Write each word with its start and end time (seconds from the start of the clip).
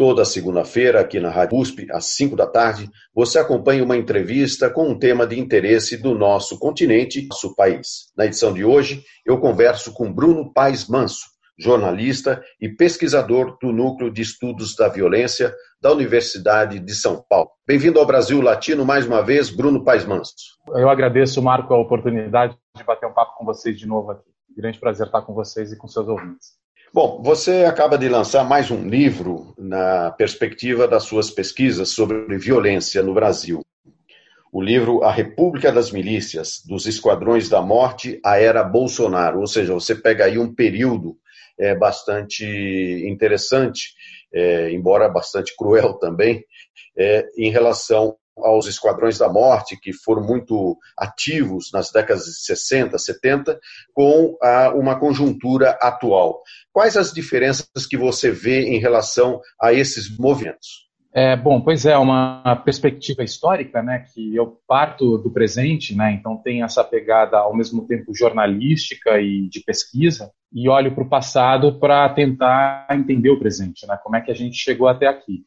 Toda 0.00 0.24
segunda-feira, 0.24 0.98
aqui 0.98 1.20
na 1.20 1.28
Rádio 1.28 1.58
USP, 1.58 1.86
às 1.92 2.06
5 2.14 2.34
da 2.34 2.46
tarde, 2.46 2.88
você 3.14 3.38
acompanha 3.38 3.84
uma 3.84 3.98
entrevista 3.98 4.70
com 4.70 4.88
um 4.88 4.98
tema 4.98 5.26
de 5.26 5.38
interesse 5.38 5.98
do 5.98 6.14
nosso 6.14 6.58
continente, 6.58 7.28
nosso 7.28 7.54
país. 7.54 8.10
Na 8.16 8.24
edição 8.24 8.54
de 8.54 8.64
hoje, 8.64 9.04
eu 9.26 9.38
converso 9.38 9.92
com 9.92 10.10
Bruno 10.10 10.50
Paes 10.54 10.88
Manso, 10.88 11.26
jornalista 11.58 12.42
e 12.58 12.66
pesquisador 12.66 13.58
do 13.60 13.72
Núcleo 13.72 14.10
de 14.10 14.22
Estudos 14.22 14.74
da 14.74 14.88
Violência 14.88 15.54
da 15.82 15.92
Universidade 15.92 16.78
de 16.78 16.94
São 16.94 17.22
Paulo. 17.28 17.50
Bem-vindo 17.66 18.00
ao 18.00 18.06
Brasil 18.06 18.40
Latino 18.40 18.86
mais 18.86 19.06
uma 19.06 19.20
vez, 19.20 19.50
Bruno 19.50 19.84
Paes 19.84 20.06
Manso. 20.06 20.32
Eu 20.68 20.88
agradeço, 20.88 21.42
Marco, 21.42 21.74
a 21.74 21.78
oportunidade 21.78 22.56
de 22.74 22.84
bater 22.84 23.06
um 23.06 23.12
papo 23.12 23.36
com 23.36 23.44
vocês 23.44 23.78
de 23.78 23.86
novo 23.86 24.12
aqui. 24.12 24.30
Grande 24.56 24.80
prazer 24.80 25.08
estar 25.08 25.20
com 25.20 25.34
vocês 25.34 25.70
e 25.72 25.76
com 25.76 25.86
seus 25.86 26.08
ouvintes. 26.08 26.58
Bom, 26.92 27.22
você 27.22 27.64
acaba 27.64 27.96
de 27.96 28.08
lançar 28.08 28.42
mais 28.42 28.68
um 28.68 28.88
livro 28.88 29.54
na 29.56 30.10
perspectiva 30.10 30.88
das 30.88 31.04
suas 31.04 31.30
pesquisas 31.30 31.90
sobre 31.90 32.36
violência 32.36 33.00
no 33.00 33.14
Brasil. 33.14 33.64
O 34.52 34.60
livro 34.60 35.04
A 35.04 35.12
República 35.12 35.70
das 35.70 35.92
Milícias, 35.92 36.60
dos 36.66 36.86
Esquadrões 36.86 37.48
da 37.48 37.62
Morte 37.62 38.20
à 38.24 38.40
Era 38.40 38.64
Bolsonaro. 38.64 39.38
Ou 39.38 39.46
seja, 39.46 39.72
você 39.72 39.94
pega 39.94 40.24
aí 40.24 40.36
um 40.36 40.52
período 40.52 41.16
é, 41.56 41.76
bastante 41.76 42.44
interessante, 43.06 43.94
é, 44.34 44.72
embora 44.72 45.08
bastante 45.08 45.54
cruel 45.56 45.94
também, 45.94 46.44
é, 46.98 47.24
em 47.38 47.52
relação 47.52 48.16
aos 48.36 48.66
esquadrões 48.66 49.18
da 49.18 49.28
morte, 49.28 49.78
que 49.78 49.92
foram 49.92 50.22
muito 50.22 50.76
ativos 50.96 51.70
nas 51.72 51.90
décadas 51.90 52.24
de 52.24 52.40
60, 52.42 52.98
70, 52.98 53.58
com 53.92 54.36
a, 54.42 54.70
uma 54.70 54.98
conjuntura 54.98 55.78
atual. 55.80 56.42
Quais 56.72 56.96
as 56.96 57.12
diferenças 57.12 57.86
que 57.88 57.96
você 57.96 58.30
vê 58.30 58.62
em 58.68 58.78
relação 58.78 59.40
a 59.60 59.72
esses 59.72 60.16
movimentos? 60.16 60.90
É, 61.12 61.36
bom, 61.36 61.60
pois 61.60 61.84
é, 61.84 61.98
uma 61.98 62.54
perspectiva 62.64 63.24
histórica, 63.24 63.82
né, 63.82 64.04
que 64.14 64.34
eu 64.36 64.60
parto 64.66 65.18
do 65.18 65.28
presente, 65.28 65.92
né, 65.96 66.12
então 66.12 66.36
tem 66.36 66.62
essa 66.62 66.84
pegada 66.84 67.36
ao 67.36 67.54
mesmo 67.56 67.84
tempo 67.84 68.14
jornalística 68.14 69.20
e 69.20 69.48
de 69.48 69.60
pesquisa, 69.60 70.30
e 70.52 70.68
olho 70.68 70.94
para 70.94 71.02
o 71.02 71.08
passado 71.08 71.80
para 71.80 72.08
tentar 72.10 72.86
entender 72.92 73.30
o 73.30 73.40
presente, 73.40 73.88
né, 73.88 73.98
como 74.04 74.14
é 74.16 74.20
que 74.20 74.30
a 74.30 74.34
gente 74.34 74.56
chegou 74.56 74.86
até 74.86 75.08
aqui. 75.08 75.44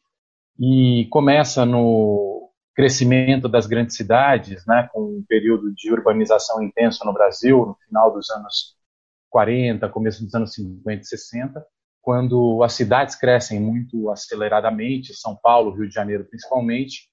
E 0.60 1.06
começa 1.10 1.64
no 1.64 2.50
crescimento 2.74 3.48
das 3.48 3.66
grandes 3.66 3.96
cidades, 3.96 4.66
né, 4.66 4.86
com 4.92 5.00
um 5.00 5.24
período 5.26 5.72
de 5.74 5.90
urbanização 5.90 6.62
intenso 6.62 7.06
no 7.06 7.12
Brasil, 7.14 7.64
no 7.64 7.74
final 7.86 8.12
dos 8.12 8.28
anos 8.30 8.76
40, 9.34 9.88
começo 9.88 10.24
dos 10.24 10.32
anos 10.32 10.54
50 10.54 11.02
e 11.02 11.04
60, 11.04 11.66
quando 12.00 12.62
as 12.62 12.72
cidades 12.74 13.16
crescem 13.16 13.58
muito 13.58 14.08
aceleradamente, 14.08 15.12
São 15.12 15.34
Paulo, 15.34 15.74
Rio 15.74 15.88
de 15.88 15.94
Janeiro 15.94 16.24
principalmente, 16.24 17.08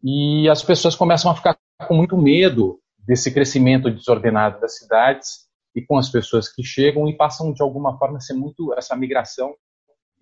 e 0.00 0.48
as 0.48 0.62
pessoas 0.62 0.94
começam 0.94 1.28
a 1.28 1.34
ficar 1.34 1.58
com 1.88 1.94
muito 1.94 2.16
medo 2.16 2.78
desse 3.00 3.34
crescimento 3.34 3.90
desordenado 3.90 4.60
das 4.60 4.78
cidades 4.78 5.48
e 5.74 5.82
com 5.82 5.98
as 5.98 6.08
pessoas 6.08 6.48
que 6.48 6.62
chegam 6.62 7.08
e 7.08 7.16
passam 7.16 7.52
de 7.52 7.60
alguma 7.60 7.98
forma 7.98 8.18
a 8.18 8.20
ser 8.20 8.34
muito 8.34 8.72
essa 8.74 8.94
migração 8.94 9.52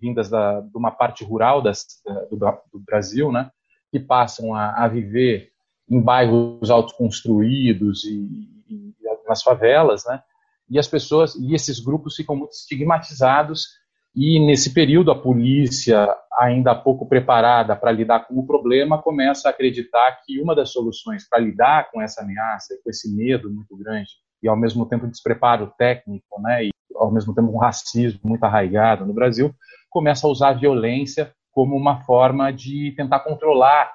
vindas 0.01 0.31
da, 0.31 0.61
de 0.61 0.75
uma 0.75 0.89
parte 0.89 1.23
rural 1.23 1.61
das, 1.61 1.85
do, 2.31 2.37
do 2.37 2.79
Brasil, 2.79 3.31
né, 3.31 3.51
que 3.91 3.99
passam 3.99 4.55
a, 4.55 4.83
a 4.83 4.87
viver 4.87 5.51
em 5.87 6.01
bairros 6.01 6.71
autoconstruídos 6.71 8.03
e, 8.03 8.49
e, 8.67 8.95
nas 9.27 9.43
favelas, 9.43 10.03
né? 10.07 10.23
E 10.69 10.79
as 10.79 10.87
pessoas 10.87 11.35
e 11.35 11.53
esses 11.53 11.79
grupos 11.79 12.15
ficam 12.15 12.35
muito 12.35 12.53
estigmatizados 12.53 13.67
e 14.15 14.39
nesse 14.39 14.73
período 14.73 15.11
a 15.11 15.21
polícia, 15.21 16.07
ainda 16.39 16.73
pouco 16.73 17.05
preparada 17.05 17.75
para 17.75 17.91
lidar 17.91 18.21
com 18.21 18.39
o 18.39 18.47
problema, 18.47 19.01
começa 19.01 19.49
a 19.49 19.51
acreditar 19.51 20.21
que 20.25 20.39
uma 20.39 20.55
das 20.55 20.71
soluções 20.71 21.27
para 21.27 21.39
lidar 21.39 21.91
com 21.91 22.01
essa 22.01 22.21
ameaça, 22.21 22.79
com 22.81 22.89
esse 22.89 23.13
medo 23.13 23.51
muito 23.51 23.75
grande 23.75 24.09
e 24.41 24.47
ao 24.47 24.55
mesmo 24.55 24.85
tempo 24.85 25.05
despreparo 25.05 25.73
técnico, 25.77 26.41
né? 26.41 26.65
E 26.65 26.71
ao 26.95 27.11
mesmo 27.11 27.35
tempo 27.35 27.51
um 27.51 27.57
racismo 27.57 28.21
muito 28.23 28.43
arraigado 28.45 29.05
no 29.05 29.13
Brasil, 29.13 29.53
começa 29.89 30.25
a 30.25 30.29
usar 30.29 30.49
a 30.49 30.53
violência 30.53 31.33
como 31.51 31.75
uma 31.75 32.01
forma 32.03 32.53
de 32.53 32.93
tentar 32.95 33.19
controlar 33.19 33.91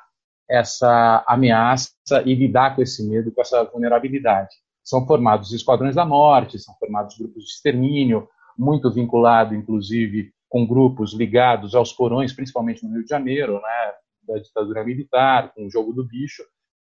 essa 0.51 1.25
ameaça 1.27 1.95
e 2.27 2.35
lidar 2.35 2.75
com 2.75 2.83
esse 2.83 3.09
medo, 3.09 3.33
com 3.33 3.41
essa 3.41 3.65
vulnerabilidade. 3.65 4.51
São 4.91 5.06
formados 5.06 5.53
esquadrões 5.53 5.95
da 5.95 6.05
morte, 6.05 6.59
são 6.59 6.75
formados 6.75 7.17
grupos 7.17 7.45
de 7.45 7.51
extermínio, 7.51 8.28
muito 8.59 8.93
vinculado, 8.93 9.55
inclusive, 9.55 10.33
com 10.49 10.67
grupos 10.67 11.15
ligados 11.15 11.77
aos 11.77 11.93
porões, 11.93 12.33
principalmente 12.33 12.84
no 12.84 12.95
Rio 12.95 13.05
de 13.05 13.09
Janeiro, 13.09 13.53
né, 13.53 13.93
da 14.27 14.41
ditadura 14.41 14.83
militar, 14.83 15.55
com 15.55 15.65
o 15.65 15.71
jogo 15.71 15.93
do 15.93 16.05
bicho, 16.05 16.43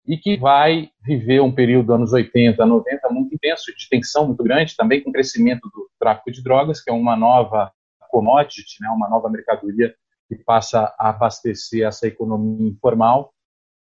e 0.05 0.17
que 0.17 0.37
vai 0.37 0.91
viver 1.05 1.41
um 1.41 1.55
período 1.55 1.95
anos 1.95 2.13
80, 2.13 2.67
90 2.67 3.11
muito 3.11 3.33
intenso, 3.33 3.73
de 3.77 3.89
tensão 3.89 4.27
muito 4.27 4.43
grande, 4.43 4.75
também 4.75 5.01
com 5.01 5.11
o 5.11 5.13
crescimento 5.13 5.71
do 5.73 5.89
tráfico 5.97 6.33
de 6.33 6.43
drogas, 6.43 6.83
que 6.83 6.91
é 6.91 6.93
uma 6.93 7.15
nova 7.15 7.71
commodity, 8.11 8.79
né, 8.81 8.89
uma 8.89 9.09
nova 9.09 9.31
mercadoria 9.31 9.95
que 10.29 10.35
passa 10.35 10.93
a 10.99 11.11
abastecer 11.11 11.87
essa 11.87 12.09
economia 12.09 12.71
informal, 12.71 13.33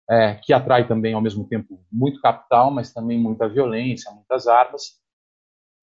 é, 0.09 0.35
que 0.35 0.53
atrai 0.53 0.87
também, 0.87 1.15
ao 1.15 1.21
mesmo 1.21 1.49
tempo, 1.49 1.85
muito 1.91 2.21
capital, 2.21 2.71
mas 2.71 2.93
também 2.93 3.19
muita 3.19 3.49
violência, 3.49 4.11
muitas 4.13 4.47
armas. 4.47 5.01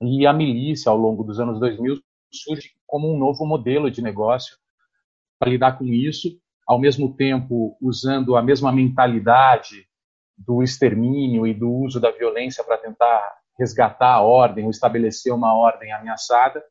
E 0.01 0.25
a 0.25 0.34
milícia, 0.34 0.89
ao 0.89 0.97
longo 0.97 1.23
dos 1.23 1.39
anos 1.39 1.59
2000, 1.59 2.01
surge 2.31 2.72
como 2.88 3.13
um 3.13 3.17
novo 3.17 3.45
modelo 3.45 3.91
de 3.91 4.01
negócio 4.01 4.57
para 5.39 5.50
lidar 5.50 5.78
com 5.78 5.85
isso, 5.85 6.29
ao 6.66 6.79
mesmo 6.79 7.16
tempo 7.16 7.78
usando 7.81 8.35
a 8.35 8.41
mesma 8.41 8.72
mentalidade 8.72 9.88
do 10.38 10.63
extermínio 10.63 11.45
e 11.45 11.53
do 11.53 11.72
uso 11.72 12.00
da 12.00 12.11
violência 12.11 12.63
para 12.63 12.78
tentar 12.78 13.38
resgatar 13.57 14.13
a 14.13 14.22
ordem 14.22 14.66
ou 14.66 14.72
estabelecer 14.72 15.34
uma 15.34 15.53
ordem 15.53 15.91
ameaçada, 15.91 16.63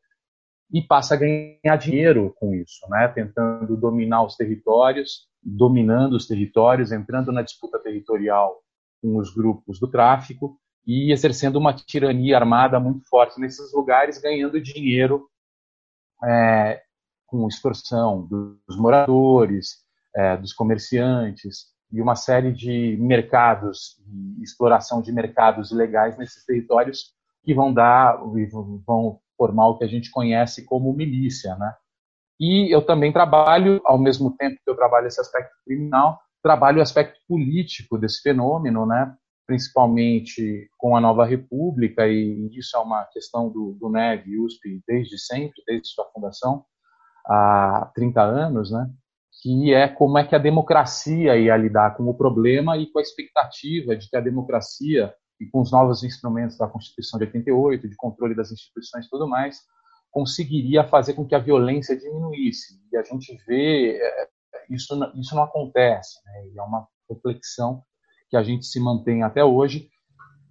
e 0.71 0.81
passa 0.81 1.13
a 1.13 1.17
ganhar 1.17 1.77
dinheiro 1.77 2.33
com 2.39 2.53
isso, 2.55 2.87
né? 2.89 3.07
tentando 3.07 3.77
dominar 3.77 4.23
os 4.23 4.35
territórios, 4.35 5.27
dominando 5.45 6.13
os 6.13 6.27
territórios, 6.27 6.91
entrando 6.91 7.31
na 7.31 7.41
disputa 7.41 7.79
territorial 7.79 8.61
com 9.01 9.17
os 9.17 9.33
grupos 9.33 9.79
do 9.79 9.87
tráfico 9.87 10.57
e 10.85 11.11
exercendo 11.11 11.57
uma 11.57 11.73
tirania 11.73 12.37
armada 12.37 12.79
muito 12.79 13.07
forte 13.07 13.39
nesses 13.39 13.73
lugares, 13.73 14.19
ganhando 14.19 14.61
dinheiro 14.61 15.27
é, 16.23 16.81
com 17.27 17.47
extorsão 17.47 18.25
dos 18.25 18.77
moradores, 18.77 19.83
é, 20.15 20.37
dos 20.37 20.53
comerciantes 20.53 21.73
e 21.91 22.01
uma 22.01 22.15
série 22.15 22.51
de 22.51 22.97
mercados 22.99 23.97
exploração 24.41 25.01
de 25.01 25.11
mercados 25.11 25.71
ilegais 25.71 26.17
nesses 26.17 26.43
territórios 26.45 27.13
que 27.43 27.53
vão 27.53 27.73
dar 27.73 28.17
vão 28.85 29.19
formar 29.37 29.67
o 29.67 29.77
que 29.77 29.83
a 29.83 29.87
gente 29.87 30.09
conhece 30.11 30.65
como 30.65 30.93
milícia, 30.93 31.55
né? 31.55 31.73
E 32.39 32.73
eu 32.73 32.81
também 32.81 33.11
trabalho, 33.11 33.81
ao 33.85 33.97
mesmo 33.97 34.35
tempo 34.35 34.57
que 34.63 34.69
eu 34.69 34.75
trabalho 34.75 35.07
esse 35.07 35.21
aspecto 35.21 35.51
criminal, 35.65 36.19
trabalho 36.41 36.79
o 36.79 36.81
aspecto 36.81 37.19
político 37.27 37.97
desse 37.97 38.21
fenômeno, 38.21 38.85
né? 38.85 39.15
principalmente 39.45 40.69
com 40.77 40.95
a 40.95 41.01
nova 41.01 41.25
república, 41.25 42.07
e 42.07 42.49
isso 42.57 42.77
é 42.77 42.79
uma 42.79 43.03
questão 43.05 43.49
do, 43.49 43.77
do 43.79 43.89
NEV 43.89 44.39
USP 44.39 44.81
desde 44.87 45.17
sempre, 45.17 45.61
desde 45.67 45.89
sua 45.89 46.05
fundação, 46.13 46.65
há 47.25 47.91
30 47.93 48.21
anos, 48.21 48.71
né? 48.71 48.89
que 49.41 49.73
é 49.73 49.87
como 49.87 50.17
é 50.17 50.25
que 50.25 50.35
a 50.35 50.39
democracia 50.39 51.37
ia 51.37 51.57
lidar 51.57 51.95
com 51.97 52.03
o 52.03 52.13
problema 52.13 52.77
e 52.77 52.89
com 52.89 52.99
a 52.99 53.01
expectativa 53.01 53.95
de 53.95 54.09
que 54.09 54.15
a 54.15 54.21
democracia 54.21 55.13
e 55.39 55.45
com 55.47 55.61
os 55.61 55.71
novos 55.71 56.03
instrumentos 56.03 56.57
da 56.57 56.67
Constituição 56.67 57.19
de 57.19 57.25
88, 57.25 57.89
de 57.89 57.95
controle 57.95 58.35
das 58.35 58.51
instituições 58.51 59.05
e 59.05 59.09
tudo 59.09 59.27
mais, 59.27 59.59
conseguiria 60.13 60.83
fazer 60.87 61.15
com 61.15 61.25
que 61.25 61.33
a 61.33 61.39
violência 61.39 61.97
diminuísse. 61.97 62.79
E 62.91 62.95
a 62.95 63.03
gente 63.03 63.35
vê 63.47 63.97
é, 63.99 64.27
isso, 64.69 64.93
isso 65.15 65.35
não 65.35 65.43
acontece, 65.43 66.19
né? 66.23 66.51
É 66.55 66.61
uma 66.61 66.87
reflexão 67.09 67.83
que 68.29 68.37
a 68.37 68.43
gente 68.43 68.65
se 68.65 68.79
mantém 68.79 69.23
até 69.23 69.43
hoje. 69.43 69.89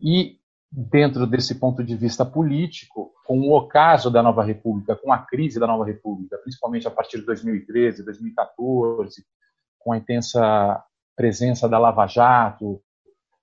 E 0.00 0.36
dentro 0.70 1.26
desse 1.26 1.54
ponto 1.54 1.84
de 1.84 1.94
vista 1.94 2.24
político, 2.24 3.12
com 3.24 3.38
o 3.40 3.56
ocaso 3.56 4.10
da 4.10 4.22
Nova 4.22 4.42
República, 4.42 4.96
com 4.96 5.12
a 5.12 5.18
crise 5.18 5.60
da 5.60 5.66
Nova 5.66 5.84
República, 5.84 6.38
principalmente 6.38 6.88
a 6.88 6.90
partir 6.90 7.18
de 7.18 7.26
2013, 7.26 8.04
2014, 8.04 9.24
com 9.78 9.92
a 9.92 9.96
intensa 9.96 10.82
presença 11.14 11.68
da 11.68 11.78
Lava 11.78 12.06
Jato, 12.06 12.82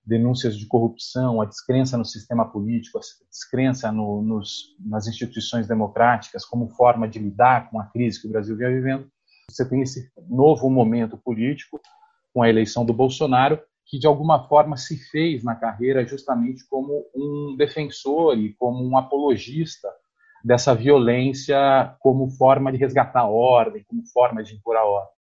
denúncias 0.09 0.57
de 0.57 0.65
corrupção, 0.65 1.39
a 1.39 1.45
descrença 1.45 1.95
no 1.95 2.03
sistema 2.03 2.43
político, 2.43 2.97
a 2.97 3.01
descrença 3.29 3.91
no, 3.91 4.23
nos, 4.23 4.75
nas 4.79 5.07
instituições 5.07 5.67
democráticas 5.67 6.43
como 6.43 6.67
forma 6.69 7.07
de 7.07 7.19
lidar 7.19 7.69
com 7.69 7.79
a 7.79 7.85
crise 7.85 8.19
que 8.19 8.27
o 8.27 8.31
Brasil 8.31 8.57
vinha 8.57 8.71
vivendo. 8.71 9.07
Você 9.47 9.67
tem 9.69 9.81
esse 9.81 10.11
novo 10.27 10.67
momento 10.69 11.15
político 11.15 11.79
com 12.33 12.41
a 12.41 12.49
eleição 12.49 12.83
do 12.83 12.93
Bolsonaro, 12.93 13.61
que 13.85 13.99
de 13.99 14.07
alguma 14.07 14.47
forma 14.47 14.77
se 14.77 14.97
fez 14.97 15.43
na 15.43 15.55
carreira 15.55 16.05
justamente 16.05 16.67
como 16.67 17.05
um 17.15 17.55
defensor 17.55 18.37
e 18.37 18.53
como 18.55 18.83
um 18.83 18.97
apologista 18.97 19.87
dessa 20.43 20.73
violência 20.73 21.95
como 21.99 22.29
forma 22.31 22.71
de 22.71 22.77
resgatar 22.77 23.21
a 23.21 23.29
ordem, 23.29 23.83
como 23.87 24.05
forma 24.07 24.43
de 24.43 24.55
impor 24.55 24.75
a 24.75 24.85
ordem. 24.85 25.18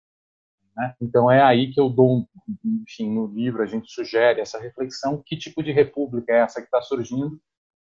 Né? 0.78 0.94
Então 1.02 1.32
é 1.32 1.42
aí 1.42 1.72
que 1.72 1.82
eu 1.82 1.90
dou, 1.90 2.28
enfim, 2.64 3.12
no 3.12 3.26
livro 3.26 3.64
a 3.64 3.66
gente 3.66 3.92
sugere 3.92 4.40
essa 4.40 4.60
reflexão, 4.60 5.22
que 5.26 5.36
tipo 5.36 5.64
de 5.64 5.72
república 5.72 6.32
é 6.32 6.38
essa 6.38 6.62
que 6.62 6.68
está 6.68 6.82
surgindo, 6.82 7.42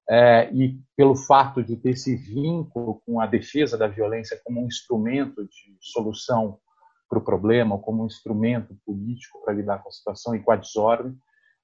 é, 0.07 0.53
e 0.53 0.79
pelo 0.95 1.15
fato 1.15 1.63
de 1.63 1.75
ter 1.75 1.91
esse 1.91 2.15
vínculo 2.15 3.01
com 3.05 3.19
a 3.19 3.25
defesa 3.25 3.77
da 3.77 3.87
violência 3.87 4.39
como 4.43 4.61
um 4.61 4.67
instrumento 4.67 5.43
de 5.43 5.77
solução 5.79 6.59
para 7.09 7.17
o 7.17 7.23
problema, 7.23 7.79
como 7.79 8.03
um 8.03 8.07
instrumento 8.07 8.77
político 8.85 9.41
para 9.43 9.53
lidar 9.53 9.81
com 9.81 9.89
a 9.89 9.91
situação 9.91 10.35
e 10.35 10.43
com 10.43 10.51
a 10.51 10.55
desordem, 10.55 11.17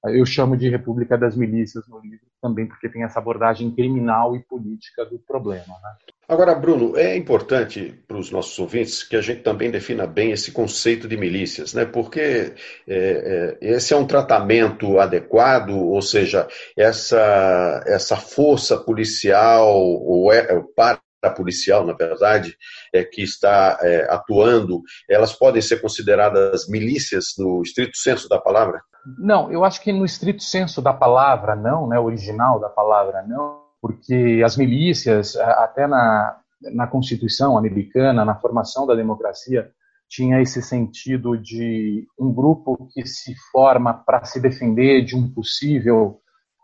eu 0.04 0.24
chamo 0.24 0.56
de 0.56 0.68
República 0.68 1.18
das 1.18 1.36
Milícias 1.36 1.86
no 1.86 2.00
livro, 2.00 2.26
também 2.40 2.66
porque 2.66 2.88
tem 2.88 3.02
essa 3.02 3.18
abordagem 3.18 3.70
criminal 3.70 4.34
e 4.34 4.40
política 4.40 5.04
do 5.04 5.18
problema. 5.18 5.74
Né? 5.82 5.94
Agora, 6.26 6.54
Bruno, 6.54 6.96
é 6.96 7.16
importante 7.16 8.00
para 8.08 8.16
os 8.16 8.30
nossos 8.30 8.58
ouvintes 8.58 9.02
que 9.02 9.16
a 9.16 9.20
gente 9.20 9.42
também 9.42 9.70
defina 9.70 10.06
bem 10.06 10.32
esse 10.32 10.52
conceito 10.52 11.06
de 11.06 11.16
milícias, 11.16 11.74
né? 11.74 11.84
porque 11.84 12.54
é, 12.88 13.56
é, 13.58 13.58
esse 13.60 13.92
é 13.92 13.96
um 13.96 14.06
tratamento 14.06 14.98
adequado, 14.98 15.76
ou 15.76 16.00
seja, 16.00 16.48
essa, 16.76 17.82
essa 17.86 18.16
força 18.16 18.78
policial 18.78 19.76
ou 19.76 20.32
é, 20.32 20.62
para 20.74 21.00
policial, 21.28 21.84
na 21.84 21.92
verdade, 21.92 22.56
é, 22.94 23.04
que 23.04 23.22
está 23.22 23.78
é, 23.82 24.06
atuando, 24.10 24.80
elas 25.08 25.32
podem 25.32 25.60
ser 25.60 25.82
consideradas 25.82 26.68
milícias 26.68 27.34
no 27.36 27.60
estrito 27.62 27.98
senso 27.98 28.28
da 28.28 28.38
palavra? 28.40 28.80
Não, 29.18 29.50
eu 29.50 29.64
acho 29.64 29.82
que 29.82 29.92
no 29.92 30.04
estrito 30.04 30.42
senso 30.42 30.80
da 30.80 30.92
palavra 30.92 31.56
não, 31.56 31.86
né, 31.86 31.98
original 31.98 32.60
da 32.60 32.68
palavra 32.68 33.22
não, 33.26 33.60
porque 33.82 34.42
as 34.44 34.56
milícias, 34.56 35.36
até 35.36 35.86
na, 35.86 36.38
na 36.74 36.86
Constituição 36.86 37.56
americana, 37.58 38.24
na 38.24 38.34
formação 38.34 38.86
da 38.86 38.94
democracia, 38.94 39.70
tinha 40.08 40.40
esse 40.42 40.60
sentido 40.60 41.38
de 41.38 42.06
um 42.18 42.32
grupo 42.32 42.88
que 42.92 43.06
se 43.06 43.34
forma 43.52 43.94
para 43.94 44.24
se 44.24 44.40
defender 44.40 45.04
de 45.04 45.16
um 45.16 45.32
possível 45.32 46.20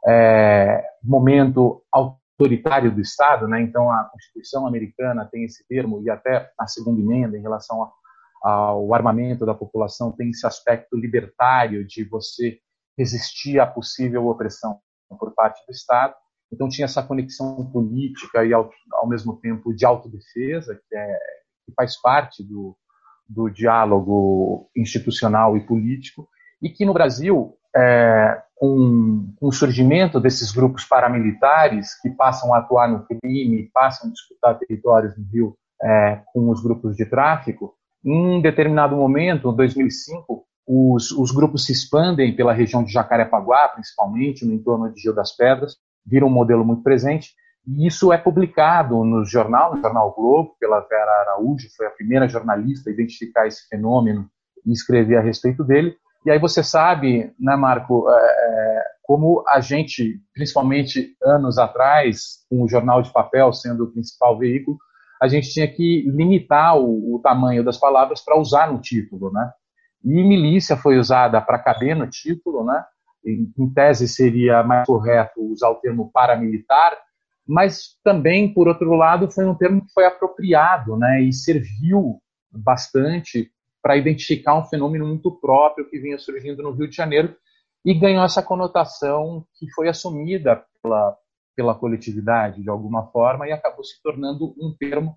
é, 0.06 0.82
momento 1.02 1.82
autoritário 2.38 2.94
do 2.94 3.00
Estado, 3.00 3.49
né? 3.49 3.61
Então 3.62 3.91
a 3.91 4.05
Constituição 4.05 4.67
americana 4.67 5.29
tem 5.31 5.44
esse 5.44 5.67
termo 5.67 6.03
e 6.03 6.11
até 6.11 6.50
a 6.59 6.67
segunda 6.67 7.00
emenda 7.00 7.37
em 7.37 7.43
relação 7.43 7.91
ao 8.43 8.94
armamento 8.94 9.47
da 9.47 9.55
população 9.55 10.12
tem 10.12 10.31
esse 10.31 10.47
aspecto 10.47 10.97
libertário 10.97 11.85
de 11.87 12.05
você 12.05 12.59
resistir 12.97 13.59
à 13.59 13.67
possível 13.67 14.27
opressão 14.27 14.79
por 15.19 15.35
parte 15.35 15.65
do 15.67 15.73
Estado. 15.73 16.15
Então 16.53 16.69
tinha 16.69 16.85
essa 16.85 17.03
conexão 17.03 17.69
política 17.71 18.44
e 18.44 18.53
ao, 18.53 18.71
ao 18.93 19.09
mesmo 19.09 19.41
tempo 19.41 19.75
de 19.75 19.85
autodefesa 19.85 20.79
que, 20.88 20.97
é, 20.97 21.19
que 21.65 21.73
faz 21.75 22.00
parte 22.00 22.44
do, 22.44 22.77
do 23.29 23.49
diálogo 23.49 24.71
institucional 24.77 25.56
e 25.56 25.67
político 25.67 26.29
e 26.62 26.69
que 26.71 26.85
no 26.85 26.93
Brasil 26.94 27.56
é, 27.76 28.43
com, 28.55 29.34
com, 29.37 29.49
o 29.49 29.52
surgimento 29.52 30.19
desses 30.19 30.50
grupos 30.50 30.84
paramilitares 30.84 32.00
que 32.00 32.08
passam 32.11 32.55
a 32.55 32.58
atuar 32.58 32.88
no 32.88 33.05
crime, 33.06 33.70
passam 33.73 34.08
a 34.08 34.12
disputar 34.12 34.58
territórios 34.58 35.17
no 35.17 35.25
Rio 35.25 35.56
é, 35.82 36.20
com 36.32 36.49
os 36.49 36.62
grupos 36.62 36.96
de 36.96 37.05
tráfico, 37.05 37.75
em 38.05 38.40
determinado 38.40 38.96
momento, 38.96 39.50
em 39.50 39.56
2005, 39.56 40.44
os, 40.67 41.11
os, 41.11 41.31
grupos 41.31 41.67
se 41.67 41.73
expandem 41.73 42.34
pela 42.34 42.52
região 42.52 42.82
de 42.82 42.93
Jacarepaguá, 42.93 43.69
principalmente, 43.69 44.44
no 44.44 44.55
entorno 44.55 44.93
de 44.93 45.00
Gil 45.00 45.14
das 45.14 45.37
Pedras, 45.37 45.76
viram 46.05 46.28
um 46.28 46.32
modelo 46.32 46.64
muito 46.64 46.82
presente, 46.82 47.34
e 47.67 47.87
isso 47.87 48.12
é 48.12 48.19
publicado 48.19 49.05
no 49.05 49.25
jornal, 49.25 49.75
no 49.75 49.82
jornal 49.82 50.14
Globo, 50.14 50.56
pela 50.58 50.81
Vera 50.81 51.11
Araújo, 51.23 51.69
foi 51.76 51.87
a 51.87 51.90
primeira 51.90 52.28
jornalista 52.28 52.88
a 52.88 52.93
identificar 52.93 53.46
esse 53.46 53.69
fenômeno 53.69 54.28
e 54.64 54.73
escrever 54.73 55.17
a 55.17 55.20
respeito 55.20 55.64
dele, 55.64 55.96
e 56.26 56.31
aí 56.31 56.40
você 56.40 56.61
sabe, 56.61 57.32
né, 57.38 57.55
Marco, 57.55 58.11
é, 58.11 58.14
é, 58.14 58.82
como 59.05 59.44
a 59.46 59.61
gente, 59.61 60.20
principalmente 60.34 61.17
anos 61.23 61.56
atrás, 61.56 62.44
com 62.50 62.64
o 62.64 62.69
jornal 62.69 63.00
de 63.00 63.12
papel 63.12 63.52
sendo 63.52 63.84
o 63.84 63.93
principal 63.93 64.37
veículo, 64.37 64.76
a 65.23 65.28
gente 65.28 65.52
tinha 65.52 65.69
que 65.69 66.02
limitar 66.11 66.76
o, 66.76 67.14
o 67.14 67.20
tamanho 67.20 67.64
das 67.64 67.78
palavras 67.78 68.20
para 68.25 68.37
usar 68.37 68.73
no 68.73 68.81
título, 68.81 69.32
né? 69.32 69.52
E 70.05 70.08
milícia 70.08 70.76
foi 70.76 70.99
usada 70.99 71.40
para 71.40 71.61
caber 71.61 71.94
no 71.94 72.11
título, 72.11 72.64
né? 72.64 72.84
Em, 73.25 73.52
em 73.56 73.73
tese 73.73 74.08
seria 74.08 74.64
mais 74.64 74.84
correto 74.84 75.40
usar 75.40 75.70
o 75.70 75.76
termo 75.76 76.11
paramilitar, 76.12 76.99
mas 77.46 77.96
também, 78.02 78.52
por 78.52 78.67
outro 78.67 78.93
lado, 78.94 79.31
foi 79.31 79.46
um 79.46 79.55
termo 79.55 79.81
que 79.87 79.93
foi 79.93 80.05
apropriado, 80.05 80.96
né? 80.96 81.23
E 81.23 81.32
serviu 81.32 82.20
bastante 82.50 83.49
para 83.87 83.97
identificar 83.97 84.59
um 84.59 84.65
fenômeno 84.65 85.06
muito 85.06 85.31
próprio 85.31 85.88
que 85.88 86.00
vinha 86.00 86.19
surgindo 86.19 86.61
no 86.61 86.73
Rio 86.73 86.88
de 86.88 86.97
Janeiro 86.97 87.37
e 87.85 87.94
ganhou 87.94 88.25
essa 88.25 88.43
conotação 88.43 89.47
que 89.56 89.71
foi 89.71 89.88
assumida 89.88 90.61
pela, 90.83 91.17
pela 91.55 91.73
coletividade 91.73 92.65
de 92.65 92.69
alguma 92.69 93.06
forma 93.12 93.47
e 93.47 93.53
acabou 93.53 93.85
se 93.85 94.03
tornando 94.03 94.53
um 94.61 94.75
termo 94.77 95.17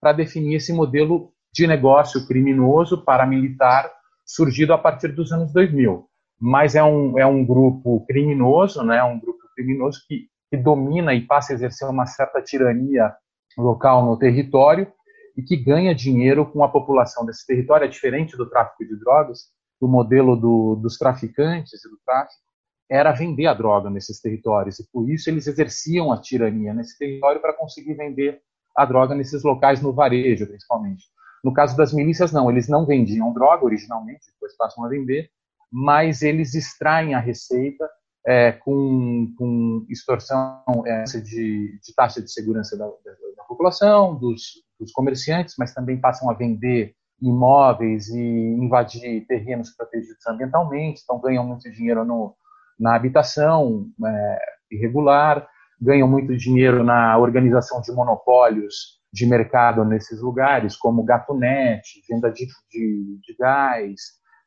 para 0.00 0.14
definir 0.14 0.54
esse 0.54 0.72
modelo 0.72 1.30
de 1.52 1.66
negócio 1.66 2.26
criminoso 2.26 3.04
paramilitar 3.04 3.92
surgido 4.24 4.72
a 4.72 4.78
partir 4.78 5.08
dos 5.08 5.30
anos 5.30 5.52
2000. 5.52 6.08
Mas 6.40 6.74
é 6.74 6.82
um, 6.82 7.18
é 7.18 7.26
um 7.26 7.44
grupo 7.44 8.02
criminoso, 8.06 8.82
né, 8.82 9.04
um 9.04 9.20
grupo 9.20 9.40
criminoso 9.54 10.00
que, 10.08 10.26
que 10.50 10.56
domina 10.56 11.12
e 11.12 11.20
passa 11.20 11.52
a 11.52 11.54
exercer 11.54 11.86
uma 11.86 12.06
certa 12.06 12.40
tirania 12.40 13.14
local 13.58 14.06
no 14.06 14.18
território 14.18 14.90
e 15.36 15.42
que 15.42 15.56
ganha 15.56 15.94
dinheiro 15.94 16.50
com 16.50 16.64
a 16.64 16.68
população 16.68 17.26
desse 17.26 17.46
território, 17.46 17.84
é 17.84 17.88
diferente 17.88 18.36
do 18.36 18.48
tráfico 18.48 18.84
de 18.84 18.98
drogas, 18.98 19.50
o 19.80 19.86
modelo 19.86 20.34
do, 20.34 20.76
dos 20.76 20.96
traficantes 20.96 21.84
e 21.84 21.90
do 21.90 21.98
tráfico 22.04 22.40
era 22.88 23.12
vender 23.12 23.46
a 23.46 23.54
droga 23.54 23.90
nesses 23.90 24.20
territórios, 24.20 24.78
e 24.78 24.90
por 24.90 25.10
isso 25.10 25.28
eles 25.28 25.46
exerciam 25.46 26.12
a 26.12 26.20
tirania 26.20 26.72
nesse 26.72 26.96
território 26.96 27.40
para 27.40 27.52
conseguir 27.52 27.94
vender 27.94 28.40
a 28.76 28.84
droga 28.84 29.14
nesses 29.14 29.42
locais 29.42 29.82
no 29.82 29.92
varejo, 29.92 30.46
principalmente. 30.46 31.04
No 31.42 31.52
caso 31.52 31.76
das 31.76 31.92
milícias, 31.92 32.32
não, 32.32 32.50
eles 32.50 32.68
não 32.68 32.86
vendiam 32.86 33.32
droga 33.32 33.64
originalmente, 33.64 34.26
depois 34.32 34.56
passam 34.56 34.84
a 34.84 34.88
vender, 34.88 35.28
mas 35.70 36.22
eles 36.22 36.54
extraem 36.54 37.14
a 37.14 37.20
receita 37.20 37.88
é, 38.26 38.52
com, 38.52 39.32
com, 39.38 39.86
extorsão 39.88 40.60
é, 40.84 41.04
de, 41.04 41.78
de, 41.80 41.94
taxa 41.94 42.20
de 42.20 42.30
segurança 42.30 42.76
da, 42.76 42.84
da, 42.84 43.12
da 43.36 43.44
população, 43.44 44.16
dos, 44.16 44.64
dos 44.80 44.90
comerciantes, 44.92 45.54
mas 45.56 45.72
também 45.72 46.00
passam 46.00 46.28
a 46.28 46.34
vender 46.34 46.94
imóveis 47.22 48.08
e 48.08 48.18
invadir 48.18 49.24
terrenos 49.26 49.70
protegidos 49.70 50.26
ambientalmente, 50.26 51.02
então 51.04 51.20
ganham 51.20 51.46
muito 51.46 51.70
dinheiro 51.70 52.04
no, 52.04 52.34
na 52.78 52.96
habitação 52.96 53.86
é, 54.04 54.38
irregular, 54.72 55.46
ganham 55.80 56.08
muito 56.08 56.36
dinheiro 56.36 56.82
na 56.82 57.16
organização 57.16 57.80
de 57.80 57.92
monopólios 57.92 58.96
de 59.12 59.24
mercado 59.24 59.84
nesses 59.84 60.20
lugares, 60.20 60.76
como 60.76 61.04
gatunete, 61.04 62.02
venda 62.08 62.30
de, 62.30 62.46
de, 62.70 63.18
de 63.22 63.36
gás, 63.38 64.00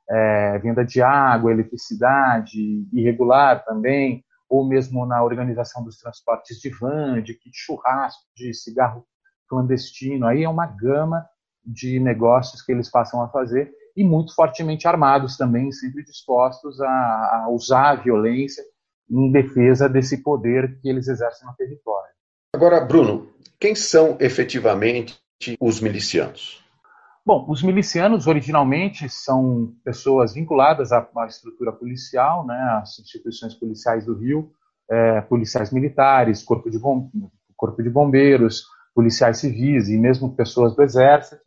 é, 0.10 0.58
venda 0.60 0.84
de 0.84 1.02
água, 1.02 1.52
eletricidade 1.52 2.88
irregular 2.92 3.64
também, 3.64 4.24
ou 4.50 4.68
mesmo 4.68 5.06
na 5.06 5.24
organização 5.24 5.84
dos 5.84 5.98
transportes 5.98 6.60
de 6.60 6.70
van, 6.70 7.22
de 7.22 7.38
churrasco, 7.54 8.24
de 8.36 8.54
cigarro 8.54 9.06
clandestino. 9.48 10.26
Aí 10.26 10.44
é 10.44 10.50
uma 10.50 10.66
gama 10.66 11.26
de 11.64 12.00
negócios 12.00 12.62
que 12.62 12.72
eles 12.72 12.90
passam 12.90 13.22
a 13.22 13.30
fazer 13.30 13.72
e 13.96 14.04
muito 14.04 14.34
fortemente 14.34 14.88
armados 14.88 15.38
também, 15.38 15.72
sempre 15.72 16.04
dispostos 16.04 16.82
a, 16.82 16.88
a 16.88 17.50
usar 17.50 17.92
a 17.92 17.96
violência 17.96 18.64
em 19.10 19.32
defesa 19.32 19.90
desse 19.90 20.24
poder 20.24 20.80
que 20.80 20.90
eles 20.90 21.08
exercem 21.08 21.48
no 21.48 21.56
território. 21.56 22.10
Agora, 22.56 22.80
Bruno, 22.80 23.30
quem 23.60 23.76
são 23.76 24.18
efetivamente 24.20 25.20
os 25.60 25.82
milicianos? 25.82 26.64
Bom, 27.30 27.46
os 27.48 27.62
milicianos 27.62 28.26
originalmente 28.26 29.08
são 29.08 29.72
pessoas 29.86 30.34
vinculadas 30.34 30.92
à, 30.92 31.08
à 31.16 31.28
estrutura 31.28 31.72
policial, 31.72 32.44
né, 32.44 32.60
às 32.82 32.98
instituições 32.98 33.54
policiais 33.54 34.04
do 34.04 34.16
Rio, 34.18 34.50
é, 34.90 35.22
policiais 35.22 35.72
militares, 35.72 36.42
corpo 36.42 36.72
de, 36.72 36.80
bom, 36.80 37.08
corpo 37.56 37.84
de 37.84 37.90
bombeiros, 37.92 38.64
policiais 38.96 39.38
civis 39.38 39.90
e 39.90 39.96
mesmo 39.96 40.36
pessoas 40.36 40.76
do 40.76 40.82
exército, 40.82 41.44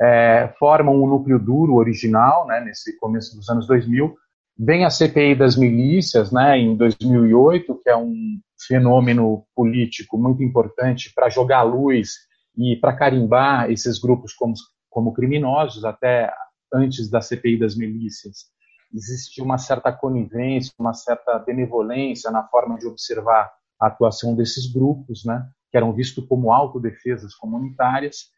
é, 0.00 0.54
formam 0.58 0.94
um 0.94 1.06
núcleo 1.06 1.38
duro 1.38 1.74
original, 1.74 2.46
né, 2.46 2.62
nesse 2.64 2.98
começo 2.98 3.36
dos 3.36 3.50
anos 3.50 3.66
2000, 3.66 4.16
Vem 4.58 4.86
a 4.86 4.90
CPI 4.90 5.34
das 5.34 5.54
milícias, 5.54 6.32
né, 6.32 6.58
em 6.58 6.74
2008, 6.74 7.78
que 7.84 7.90
é 7.90 7.96
um 7.96 8.40
fenômeno 8.66 9.44
político 9.54 10.16
muito 10.16 10.42
importante 10.42 11.12
para 11.14 11.28
jogar 11.28 11.60
luz 11.62 12.12
e 12.56 12.74
para 12.76 12.96
carimbar 12.96 13.70
esses 13.70 13.98
grupos 14.00 14.32
como, 14.32 14.54
como 14.96 15.12
criminosos, 15.12 15.84
até 15.84 16.32
antes 16.72 17.10
da 17.10 17.20
CPI 17.20 17.58
das 17.58 17.76
milícias. 17.76 18.46
Existia 18.94 19.44
uma 19.44 19.58
certa 19.58 19.92
conivência, 19.92 20.72
uma 20.78 20.94
certa 20.94 21.38
benevolência 21.38 22.30
na 22.30 22.42
forma 22.44 22.78
de 22.78 22.86
observar 22.86 23.52
a 23.78 23.88
atuação 23.88 24.34
desses 24.34 24.72
grupos, 24.72 25.22
né, 25.22 25.46
que 25.70 25.76
eram 25.76 25.92
vistos 25.92 26.26
como 26.26 26.50
autodefesas 26.50 27.34
comunitárias. 27.34 28.30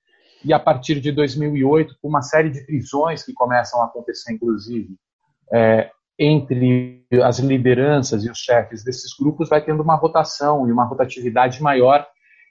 E 0.44 0.52
a 0.52 0.58
partir 0.58 1.00
de 1.00 1.12
2008, 1.12 1.94
com 2.02 2.08
uma 2.08 2.22
série 2.22 2.50
de 2.50 2.66
prisões 2.66 3.22
que 3.22 3.32
começam 3.32 3.80
a 3.80 3.84
acontecer, 3.84 4.32
inclusive, 4.32 4.96
é, 5.52 5.92
entre 6.18 7.06
as 7.22 7.38
lideranças 7.38 8.24
e 8.24 8.30
os 8.32 8.38
chefes 8.38 8.82
desses 8.82 9.12
grupos, 9.16 9.48
vai 9.48 9.64
tendo 9.64 9.84
uma 9.84 9.94
rotação 9.94 10.68
e 10.68 10.72
uma 10.72 10.84
rotatividade 10.84 11.62
maior, 11.62 12.04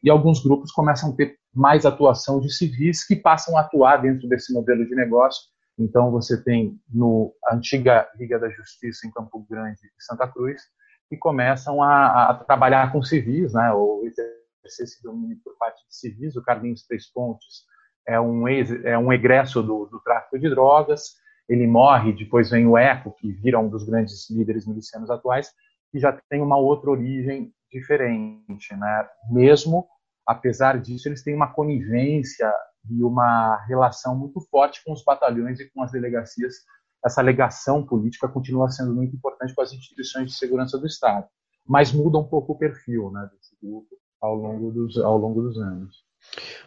e 0.04 0.10
alguns 0.10 0.44
grupos 0.44 0.72
começam 0.72 1.12
a 1.12 1.16
ter 1.16 1.38
mais 1.54 1.86
atuação 1.86 2.40
de 2.40 2.54
civis 2.54 3.06
que 3.06 3.16
passam 3.16 3.58
a 3.58 3.62
atuar 3.62 4.02
dentro 4.02 4.28
desse 4.28 4.54
modelo 4.54 4.86
de 4.86 4.96
negócio. 4.96 5.42
Então, 5.80 6.12
você 6.12 6.44
tem 6.44 6.80
no 6.92 7.34
a 7.46 7.56
antiga 7.56 8.08
Liga 8.16 8.40
da 8.40 8.50
Justiça 8.50 9.08
em 9.08 9.12
Campo 9.12 9.46
Grande 9.50 9.80
e 9.98 10.04
Santa 10.04 10.28
Cruz, 10.28 10.62
que 11.10 11.18
começam 11.18 11.82
a, 11.82 12.32
a 12.32 12.34
trabalhar 12.34 12.92
com 12.92 13.02
civis, 13.02 13.54
né, 13.54 13.72
ou 13.72 14.06
exercer 14.06 14.86
esse 14.86 15.02
domínio 15.02 15.38
por 15.44 15.56
parte 15.58 15.86
de 15.88 15.96
civis. 15.96 16.36
O 16.36 16.44
Carlinhos 16.44 16.84
Três 16.84 17.12
Pontes 17.12 17.64
é 18.08 18.20
um, 18.20 18.48
ex, 18.48 18.72
é 18.84 18.98
um 18.98 19.12
egresso 19.14 19.62
do, 19.62 19.86
do 19.86 20.00
tráfico 20.00 20.40
de 20.40 20.50
drogas, 20.50 21.16
ele 21.48 21.66
morre, 21.66 22.12
depois 22.12 22.50
vem 22.50 22.68
o 22.68 22.78
Eco, 22.78 23.16
que 23.20 23.32
vira 23.32 23.60
um 23.60 23.70
dos 23.70 23.84
grandes 23.86 24.30
líderes 24.30 24.68
milicianos 24.68 25.10
atuais, 25.10 25.54
que 25.98 26.00
já 26.00 26.18
tem 26.30 26.42
uma 26.42 26.58
outra 26.58 26.92
origem 26.92 27.52
diferente, 27.72 28.76
né? 28.76 29.10
Mesmo 29.32 29.88
apesar 30.26 30.80
disso, 30.80 31.08
eles 31.08 31.24
têm 31.24 31.34
uma 31.34 31.52
conivência 31.54 32.54
e 32.90 33.04
uma 33.04 33.58
relação 33.66 34.18
muito 34.18 34.40
forte 34.50 34.82
com 34.86 34.94
os 34.94 35.04
batalhões 35.04 35.60
e 35.60 35.70
com 35.72 35.82
as 35.82 35.92
delegacias. 35.92 36.56
Essa 37.04 37.22
legação 37.22 37.86
política 37.86 38.28
continua 38.28 38.70
sendo 38.70 38.94
muito 38.94 39.16
importante 39.16 39.54
com 39.56 39.62
as 39.62 39.74
instituições 39.74 40.28
de 40.28 40.38
segurança 40.38 40.78
do 40.78 40.86
Estado, 40.86 41.26
mas 41.66 41.92
muda 41.92 42.18
um 42.18 42.24
pouco 42.24 42.54
o 42.54 42.58
perfil 42.58 43.12
né, 43.12 43.30
desse 43.34 43.56
grupo 43.62 43.88
ao 44.22 44.36
longo 44.36 44.72
dos, 44.72 44.98
ao 44.98 45.18
longo 45.18 45.42
dos 45.42 45.58
anos. 45.58 46.06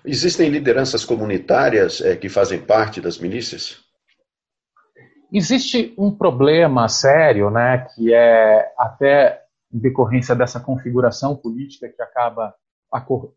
Existem 0.05 0.49
lideranças 0.49 1.05
comunitárias 1.05 2.01
é, 2.01 2.17
que 2.17 2.29
fazem 2.29 2.65
parte 2.65 3.01
das 3.01 3.19
milícias? 3.19 3.85
Existe 5.33 5.95
um 5.97 6.11
problema 6.11 6.89
sério, 6.89 7.51
né, 7.51 7.87
que 7.95 8.13
é 8.13 8.73
até 8.77 9.41
em 9.73 9.79
decorrência 9.79 10.35
dessa 10.35 10.59
configuração 10.59 11.37
política 11.37 11.89
que 11.89 12.03
acaba 12.03 12.53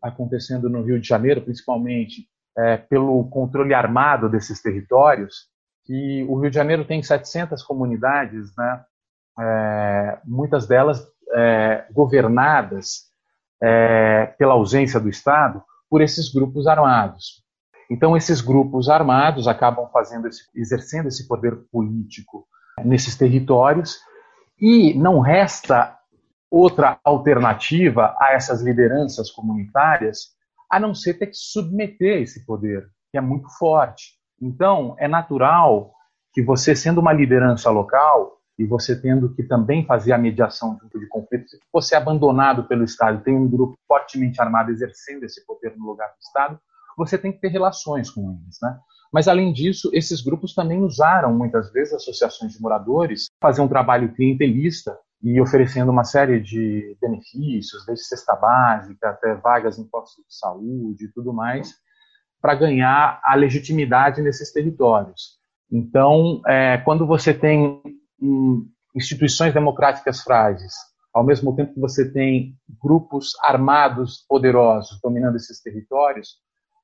acontecendo 0.02 0.68
no 0.68 0.82
Rio 0.82 1.00
de 1.00 1.06
Janeiro, 1.06 1.42
principalmente 1.42 2.28
é, 2.58 2.76
pelo 2.76 3.24
controle 3.28 3.72
armado 3.72 4.28
desses 4.28 4.60
territórios, 4.60 5.48
que 5.84 6.24
o 6.28 6.40
Rio 6.40 6.50
de 6.50 6.56
Janeiro 6.56 6.84
tem 6.84 7.00
700 7.00 7.62
comunidades, 7.62 8.52
né, 8.56 8.84
é, 9.38 10.18
muitas 10.24 10.66
delas 10.66 11.06
é, 11.32 11.86
governadas 11.92 13.12
é, 13.62 14.26
pela 14.36 14.54
ausência 14.54 14.98
do 14.98 15.08
Estado 15.08 15.62
por 15.88 16.02
esses 16.02 16.32
grupos 16.32 16.66
armados. 16.66 17.43
Então, 17.90 18.16
esses 18.16 18.40
grupos 18.40 18.88
armados 18.88 19.46
acabam 19.46 19.88
fazendo 19.92 20.28
esse, 20.28 20.42
exercendo 20.54 21.08
esse 21.08 21.28
poder 21.28 21.56
político 21.70 22.46
nesses 22.84 23.16
territórios 23.16 23.98
e 24.60 24.94
não 24.94 25.20
resta 25.20 25.96
outra 26.50 26.98
alternativa 27.04 28.16
a 28.18 28.32
essas 28.32 28.62
lideranças 28.62 29.30
comunitárias 29.30 30.34
a 30.70 30.80
não 30.80 30.94
ser 30.94 31.14
ter 31.14 31.26
que 31.26 31.36
submeter 31.36 32.22
esse 32.22 32.44
poder, 32.44 32.88
que 33.10 33.18
é 33.18 33.20
muito 33.20 33.48
forte. 33.58 34.14
Então, 34.40 34.96
é 34.98 35.06
natural 35.06 35.92
que 36.32 36.42
você, 36.42 36.74
sendo 36.74 37.00
uma 37.00 37.12
liderança 37.12 37.70
local, 37.70 38.34
e 38.58 38.64
você 38.64 39.00
tendo 39.00 39.34
que 39.34 39.42
também 39.42 39.84
fazer 39.84 40.12
a 40.12 40.18
mediação 40.18 40.78
junto 40.80 40.98
de 40.98 41.08
conflitos, 41.08 41.58
você 41.72 41.94
é 41.94 41.98
abandonado 41.98 42.64
pelo 42.64 42.84
Estado, 42.84 43.22
tem 43.22 43.34
um 43.34 43.48
grupo 43.48 43.76
fortemente 43.86 44.40
armado 44.40 44.70
exercendo 44.70 45.24
esse 45.24 45.44
poder 45.44 45.76
no 45.76 45.86
lugar 45.86 46.08
do 46.08 46.20
Estado, 46.20 46.60
você 46.96 47.18
tem 47.18 47.32
que 47.32 47.40
ter 47.40 47.48
relações 47.48 48.10
com 48.10 48.30
eles, 48.32 48.56
né? 48.62 48.78
Mas 49.12 49.28
além 49.28 49.52
disso, 49.52 49.90
esses 49.92 50.20
grupos 50.20 50.54
também 50.54 50.82
usaram 50.82 51.32
muitas 51.32 51.70
vezes 51.72 51.94
associações 51.94 52.52
de 52.52 52.60
moradores 52.60 53.26
fazer 53.40 53.60
um 53.60 53.68
trabalho 53.68 54.12
clientelista 54.12 54.98
e 55.22 55.40
oferecendo 55.40 55.90
uma 55.92 56.04
série 56.04 56.40
de 56.40 56.96
benefícios, 57.00 57.86
desde 57.86 58.04
cesta 58.06 58.34
básica 58.34 59.10
até 59.10 59.34
vagas 59.36 59.78
em 59.78 59.88
postos 59.88 60.24
de 60.26 60.36
saúde 60.36 61.04
e 61.04 61.12
tudo 61.12 61.32
mais, 61.32 61.74
para 62.42 62.54
ganhar 62.54 63.20
a 63.24 63.34
legitimidade 63.34 64.20
nesses 64.20 64.52
territórios. 64.52 65.38
Então, 65.70 66.42
é, 66.46 66.78
quando 66.78 67.06
você 67.06 67.32
tem 67.32 67.80
um, 68.20 68.68
instituições 68.94 69.54
democráticas 69.54 70.22
frágeis, 70.22 70.74
ao 71.12 71.24
mesmo 71.24 71.54
tempo 71.54 71.72
que 71.72 71.80
você 71.80 72.12
tem 72.12 72.54
grupos 72.82 73.32
armados 73.42 74.24
poderosos 74.28 74.98
dominando 75.02 75.36
esses 75.36 75.62
territórios, 75.62 76.36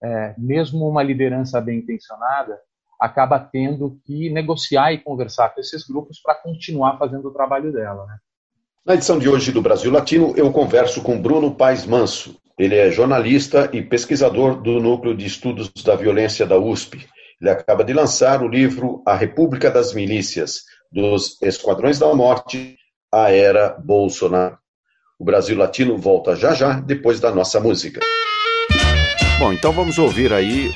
é, 0.03 0.35
mesmo 0.39 0.89
uma 0.89 1.03
liderança 1.03 1.61
bem 1.61 1.79
intencionada 1.79 2.59
acaba 3.01 3.39
tendo 3.41 3.99
que 4.05 4.29
negociar 4.29 4.93
e 4.93 4.99
conversar 4.99 5.55
com 5.55 5.61
esses 5.61 5.87
grupos 5.87 6.21
para 6.21 6.35
continuar 6.35 6.99
fazendo 6.99 7.29
o 7.29 7.33
trabalho 7.33 7.73
dela. 7.73 8.05
Né? 8.05 8.17
Na 8.85 8.95
edição 8.95 9.19
de 9.19 9.29
hoje 9.29 9.53
do 9.53 9.63
Brasil 9.63 9.91
Latino, 9.91 10.35
eu 10.37 10.53
converso 10.53 11.03
com 11.03 11.21
Bruno 11.21 11.55
Paes 11.55 11.87
Manso. 11.87 12.39
Ele 12.59 12.77
é 12.77 12.91
jornalista 12.91 13.71
e 13.73 13.81
pesquisador 13.81 14.61
do 14.61 14.79
Núcleo 14.81 15.17
de 15.17 15.25
Estudos 15.25 15.73
da 15.83 15.97
Violência 15.97 16.47
da 16.47 16.59
USP. 16.59 17.09
Ele 17.41 17.49
acaba 17.49 17.83
de 17.83 17.95
lançar 17.95 18.43
o 18.43 18.49
livro 18.49 19.03
A 19.07 19.15
República 19.15 19.71
das 19.71 19.95
Milícias, 19.95 20.65
dos 20.93 21.41
Esquadrões 21.41 21.99
da 21.99 22.15
Morte 22.15 22.77
à 23.11 23.31
Era 23.31 23.71
Bolsonaro. 23.71 24.59
O 25.19 25.25
Brasil 25.25 25.57
Latino 25.57 25.97
volta 25.97 26.37
já 26.37 26.53
já, 26.53 26.81
depois 26.81 27.19
da 27.19 27.35
nossa 27.35 27.59
música. 27.61 28.01
Bom, 29.41 29.55
então 29.55 29.73
vamos 29.73 29.97
ouvir 29.97 30.35
aí 30.35 30.71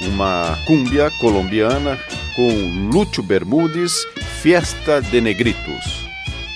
uma 0.00 0.58
cúmbia 0.66 1.10
colombiana 1.20 1.98
com 2.34 2.88
Lúcio 2.90 3.22
Bermudes, 3.22 3.92
Fiesta 4.40 5.02
de 5.02 5.20
Negritos. 5.20 6.08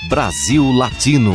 Brasil 0.08 0.72
Latino. 0.72 1.34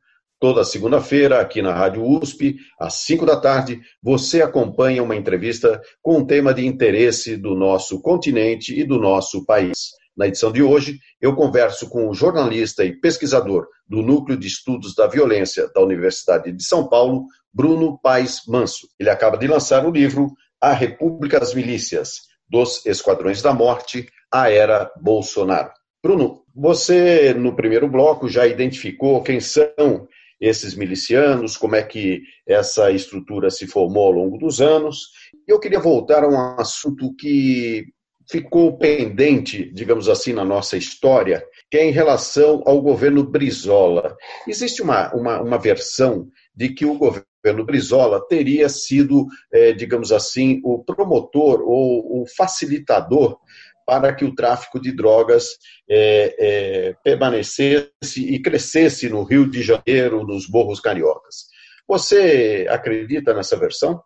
Toda 0.41 0.63
segunda-feira, 0.63 1.39
aqui 1.39 1.61
na 1.61 1.71
Rádio 1.71 2.03
USP, 2.03 2.55
às 2.79 2.95
5 2.95 3.27
da 3.27 3.39
tarde, 3.39 3.79
você 4.01 4.41
acompanha 4.41 5.03
uma 5.03 5.15
entrevista 5.15 5.79
com 6.01 6.17
um 6.17 6.25
tema 6.25 6.51
de 6.51 6.65
interesse 6.65 7.37
do 7.37 7.53
nosso 7.53 8.01
continente 8.01 8.73
e 8.73 8.83
do 8.83 8.97
nosso 8.97 9.45
país. 9.45 9.91
Na 10.17 10.27
edição 10.27 10.51
de 10.51 10.63
hoje, 10.63 10.97
eu 11.21 11.35
converso 11.35 11.87
com 11.87 12.09
o 12.09 12.13
jornalista 12.15 12.83
e 12.83 12.99
pesquisador 12.99 13.67
do 13.87 14.01
Núcleo 14.01 14.35
de 14.35 14.47
Estudos 14.47 14.95
da 14.95 15.05
Violência 15.05 15.69
da 15.75 15.81
Universidade 15.81 16.51
de 16.51 16.63
São 16.63 16.89
Paulo, 16.89 17.25
Bruno 17.53 17.99
Paes 18.01 18.41
Manso. 18.47 18.87
Ele 18.99 19.11
acaba 19.11 19.37
de 19.37 19.45
lançar 19.45 19.85
o 19.85 19.91
livro 19.91 20.31
A 20.59 20.73
República 20.73 21.39
das 21.39 21.53
Milícias, 21.53 22.21
dos 22.49 22.83
Esquadrões 22.87 23.43
da 23.43 23.53
Morte 23.53 24.07
à 24.33 24.49
Era 24.49 24.91
Bolsonaro. 24.99 25.69
Bruno, 26.03 26.41
você 26.55 27.31
no 27.31 27.55
primeiro 27.55 27.87
bloco 27.87 28.27
já 28.27 28.47
identificou 28.47 29.21
quem 29.21 29.39
são 29.39 30.07
esses 30.41 30.75
milicianos, 30.75 31.55
como 31.55 31.75
é 31.75 31.83
que 31.83 32.23
essa 32.47 32.91
estrutura 32.91 33.51
se 33.51 33.67
formou 33.67 34.05
ao 34.05 34.11
longo 34.11 34.37
dos 34.39 34.59
anos. 34.59 35.11
Eu 35.47 35.59
queria 35.59 35.79
voltar 35.79 36.23
a 36.23 36.27
um 36.27 36.59
assunto 36.59 37.13
que 37.15 37.85
ficou 38.29 38.77
pendente, 38.77 39.71
digamos 39.73 40.09
assim, 40.09 40.33
na 40.33 40.43
nossa 40.43 40.77
história, 40.77 41.45
que 41.69 41.77
é 41.77 41.85
em 41.85 41.91
relação 41.91 42.63
ao 42.65 42.81
governo 42.81 43.23
Brizola. 43.23 44.15
Existe 44.47 44.81
uma, 44.81 45.13
uma, 45.13 45.41
uma 45.41 45.57
versão 45.59 46.27
de 46.55 46.69
que 46.69 46.85
o 46.85 46.97
governo 46.97 47.65
Brizola 47.65 48.25
teria 48.27 48.69
sido, 48.69 49.27
é, 49.51 49.73
digamos 49.73 50.11
assim, 50.11 50.61
o 50.63 50.83
promotor 50.83 51.61
ou 51.61 52.21
o 52.21 52.25
facilitador 52.35 53.37
para 53.85 54.13
que 54.13 54.25
o 54.25 54.35
tráfico 54.35 54.79
de 54.79 54.91
drogas 54.91 55.49
é, 55.89 56.35
é, 56.39 56.93
permanecesse 57.03 57.89
e 58.17 58.41
crescesse 58.41 59.09
no 59.09 59.23
Rio 59.23 59.49
de 59.49 59.61
Janeiro, 59.61 60.25
nos 60.25 60.49
morros 60.49 60.79
cariocas. 60.79 61.47
Você 61.87 62.67
acredita 62.69 63.33
nessa 63.33 63.57
versão? 63.57 64.01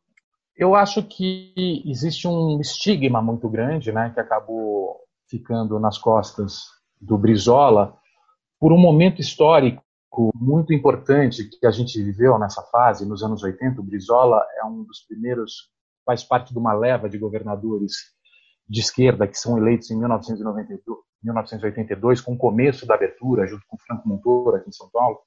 Eu 0.58 0.74
acho 0.74 1.04
que 1.04 1.84
existe 1.86 2.28
um 2.28 2.60
estigma 2.62 3.22
muito 3.22 3.50
grande, 3.50 3.92
né, 3.92 4.12
que 4.14 4.20
acabou 4.20 5.02
ficando 5.30 5.80
nas 5.80 5.98
costas 5.98 6.64
do 7.00 7.18
Brizola 7.18 7.96
por 8.60 8.72
um 8.72 8.78
momento 8.78 9.20
histórico 9.20 9.84
muito 10.34 10.74
importante 10.74 11.44
que 11.44 11.68
a 11.68 11.72
gente 11.72 12.02
viveu 12.02 12.40
nessa 12.40 12.62
fase, 12.64 13.06
nos 13.06 13.22
anos 13.22 13.44
80. 13.44 13.82
O 13.82 13.84
Brizola 13.84 14.46
é 14.58 14.66
um 14.66 14.84
dos 14.84 15.02
primeiros, 15.02 15.70
faz 16.06 16.24
parte 16.24 16.54
de 16.54 16.60
uma 16.60 16.74
leva 16.74 17.10
de 17.10 17.18
governadores 17.18 18.14
de 18.67 18.80
esquerda 18.80 19.28
que 19.28 19.38
são 19.38 19.58
eleitos 19.58 19.89
em 19.91 19.97
1992, 19.97 20.99
1982, 21.23 22.21
com 22.21 22.34
o 22.34 22.38
começo 22.38 22.86
da 22.86 22.95
abertura, 22.95 23.47
junto 23.47 23.63
com 23.67 23.78
Franco 23.78 24.08
Montoro 24.08 24.56
aqui 24.56 24.69
em 24.69 24.73
São 24.73 24.89
Paulo, 24.89 25.19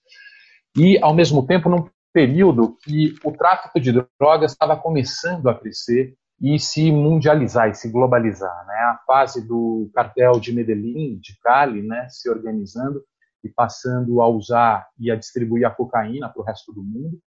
e, 0.77 0.99
ao 1.03 1.15
mesmo 1.15 1.47
tempo, 1.47 1.69
num 1.69 1.89
período 2.13 2.77
que 2.83 3.15
o 3.25 3.33
tráfico 3.33 3.81
de 3.81 3.93
drogas 4.19 4.53
estava 4.53 4.77
começando 4.77 5.49
a 5.49 5.55
crescer 5.55 6.15
e 6.41 6.59
se 6.59 6.91
mundializar 6.93 7.69
e 7.69 7.75
se 7.75 7.91
globalizar. 7.91 8.67
Né? 8.67 8.75
A 8.75 9.01
fase 9.07 9.47
do 9.47 9.91
cartel 9.95 10.33
de 10.33 10.53
Medellín, 10.53 11.19
de 11.19 11.37
Cali, 11.41 11.83
né, 11.83 12.07
se 12.09 12.31
organizando 12.31 13.03
e 13.43 13.49
passando 13.49 14.21
a 14.21 14.29
usar 14.29 14.89
e 14.99 15.11
a 15.11 15.17
distribuir 15.17 15.67
a 15.67 15.71
cocaína 15.71 16.29
para 16.29 16.43
o 16.43 16.45
resto 16.45 16.73
do 16.73 16.83
mundo 16.83 17.19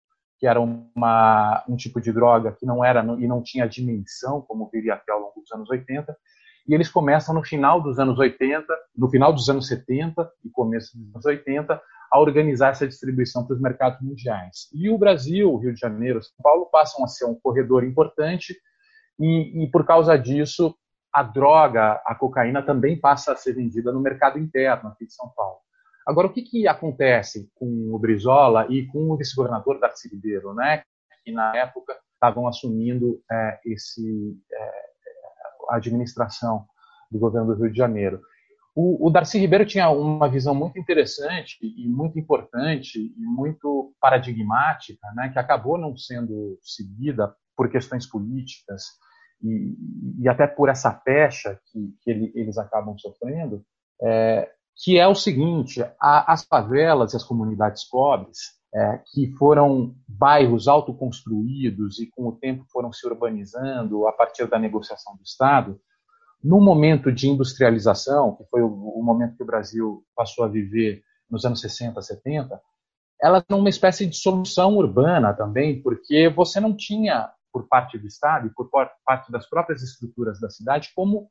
que 0.42 0.48
era 0.48 0.60
uma, 0.60 1.64
um 1.70 1.76
tipo 1.76 2.02
de 2.02 2.12
droga 2.12 2.52
que 2.52 2.66
não 2.66 2.84
era 2.84 3.06
e 3.20 3.28
não 3.28 3.44
tinha 3.44 3.70
dimensão, 3.70 4.42
como 4.42 4.68
viria 4.74 4.96
até 4.96 5.12
ao 5.12 5.20
longo 5.20 5.40
dos 5.40 5.52
anos 5.52 5.70
80, 5.70 6.18
e 6.68 6.74
eles 6.74 6.90
começam 6.90 7.36
no 7.36 7.44
final 7.44 7.80
dos 7.80 8.00
anos 8.00 8.18
80, 8.18 8.66
no 8.98 9.08
final 9.08 9.32
dos 9.32 9.48
anos 9.50 9.68
70 9.68 10.28
e 10.44 10.50
começo 10.50 10.98
dos 10.98 11.14
anos 11.14 11.26
80, 11.28 11.80
a 12.12 12.20
organizar 12.20 12.70
essa 12.70 12.88
distribuição 12.88 13.46
para 13.46 13.54
os 13.54 13.62
mercados 13.62 14.02
mundiais. 14.02 14.68
E 14.74 14.90
o 14.90 14.98
Brasil, 14.98 15.54
o 15.54 15.58
Rio 15.58 15.76
de 15.76 15.80
Janeiro, 15.80 16.24
São 16.24 16.34
Paulo 16.42 16.66
passam 16.72 17.06
a 17.06 17.08
ser 17.08 17.26
um 17.26 17.36
corredor 17.36 17.84
importante 17.84 18.56
e, 19.20 19.64
e 19.64 19.70
por 19.70 19.86
causa 19.86 20.18
disso 20.18 20.76
a 21.14 21.22
droga, 21.22 22.02
a 22.04 22.16
cocaína 22.16 22.64
também 22.64 23.00
passa 23.00 23.34
a 23.34 23.36
ser 23.36 23.54
vendida 23.54 23.92
no 23.92 24.02
mercado 24.02 24.40
interno 24.40 24.90
aqui 24.90 25.06
de 25.06 25.14
São 25.14 25.32
Paulo. 25.38 25.60
Agora, 26.12 26.28
o 26.28 26.34
que, 26.34 26.42
que 26.42 26.68
acontece 26.68 27.50
com 27.56 27.66
o 27.94 27.98
Brizola 27.98 28.68
e 28.70 28.86
com 28.88 29.10
o 29.10 29.18
vice-governador 29.18 29.80
Darcy 29.80 30.10
Ribeiro, 30.10 30.54
né, 30.54 30.84
que 31.24 31.32
na 31.32 31.56
época 31.56 31.98
estavam 32.14 32.48
assumindo 32.48 33.22
é, 33.32 33.60
esse, 33.66 34.38
é, 34.52 34.72
a 35.70 35.78
administração 35.78 36.66
do 37.10 37.18
governo 37.18 37.56
do 37.56 37.62
Rio 37.62 37.72
de 37.72 37.78
Janeiro? 37.78 38.22
O, 38.76 39.08
o 39.08 39.10
Darcy 39.10 39.40
Ribeiro 39.40 39.66
tinha 39.66 39.90
uma 39.90 40.30
visão 40.30 40.54
muito 40.54 40.78
interessante 40.78 41.58
e 41.62 41.88
muito 41.88 42.20
importante 42.20 43.00
e 43.00 43.22
muito 43.22 43.94
paradigmática, 44.02 45.08
né, 45.16 45.30
que 45.30 45.40
acabou 45.40 45.78
não 45.78 45.96
sendo 45.96 46.60
seguida 46.62 47.34
por 47.56 47.70
questões 47.70 48.06
políticas 48.06 48.84
e, 49.42 49.78
e 50.20 50.28
até 50.28 50.46
por 50.46 50.68
essa 50.68 50.92
pecha 50.92 51.58
que, 51.72 51.96
que 52.02 52.12
ele, 52.12 52.32
eles 52.36 52.58
acabam 52.58 52.98
sofrendo, 52.98 53.64
é, 54.02 54.52
que 54.76 54.98
é 54.98 55.08
o 55.08 55.16
seguinte: 55.16 55.82
a, 56.00 56.34
as 56.34 56.44
favelas 56.44 57.14
e 57.14 57.18
as 57.18 57.24
comunidades 57.24 57.84
pobres, 57.90 58.38
é, 58.74 59.02
que 59.12 59.32
foram 59.38 59.96
bairros 60.08 60.68
autoconstruídos 60.68 62.00
e 62.00 62.08
com 62.08 62.28
o 62.28 62.32
tempo 62.32 62.66
foram 62.72 62.92
se 62.94 63.06
urbanizando 63.06 64.08
a 64.08 64.14
partir 64.14 64.48
da 64.48 64.58
negociação 64.58 65.16
do 65.16 65.24
Estado, 65.24 65.80
no 66.44 66.60
momento 66.60 67.12
de 67.12 67.30
industrialização, 67.30 68.36
que 68.36 68.46
foi 68.46 68.62
o, 68.62 68.68
o 68.68 69.04
momento 69.04 69.36
que 69.36 69.44
o 69.44 69.48
Brasil 69.48 70.04
passou 70.16 70.46
a 70.46 70.48
viver 70.48 71.04
nos 71.30 71.46
anos 71.46 71.62
60, 71.62 72.02
70, 72.02 72.62
elas 73.22 73.44
são 73.48 73.60
uma 73.60 73.70
espécie 73.70 74.08
de 74.08 74.16
solução 74.18 74.76
urbana 74.78 75.34
também, 75.34 75.82
porque 75.82 76.28
você 76.30 76.60
não 76.60 76.76
tinha, 76.76 77.30
por 77.54 77.68
parte 77.68 77.98
do 77.98 78.08
Estado 78.08 78.48
e 78.48 78.50
por 78.50 78.70
parte 79.06 79.32
das 79.32 79.48
próprias 79.48 79.84
estruturas 79.84 80.40
da 80.40 80.50
cidade, 80.50 80.92
como 80.96 81.30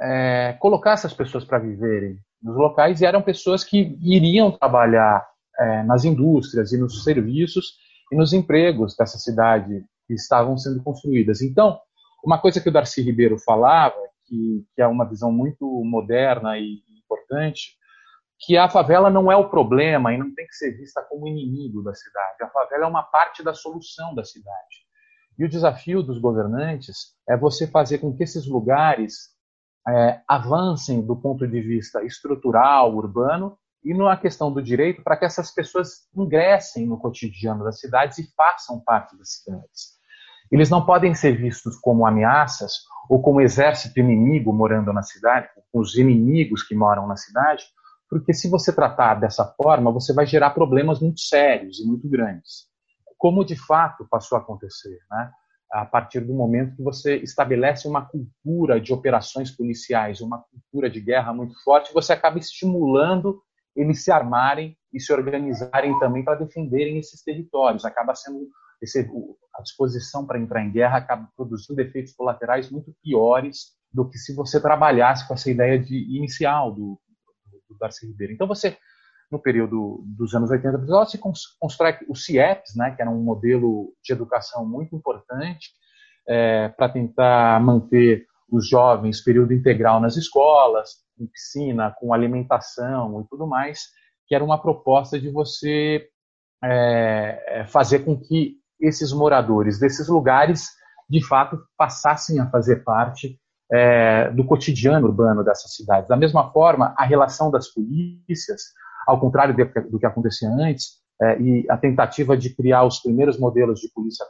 é, 0.00 0.56
colocar 0.58 0.92
essas 0.92 1.12
pessoas 1.12 1.44
para 1.44 1.58
viverem 1.58 2.18
nos 2.42 2.56
locais 2.56 3.00
e 3.00 3.06
eram 3.06 3.20
pessoas 3.20 3.62
que 3.62 3.98
iriam 4.00 4.50
trabalhar 4.50 5.26
é, 5.58 5.82
nas 5.82 6.04
indústrias 6.04 6.72
e 6.72 6.78
nos 6.78 7.04
serviços 7.04 7.76
e 8.10 8.16
nos 8.16 8.32
empregos 8.32 8.96
dessa 8.96 9.18
cidade 9.18 9.84
que 10.06 10.14
estavam 10.14 10.56
sendo 10.56 10.82
construídas. 10.82 11.42
Então, 11.42 11.78
uma 12.24 12.38
coisa 12.38 12.60
que 12.60 12.68
o 12.68 12.72
Darcy 12.72 13.02
Ribeiro 13.02 13.38
falava, 13.38 13.96
que, 14.26 14.64
que 14.74 14.82
é 14.82 14.86
uma 14.86 15.08
visão 15.08 15.30
muito 15.30 15.64
moderna 15.84 16.58
e 16.58 16.80
importante, 17.02 17.78
que 18.38 18.56
a 18.56 18.68
favela 18.70 19.10
não 19.10 19.30
é 19.30 19.36
o 19.36 19.50
problema 19.50 20.12
e 20.14 20.18
não 20.18 20.34
tem 20.34 20.46
que 20.46 20.54
ser 20.54 20.72
vista 20.72 21.02
como 21.02 21.28
inimigo 21.28 21.82
da 21.82 21.94
cidade. 21.94 22.42
A 22.42 22.48
favela 22.48 22.84
é 22.84 22.88
uma 22.88 23.02
parte 23.02 23.42
da 23.42 23.52
solução 23.52 24.14
da 24.14 24.24
cidade. 24.24 24.88
E 25.38 25.44
o 25.44 25.48
desafio 25.48 26.02
dos 26.02 26.18
governantes 26.18 27.14
é 27.28 27.36
você 27.36 27.66
fazer 27.66 27.98
com 27.98 28.14
que 28.14 28.22
esses 28.22 28.46
lugares 28.46 29.28
é, 29.88 30.20
avancem 30.28 31.00
do 31.00 31.16
ponto 31.16 31.46
de 31.46 31.60
vista 31.60 32.04
estrutural, 32.04 32.94
urbano, 32.94 33.56
e 33.82 33.94
na 33.94 34.16
questão 34.16 34.52
do 34.52 34.62
direito, 34.62 35.02
para 35.02 35.16
que 35.16 35.24
essas 35.24 35.52
pessoas 35.52 36.06
ingressem 36.14 36.86
no 36.86 36.98
cotidiano 36.98 37.64
das 37.64 37.80
cidades 37.80 38.18
e 38.18 38.34
façam 38.34 38.80
parte 38.80 39.16
das 39.16 39.36
cidades. 39.36 39.98
Eles 40.52 40.68
não 40.68 40.84
podem 40.84 41.14
ser 41.14 41.36
vistos 41.36 41.76
como 41.76 42.06
ameaças 42.06 42.72
ou 43.08 43.22
como 43.22 43.40
exército 43.40 43.98
inimigo 43.98 44.52
morando 44.52 44.92
na 44.92 45.02
cidade, 45.02 45.48
com 45.72 45.80
os 45.80 45.96
inimigos 45.96 46.62
que 46.62 46.74
moram 46.74 47.06
na 47.06 47.16
cidade, 47.16 47.64
porque 48.08 48.34
se 48.34 48.50
você 48.50 48.72
tratar 48.72 49.14
dessa 49.14 49.44
forma, 49.56 49.92
você 49.92 50.12
vai 50.12 50.26
gerar 50.26 50.50
problemas 50.50 51.00
muito 51.00 51.20
sérios 51.20 51.78
e 51.78 51.86
muito 51.86 52.08
grandes, 52.08 52.66
como 53.16 53.44
de 53.44 53.56
fato 53.56 54.06
passou 54.10 54.36
a 54.36 54.40
acontecer. 54.40 54.98
Né? 55.10 55.30
A 55.72 55.84
partir 55.84 56.20
do 56.20 56.34
momento 56.34 56.76
que 56.76 56.82
você 56.82 57.16
estabelece 57.16 57.86
uma 57.86 58.04
cultura 58.04 58.80
de 58.80 58.92
operações 58.92 59.50
policiais, 59.50 60.20
uma 60.20 60.42
cultura 60.50 60.90
de 60.90 61.00
guerra 61.00 61.32
muito 61.32 61.54
forte, 61.62 61.94
você 61.94 62.12
acaba 62.12 62.38
estimulando 62.38 63.40
eles 63.76 64.02
se 64.02 64.10
armarem 64.10 64.76
e 64.92 65.00
se 65.00 65.12
organizarem 65.12 65.96
também 66.00 66.24
para 66.24 66.38
defenderem 66.38 66.98
esses 66.98 67.22
territórios. 67.22 67.84
Acaba 67.84 68.14
sendo 68.14 68.48
esse, 68.82 69.08
a 69.54 69.62
disposição 69.62 70.26
para 70.26 70.40
entrar 70.40 70.62
em 70.62 70.72
guerra 70.72 70.98
acaba 70.98 71.28
produzindo 71.36 71.80
efeitos 71.80 72.12
colaterais 72.14 72.70
muito 72.70 72.92
piores 73.02 73.76
do 73.92 74.08
que 74.08 74.18
se 74.18 74.34
você 74.34 74.60
trabalhasse 74.60 75.26
com 75.26 75.34
essa 75.34 75.50
ideia 75.50 75.78
de 75.78 75.96
inicial 76.16 76.72
do, 76.72 76.98
do, 77.68 77.78
Darcy 77.78 78.06
Ribeiro. 78.06 78.32
Então 78.32 78.46
você 78.46 78.76
no 79.30 79.38
período 79.38 80.02
dos 80.04 80.34
anos 80.34 80.50
80, 80.50 81.06
se 81.06 81.18
constrói 81.58 81.94
o 82.08 82.16
CIEPS, 82.16 82.74
né, 82.76 82.90
que 82.90 83.00
era 83.00 83.10
um 83.10 83.22
modelo 83.22 83.92
de 84.02 84.12
educação 84.12 84.66
muito 84.66 84.94
importante 84.96 85.70
é, 86.28 86.68
para 86.68 86.88
tentar 86.88 87.60
manter 87.60 88.26
os 88.50 88.68
jovens 88.68 89.22
período 89.22 89.52
integral 89.52 90.00
nas 90.00 90.16
escolas, 90.16 90.90
com 91.16 91.26
piscina, 91.26 91.94
com 91.98 92.12
alimentação 92.12 93.20
e 93.20 93.28
tudo 93.28 93.46
mais, 93.46 93.82
que 94.26 94.34
era 94.34 94.44
uma 94.44 94.60
proposta 94.60 95.18
de 95.18 95.30
você 95.30 96.08
é, 96.62 97.60
é 97.60 97.66
fazer 97.66 98.00
com 98.00 98.18
que 98.18 98.56
esses 98.80 99.12
moradores 99.12 99.78
desses 99.78 100.08
lugares, 100.08 100.68
de 101.08 101.24
fato, 101.26 101.60
passassem 101.76 102.40
a 102.40 102.50
fazer 102.50 102.82
parte 102.82 103.38
é, 103.72 104.30
do 104.30 104.44
cotidiano 104.44 105.06
urbano 105.06 105.44
dessas 105.44 105.74
cidades. 105.74 106.08
Da 106.08 106.16
mesma 106.16 106.50
forma, 106.50 106.94
a 106.96 107.04
relação 107.04 107.50
das 107.50 107.68
polícias, 107.68 108.62
ao 109.10 109.20
contrário 109.20 109.54
do 109.90 109.98
que 109.98 110.06
acontecia 110.06 110.48
antes, 110.48 111.00
é, 111.20 111.40
e 111.40 111.66
a 111.68 111.76
tentativa 111.76 112.36
de 112.36 112.54
criar 112.54 112.84
os 112.84 113.00
primeiros 113.00 113.38
modelos 113.38 113.80
de 113.80 113.90
polícia 113.92 114.24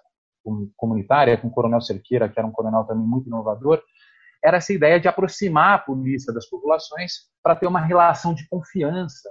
comunitária, 0.77 1.37
com 1.37 1.49
o 1.49 1.51
coronel 1.51 1.81
Cerqueira, 1.81 2.29
que 2.29 2.39
era 2.39 2.49
um 2.49 2.51
coronel 2.51 2.85
também 2.85 3.07
muito 3.07 3.29
inovador, 3.29 3.81
era 4.43 4.57
essa 4.57 4.73
ideia 4.73 4.99
de 4.99 5.07
aproximar 5.07 5.75
a 5.75 5.79
polícia 5.79 6.33
das 6.33 6.49
populações 6.49 7.13
para 7.43 7.55
ter 7.55 7.67
uma 7.67 7.81
relação 7.81 8.33
de 8.33 8.49
confiança 8.49 9.29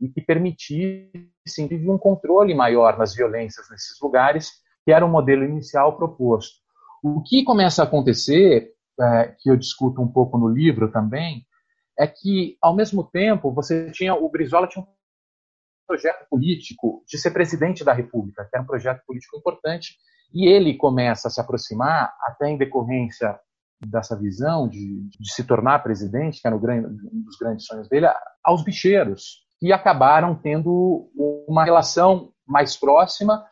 e 0.00 0.08
que 0.08 0.20
permitisse 0.20 1.28
um 1.88 1.98
controle 1.98 2.54
maior 2.54 2.96
nas 2.96 3.14
violências 3.14 3.68
nesses 3.68 4.00
lugares, 4.00 4.50
que 4.84 4.92
era 4.92 5.04
o 5.04 5.10
modelo 5.10 5.44
inicial 5.44 5.96
proposto. 5.96 6.54
O 7.02 7.22
que 7.22 7.42
começa 7.42 7.82
a 7.82 7.86
acontecer, 7.86 8.70
é, 9.00 9.34
que 9.40 9.50
eu 9.50 9.56
discuto 9.56 10.00
um 10.00 10.08
pouco 10.08 10.38
no 10.38 10.48
livro 10.48 10.92
também, 10.92 11.44
é 11.98 12.06
que, 12.06 12.56
ao 12.60 12.74
mesmo 12.74 13.04
tempo, 13.04 13.52
você 13.52 13.90
tinha, 13.90 14.14
o 14.14 14.28
Brizola 14.28 14.66
tinha 14.66 14.84
um 14.84 14.88
projeto 15.86 16.26
político 16.28 17.04
de 17.06 17.18
ser 17.18 17.30
presidente 17.30 17.84
da 17.84 17.92
República, 17.92 18.44
que 18.44 18.54
era 18.54 18.62
um 18.62 18.66
projeto 18.66 19.02
político 19.06 19.36
importante, 19.36 19.96
e 20.34 20.46
ele 20.46 20.76
começa 20.76 21.28
a 21.28 21.30
se 21.30 21.40
aproximar, 21.40 22.12
até 22.22 22.48
em 22.48 22.58
decorrência 22.58 23.38
dessa 23.80 24.18
visão 24.18 24.68
de, 24.68 25.08
de 25.18 25.32
se 25.32 25.44
tornar 25.44 25.82
presidente, 25.82 26.40
que 26.40 26.46
era 26.46 26.58
grande, 26.58 26.86
um 26.86 27.22
dos 27.22 27.36
grandes 27.36 27.66
sonhos 27.66 27.88
dele, 27.88 28.06
aos 28.42 28.62
bicheiros, 28.62 29.46
que 29.58 29.72
acabaram 29.72 30.34
tendo 30.34 31.10
uma 31.48 31.64
relação 31.64 32.32
mais 32.46 32.76
próxima, 32.76 33.44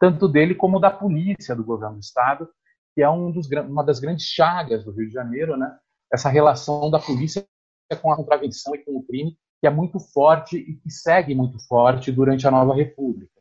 tanto 0.00 0.28
dele 0.28 0.54
como 0.54 0.80
da 0.80 0.90
polícia 0.90 1.54
do 1.54 1.64
governo 1.64 1.96
do 1.96 2.00
Estado, 2.00 2.48
que 2.94 3.02
é 3.02 3.08
um 3.08 3.30
dos, 3.30 3.48
uma 3.68 3.84
das 3.84 4.00
grandes 4.00 4.26
chagas 4.26 4.84
do 4.84 4.92
Rio 4.92 5.08
de 5.08 5.14
Janeiro, 5.14 5.56
né? 5.56 5.70
essa 6.12 6.28
relação 6.28 6.90
da 6.90 6.98
polícia 6.98 7.46
com 8.00 8.12
a 8.12 8.16
contravenção 8.16 8.74
e 8.74 8.78
com 8.78 8.96
o 8.96 9.02
crime, 9.02 9.36
que 9.60 9.66
é 9.66 9.70
muito 9.70 10.00
forte 10.00 10.56
e 10.56 10.74
que 10.74 10.90
segue 10.90 11.34
muito 11.34 11.58
forte 11.66 12.10
durante 12.10 12.46
a 12.46 12.50
Nova 12.50 12.74
República. 12.74 13.32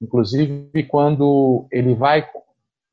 Inclusive, 0.00 0.84
quando 0.84 1.66
ele 1.70 1.94
vai, 1.94 2.28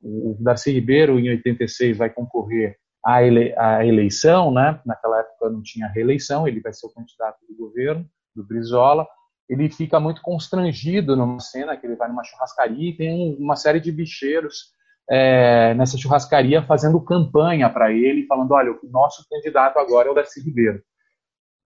o 0.02 0.38
Darcy 0.39 0.72
Ribeiro, 0.72 1.20
em 1.20 1.30
86, 1.30 1.98
vai 1.98 2.10
concorrer 2.10 2.78
à, 3.04 3.24
ele, 3.24 3.54
à 3.58 3.86
eleição, 3.86 4.52
né? 4.52 4.80
naquela 4.86 5.20
época 5.20 5.50
não 5.50 5.62
tinha 5.62 5.88
reeleição, 5.88 6.48
ele 6.48 6.60
vai 6.60 6.74
ser 6.74 6.88
o 6.88 6.93
candidato 6.93 7.39
do 7.48 7.56
governo, 7.56 8.06
do 8.36 8.46
Brizola, 8.46 9.08
ele 9.50 9.70
fica 9.70 10.00
muito 10.00 10.22
constrangido 10.22 11.15
numa 11.15 11.39
cena 11.39 11.76
que 11.78 11.88
ele 11.88 11.96
vai 11.96 12.10
numa 12.10 12.24
churrascaria 12.24 12.89
e 12.89 12.98
tem 12.98 13.36
uma 13.39 13.56
série 13.56 13.80
de 13.80 13.91
bicheiros 13.91 14.74
é, 15.10 15.74
nessa 15.74 15.98
churrascaria 15.98 16.62
fazendo 16.63 17.00
campanha 17.00 17.70
para 17.70 17.91
ele, 17.91 18.26
falando, 18.26 18.52
olha, 18.52 18.72
o 18.72 18.89
nosso 18.89 19.26
candidato 19.30 19.80
agora 19.80 20.10
é 20.10 20.12
o 20.12 20.13
Darcy 20.13 20.41
Ribeiro. 20.41 20.82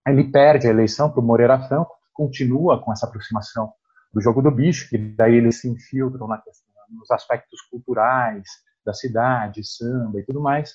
Ele 0.08 0.24
perde 0.24 0.68
a 0.68 0.70
eleição 0.70 1.10
para 1.10 1.20
o 1.20 1.24
Moreira 1.24 1.60
Franco, 1.68 1.96
continua 2.14 2.82
com 2.82 2.92
essa 2.92 3.06
aproximação 3.06 3.72
do 4.14 4.22
jogo 4.22 4.42
do 4.42 4.52
bicho, 4.52 4.90
que 4.90 4.98
daí 4.98 5.36
eles 5.36 5.62
se 5.62 5.70
infiltram 5.70 6.28
na 6.28 6.42
nos 6.90 7.10
aspectos 7.10 7.62
culturais 7.62 8.44
da 8.86 8.94
cidade, 8.94 9.64
samba 9.64 10.20
e 10.20 10.26
tudo 10.26 10.42
mais, 10.42 10.74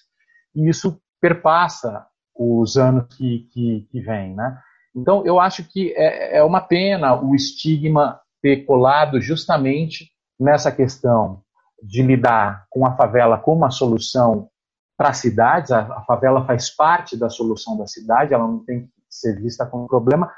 e 0.54 0.68
isso 0.68 0.98
perpassa 1.20 2.06
os 2.34 2.76
anos 2.76 3.06
que, 3.14 3.48
que, 3.52 3.88
que 3.90 4.00
vêm, 4.00 4.34
né? 4.34 4.58
Então, 4.94 5.26
eu 5.26 5.38
acho 5.38 5.62
que 5.64 5.92
é, 5.94 6.38
é 6.38 6.42
uma 6.42 6.60
pena 6.60 7.14
o 7.14 7.34
estigma 7.34 8.18
ter 8.40 8.64
colado 8.64 9.20
justamente 9.20 10.10
nessa 10.40 10.72
questão 10.72 11.42
de 11.82 12.02
lidar 12.02 12.66
com 12.70 12.86
a 12.86 12.96
favela 12.96 13.38
como 13.38 13.58
uma 13.58 13.70
solução 13.70 14.48
para 14.96 15.12
cidades, 15.12 15.70
a, 15.70 15.80
a, 15.80 16.04
favela 16.04 16.46
faz 16.46 16.74
parte 16.74 17.18
da 17.18 17.28
solução 17.28 17.76
da 17.76 17.86
cidade, 17.86 18.32
ela 18.32 18.46
não 18.46 18.64
tem 18.64 18.86
que 18.86 18.95
ser 19.20 19.40
vista 19.40 19.66
como 19.66 19.84
um 19.84 19.88
problema, 19.88 20.32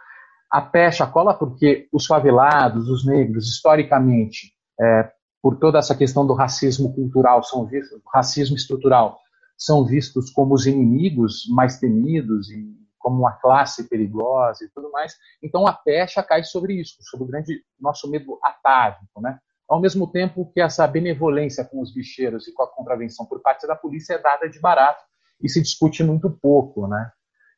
a 0.50 0.60
pecha 0.60 1.06
cola 1.06 1.34
porque 1.34 1.88
os 1.92 2.06
favelados, 2.06 2.88
os 2.88 3.04
negros, 3.04 3.48
historicamente, 3.48 4.52
é, 4.80 5.10
por 5.42 5.58
toda 5.58 5.78
essa 5.78 5.94
questão 5.94 6.26
do 6.26 6.34
racismo 6.34 6.94
cultural, 6.94 7.42
são 7.42 7.66
vistos, 7.66 8.00
racismo 8.12 8.56
estrutural, 8.56 9.18
são 9.56 9.84
vistos 9.84 10.30
como 10.30 10.54
os 10.54 10.66
inimigos 10.66 11.46
mais 11.50 11.78
temidos 11.78 12.50
e 12.50 12.78
como 12.98 13.20
uma 13.20 13.32
classe 13.32 13.88
perigosa 13.88 14.64
e 14.64 14.68
tudo 14.68 14.90
mais. 14.90 15.14
Então 15.42 15.66
a 15.66 15.72
pecha 15.72 16.22
cai 16.22 16.42
sobre 16.44 16.74
isso, 16.74 16.96
sobre 17.02 17.24
o 17.24 17.28
grande 17.28 17.62
nosso 17.80 18.10
medo 18.10 18.38
atávico, 18.42 19.20
né? 19.20 19.38
Ao 19.68 19.80
mesmo 19.80 20.10
tempo 20.10 20.50
que 20.52 20.60
essa 20.60 20.86
benevolência 20.86 21.64
com 21.64 21.80
os 21.80 21.92
bicheiros 21.92 22.48
e 22.48 22.54
com 22.54 22.62
a 22.62 22.70
contravenção 22.70 23.26
por 23.26 23.40
parte 23.42 23.66
da 23.66 23.76
polícia 23.76 24.14
é 24.14 24.18
dada 24.18 24.48
de 24.48 24.58
barato 24.60 25.04
e 25.42 25.48
se 25.48 25.60
discute 25.60 26.02
muito 26.02 26.30
pouco, 26.30 26.86
né? 26.88 27.10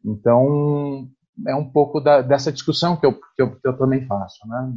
Então 0.04 1.08
é 1.46 1.54
um 1.54 1.70
pouco 1.70 2.00
da, 2.00 2.22
dessa 2.22 2.52
discussão 2.52 2.96
que 2.96 3.06
eu, 3.06 3.12
que 3.12 3.42
eu, 3.42 3.56
que 3.56 3.68
eu 3.68 3.76
também 3.76 4.06
faço, 4.06 4.46
né? 4.46 4.72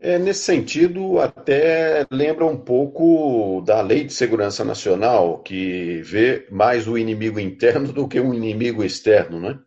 É, 0.00 0.18
nesse 0.18 0.44
sentido, 0.44 1.18
até 1.18 2.04
lembra 2.10 2.44
um 2.44 2.58
pouco 2.58 3.62
da 3.62 3.80
Lei 3.80 4.04
de 4.04 4.12
Segurança 4.12 4.64
Nacional, 4.64 5.38
que 5.38 6.02
vê 6.02 6.46
mais 6.50 6.86
o 6.86 6.98
inimigo 6.98 7.40
interno 7.40 7.90
do 7.92 8.06
que 8.06 8.20
o 8.20 8.34
inimigo 8.34 8.84
externo, 8.84 9.40
né? 9.40 9.58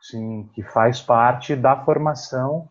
Sim, 0.00 0.48
que 0.54 0.62
faz 0.62 1.00
parte 1.00 1.56
da 1.56 1.84
formação, 1.84 2.68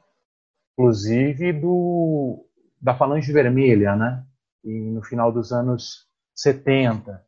inclusive, 0.73 1.53
do, 1.53 2.45
da 2.79 2.95
Falange 2.95 3.31
Vermelha, 3.31 3.95
né? 3.95 4.23
E 4.63 4.91
no 4.91 5.03
final 5.03 5.31
dos 5.31 5.51
anos 5.51 6.07
70. 6.35 7.21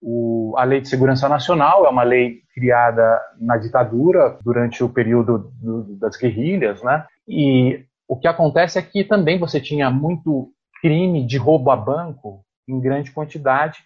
O, 0.00 0.54
a 0.56 0.64
Lei 0.64 0.80
de 0.80 0.88
Segurança 0.88 1.28
Nacional 1.28 1.84
é 1.84 1.88
uma 1.88 2.04
lei 2.04 2.42
criada 2.54 3.20
na 3.40 3.56
ditadura 3.56 4.38
durante 4.44 4.82
o 4.82 4.88
período 4.88 5.52
do, 5.60 5.96
das 5.98 6.16
guerrilhas, 6.16 6.82
né? 6.82 7.04
E 7.26 7.84
o 8.06 8.16
que 8.16 8.28
acontece 8.28 8.78
é 8.78 8.82
que 8.82 9.04
também 9.04 9.38
você 9.38 9.60
tinha 9.60 9.90
muito 9.90 10.52
crime 10.80 11.26
de 11.26 11.36
roubo 11.36 11.70
a 11.70 11.76
banco 11.76 12.44
em 12.68 12.80
grande 12.80 13.10
quantidade, 13.10 13.78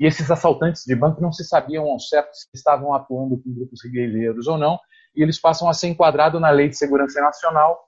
e 0.00 0.06
esses 0.06 0.30
assaltantes 0.30 0.84
de 0.84 0.94
banco 0.94 1.20
não 1.20 1.32
se 1.32 1.44
sabiam 1.44 1.84
ao 1.84 1.98
certo 1.98 2.32
se 2.32 2.48
estavam 2.54 2.94
atuando 2.94 3.36
com 3.36 3.52
grupos 3.52 3.80
guerrilheiros 3.82 4.46
ou 4.46 4.56
não, 4.56 4.78
e 5.14 5.22
eles 5.22 5.40
passam 5.40 5.68
a 5.68 5.74
ser 5.74 5.88
enquadrados 5.88 6.40
na 6.40 6.50
Lei 6.50 6.68
de 6.68 6.76
Segurança 6.76 7.20
Nacional 7.20 7.78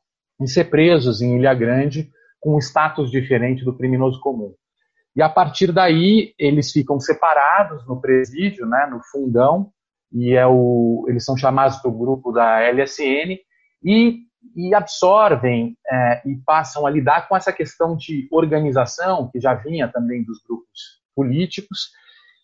e 0.40 0.48
ser 0.48 0.64
presos 0.64 1.22
em 1.22 1.36
Ilha 1.36 1.54
Grande 1.54 2.10
com 2.40 2.56
um 2.56 2.58
status 2.58 3.10
diferente 3.10 3.64
do 3.64 3.76
criminoso 3.76 4.20
comum. 4.20 4.54
E 5.16 5.22
a 5.22 5.28
partir 5.28 5.72
daí, 5.72 6.34
eles 6.38 6.70
ficam 6.70 7.00
separados 7.00 7.86
no 7.86 8.00
presídio, 8.00 8.66
né, 8.66 8.86
no 8.90 9.00
fundão, 9.10 9.72
e 10.12 10.34
é 10.34 10.46
o, 10.46 11.04
eles 11.08 11.24
são 11.24 11.36
chamados 11.36 11.80
do 11.82 11.90
grupo 11.90 12.32
da 12.32 12.60
LSN, 12.60 13.38
e 13.84 14.30
e 14.56 14.74
absorvem 14.74 15.76
é, 15.86 16.22
e 16.28 16.36
passam 16.44 16.86
a 16.86 16.90
lidar 16.90 17.28
com 17.28 17.36
essa 17.36 17.52
questão 17.52 17.96
de 17.96 18.28
organização, 18.30 19.28
que 19.30 19.40
já 19.40 19.54
vinha 19.54 19.88
também 19.88 20.24
dos 20.24 20.42
grupos 20.42 21.00
políticos, 21.14 21.90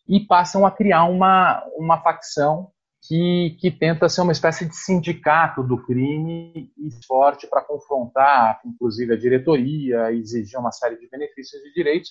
e 0.08 0.20
passam 0.20 0.64
a 0.64 0.70
criar 0.70 1.04
uma, 1.04 1.64
uma 1.76 2.00
facção 2.00 2.70
que, 3.02 3.56
que 3.60 3.70
tenta 3.70 4.08
ser 4.08 4.20
uma 4.20 4.32
espécie 4.32 4.66
de 4.66 4.76
sindicato 4.76 5.62
do 5.62 5.82
crime 5.84 6.70
e 6.76 7.06
forte 7.06 7.46
para 7.46 7.62
confrontar, 7.62 8.60
inclusive, 8.64 9.14
a 9.14 9.18
diretoria, 9.18 10.12
exigir 10.12 10.58
uma 10.58 10.72
série 10.72 10.98
de 10.98 11.08
benefícios 11.08 11.60
e 11.64 11.72
direitos, 11.72 12.10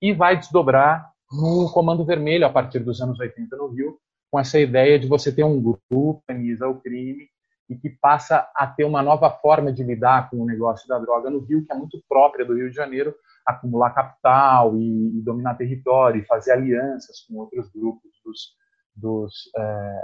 e 0.00 0.12
vai 0.12 0.36
desdobrar 0.36 1.10
no 1.30 1.70
Comando 1.72 2.04
Vermelho 2.04 2.46
a 2.46 2.50
partir 2.50 2.80
dos 2.80 3.00
anos 3.00 3.18
80 3.18 3.56
no 3.56 3.68
Rio, 3.68 3.98
com 4.30 4.38
essa 4.38 4.58
ideia 4.58 4.98
de 4.98 5.06
você 5.06 5.32
ter 5.32 5.44
um 5.44 5.60
grupo 5.60 5.82
que 5.88 5.94
organiza 5.94 6.68
o 6.68 6.80
crime 6.80 7.28
e 7.68 7.76
que 7.76 7.88
passa 7.88 8.50
a 8.54 8.66
ter 8.66 8.84
uma 8.84 9.02
nova 9.02 9.30
forma 9.30 9.72
de 9.72 9.84
lidar 9.84 10.28
com 10.28 10.38
o 10.38 10.46
negócio 10.46 10.88
da 10.88 10.98
droga 10.98 11.30
no 11.30 11.38
Rio, 11.40 11.64
que 11.64 11.72
é 11.72 11.76
muito 11.76 12.02
própria 12.08 12.44
do 12.44 12.54
Rio 12.54 12.68
de 12.68 12.74
Janeiro, 12.74 13.14
acumular 13.46 13.90
capital 13.90 14.76
e, 14.76 15.18
e 15.18 15.22
dominar 15.22 15.54
território 15.54 16.20
e 16.20 16.26
fazer 16.26 16.52
alianças 16.52 17.20
com 17.28 17.36
outros 17.36 17.70
grupos 17.70 18.10
dos, 18.24 18.54
dos, 18.94 19.50
é, 19.56 20.02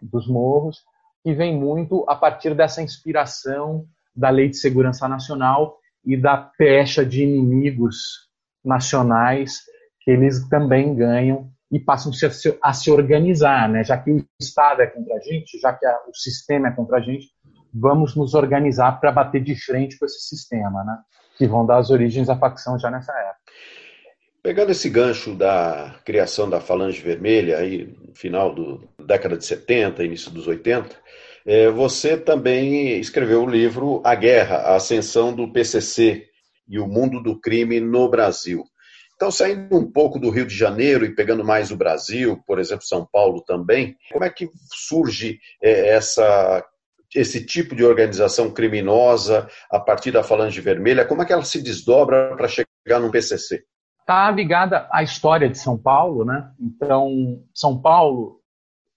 dos 0.00 0.26
morros, 0.26 0.82
que 1.22 1.34
vem 1.34 1.56
muito 1.56 2.04
a 2.08 2.16
partir 2.16 2.54
dessa 2.54 2.82
inspiração 2.82 3.86
da 4.14 4.30
Lei 4.30 4.48
de 4.48 4.56
Segurança 4.56 5.06
Nacional 5.06 5.78
e 6.04 6.16
da 6.16 6.36
pecha 6.36 7.04
de 7.04 7.22
inimigos 7.22 8.31
nacionais 8.64 9.60
que 10.00 10.10
eles 10.10 10.48
também 10.48 10.94
ganham 10.94 11.50
e 11.70 11.80
passam 11.80 12.12
a, 12.62 12.72
se, 12.72 12.90
organizar, 12.90 13.68
né? 13.68 13.82
Já 13.82 13.96
que 13.96 14.10
o 14.10 14.24
Estado 14.38 14.82
é 14.82 14.86
contra 14.86 15.16
a 15.16 15.20
gente, 15.20 15.58
já 15.58 15.72
que 15.72 15.86
o 15.86 16.14
sistema 16.14 16.68
é 16.68 16.72
contra 16.72 16.98
a 16.98 17.00
gente, 17.00 17.28
vamos 17.72 18.14
nos 18.14 18.34
organizar 18.34 19.00
para 19.00 19.10
bater 19.10 19.42
de 19.42 19.56
frente 19.56 19.98
com 19.98 20.04
esse 20.04 20.20
sistema, 20.28 20.84
né? 20.84 20.98
Que 21.38 21.46
vão 21.46 21.64
dar 21.64 21.78
as 21.78 21.88
origens 21.88 22.28
à 22.28 22.36
facção 22.36 22.78
já 22.78 22.90
nessa 22.90 23.12
época. 23.12 23.40
Pegando 24.42 24.72
esse 24.72 24.90
gancho 24.90 25.34
da 25.34 25.94
criação 26.04 26.50
da 26.50 26.60
Falange 26.60 27.00
Vermelha, 27.00 27.58
aí, 27.58 27.96
no 28.06 28.14
final 28.14 28.54
da 28.54 29.04
década 29.04 29.38
de 29.38 29.44
70, 29.46 30.04
início 30.04 30.30
dos 30.30 30.46
80, 30.48 30.94
é, 31.46 31.70
você 31.70 32.16
também 32.16 32.98
escreveu 32.98 33.44
o 33.44 33.48
livro 33.48 34.02
A 34.04 34.14
Guerra, 34.14 34.56
a 34.56 34.76
Ascensão 34.76 35.32
do 35.32 35.50
PCC 35.50 36.28
e 36.68 36.78
o 36.78 36.86
Mundo 36.86 37.22
do 37.22 37.40
Crime 37.40 37.80
no 37.80 38.08
Brasil. 38.08 38.64
Então, 39.14 39.30
saindo 39.30 39.76
um 39.76 39.90
pouco 39.90 40.18
do 40.18 40.30
Rio 40.30 40.46
de 40.46 40.54
Janeiro 40.54 41.04
e 41.04 41.14
pegando 41.14 41.44
mais 41.44 41.70
o 41.70 41.76
Brasil, 41.76 42.42
por 42.46 42.58
exemplo, 42.58 42.84
São 42.84 43.06
Paulo 43.10 43.42
também, 43.42 43.96
como 44.10 44.24
é 44.24 44.30
que 44.30 44.48
surge 44.72 45.38
é, 45.62 45.90
essa, 45.90 46.64
esse 47.14 47.44
tipo 47.44 47.76
de 47.76 47.84
organização 47.84 48.50
criminosa 48.50 49.48
a 49.70 49.78
partir 49.78 50.10
da 50.10 50.24
Falange 50.24 50.60
Vermelha? 50.60 51.04
Como 51.04 51.22
é 51.22 51.24
que 51.24 51.32
ela 51.32 51.44
se 51.44 51.62
desdobra 51.62 52.34
para 52.36 52.48
chegar 52.48 52.98
no 53.00 53.10
PCC? 53.10 53.64
está 54.02 54.30
ligada 54.30 54.88
à 54.92 55.02
história 55.02 55.48
de 55.48 55.58
São 55.58 55.78
Paulo, 55.78 56.24
né? 56.24 56.50
Então, 56.60 57.42
São 57.54 57.80
Paulo 57.80 58.40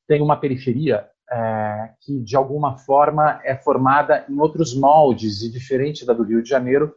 tem 0.08 0.21
uma 0.21 0.38
periferia 0.38 1.08
é, 1.32 1.89
que, 2.01 2.19
de 2.19 2.36
alguma 2.36 2.78
forma, 2.78 3.39
é 3.43 3.56
formada 3.56 4.25
em 4.30 4.38
outros 4.39 4.75
moldes 4.75 5.41
e 5.41 5.51
diferente 5.51 6.06
da 6.06 6.13
do 6.13 6.23
Rio 6.23 6.43
de 6.43 6.49
Janeiro, 6.49 6.93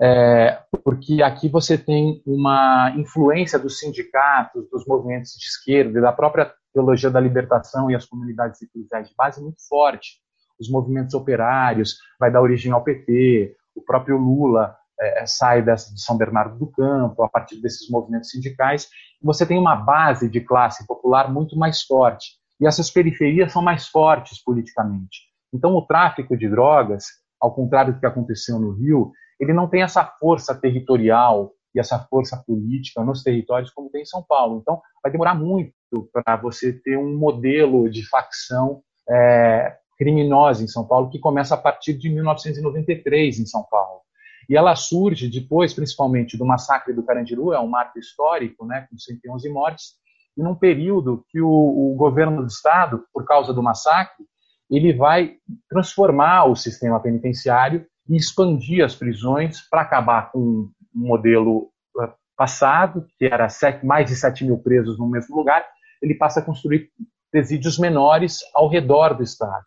é, 0.00 0.62
porque 0.84 1.22
aqui 1.22 1.48
você 1.48 1.78
tem 1.78 2.22
uma 2.26 2.92
influência 2.96 3.58
dos 3.58 3.78
sindicatos, 3.78 4.68
dos 4.70 4.86
movimentos 4.86 5.32
de 5.32 5.46
esquerda 5.46 6.00
da 6.00 6.12
própria 6.12 6.52
teologia 6.72 7.10
da 7.10 7.20
libertação 7.20 7.90
e 7.90 7.94
as 7.94 8.04
comunidades 8.04 8.60
eclesiais 8.60 9.08
de 9.08 9.14
base 9.14 9.42
muito 9.42 9.66
forte. 9.66 10.20
Os 10.60 10.70
movimentos 10.70 11.14
operários, 11.14 11.96
vai 12.20 12.30
dar 12.30 12.42
origem 12.42 12.72
ao 12.72 12.84
PT, 12.84 13.54
o 13.74 13.82
próprio 13.82 14.16
Lula 14.16 14.76
é, 14.98 15.22
é, 15.22 15.26
sai 15.26 15.62
dessa, 15.62 15.92
de 15.92 16.00
São 16.00 16.16
Bernardo 16.16 16.58
do 16.58 16.66
Campo, 16.70 17.22
a 17.22 17.28
partir 17.28 17.60
desses 17.60 17.88
movimentos 17.90 18.30
sindicais, 18.30 18.88
você 19.22 19.44
tem 19.46 19.58
uma 19.58 19.76
base 19.76 20.28
de 20.28 20.40
classe 20.40 20.86
popular 20.86 21.32
muito 21.32 21.56
mais 21.56 21.82
forte. 21.82 22.32
E 22.60 22.66
essas 22.66 22.90
periferias 22.90 23.52
são 23.52 23.62
mais 23.62 23.86
fortes 23.88 24.42
politicamente. 24.42 25.26
Então, 25.52 25.74
o 25.74 25.82
tráfico 25.82 26.36
de 26.36 26.48
drogas, 26.48 27.04
ao 27.40 27.54
contrário 27.54 27.94
do 27.94 28.00
que 28.00 28.06
aconteceu 28.06 28.58
no 28.58 28.72
Rio, 28.72 29.12
ele 29.38 29.52
não 29.52 29.68
tem 29.68 29.82
essa 29.82 30.04
força 30.04 30.54
territorial 30.54 31.52
e 31.74 31.80
essa 31.80 31.98
força 31.98 32.42
política 32.46 33.04
nos 33.04 33.22
territórios 33.22 33.70
como 33.70 33.90
tem 33.90 34.02
em 34.02 34.06
São 34.06 34.22
Paulo. 34.22 34.58
Então, 34.60 34.80
vai 35.02 35.12
demorar 35.12 35.34
muito 35.34 35.74
para 36.12 36.36
você 36.36 36.72
ter 36.72 36.96
um 36.96 37.16
modelo 37.16 37.88
de 37.90 38.06
facção 38.08 38.82
é, 39.08 39.76
criminosa 39.98 40.64
em 40.64 40.68
São 40.68 40.86
Paulo 40.86 41.10
que 41.10 41.18
começa 41.18 41.54
a 41.54 41.58
partir 41.58 41.94
de 41.94 42.08
1993 42.08 43.40
em 43.40 43.46
São 43.46 43.62
Paulo. 43.70 44.00
E 44.48 44.56
ela 44.56 44.74
surge 44.76 45.28
depois, 45.28 45.74
principalmente, 45.74 46.38
do 46.38 46.46
massacre 46.46 46.94
do 46.94 47.02
Carandiru, 47.02 47.52
é 47.52 47.60
um 47.60 47.66
marco 47.66 47.98
histórico, 47.98 48.64
né, 48.64 48.86
com 48.88 48.96
111 48.96 49.48
mortes, 49.50 49.94
e 50.36 50.42
num 50.42 50.54
período 50.54 51.24
que 51.30 51.40
o, 51.40 51.48
o 51.48 51.94
governo 51.96 52.42
do 52.42 52.46
Estado, 52.46 53.04
por 53.12 53.24
causa 53.24 53.52
do 53.52 53.62
massacre, 53.62 54.24
ele 54.70 54.92
vai 54.92 55.36
transformar 55.68 56.44
o 56.44 56.54
sistema 56.54 57.00
penitenciário 57.00 57.86
e 58.08 58.16
expandir 58.16 58.84
as 58.84 58.94
prisões 58.94 59.60
para 59.68 59.82
acabar 59.82 60.30
com 60.30 60.38
um 60.38 60.70
modelo 60.94 61.70
eh, 62.00 62.12
passado, 62.36 63.06
que 63.18 63.26
era 63.26 63.48
mais 63.82 64.08
de 64.08 64.16
7 64.16 64.44
mil 64.44 64.58
presos 64.58 64.98
no 64.98 65.08
mesmo 65.08 65.36
lugar, 65.36 65.64
ele 66.02 66.14
passa 66.14 66.40
a 66.40 66.42
construir 66.42 66.90
presídios 67.30 67.78
menores 67.78 68.40
ao 68.54 68.68
redor 68.68 69.14
do 69.14 69.22
Estado. 69.22 69.64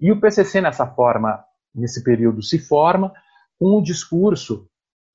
E 0.00 0.10
o 0.10 0.20
PCC, 0.20 0.60
nessa 0.60 0.86
forma, 0.86 1.44
nesse 1.74 2.02
período, 2.02 2.42
se 2.42 2.58
forma, 2.58 3.12
com 3.58 3.78
o 3.78 3.82
discurso 3.82 4.66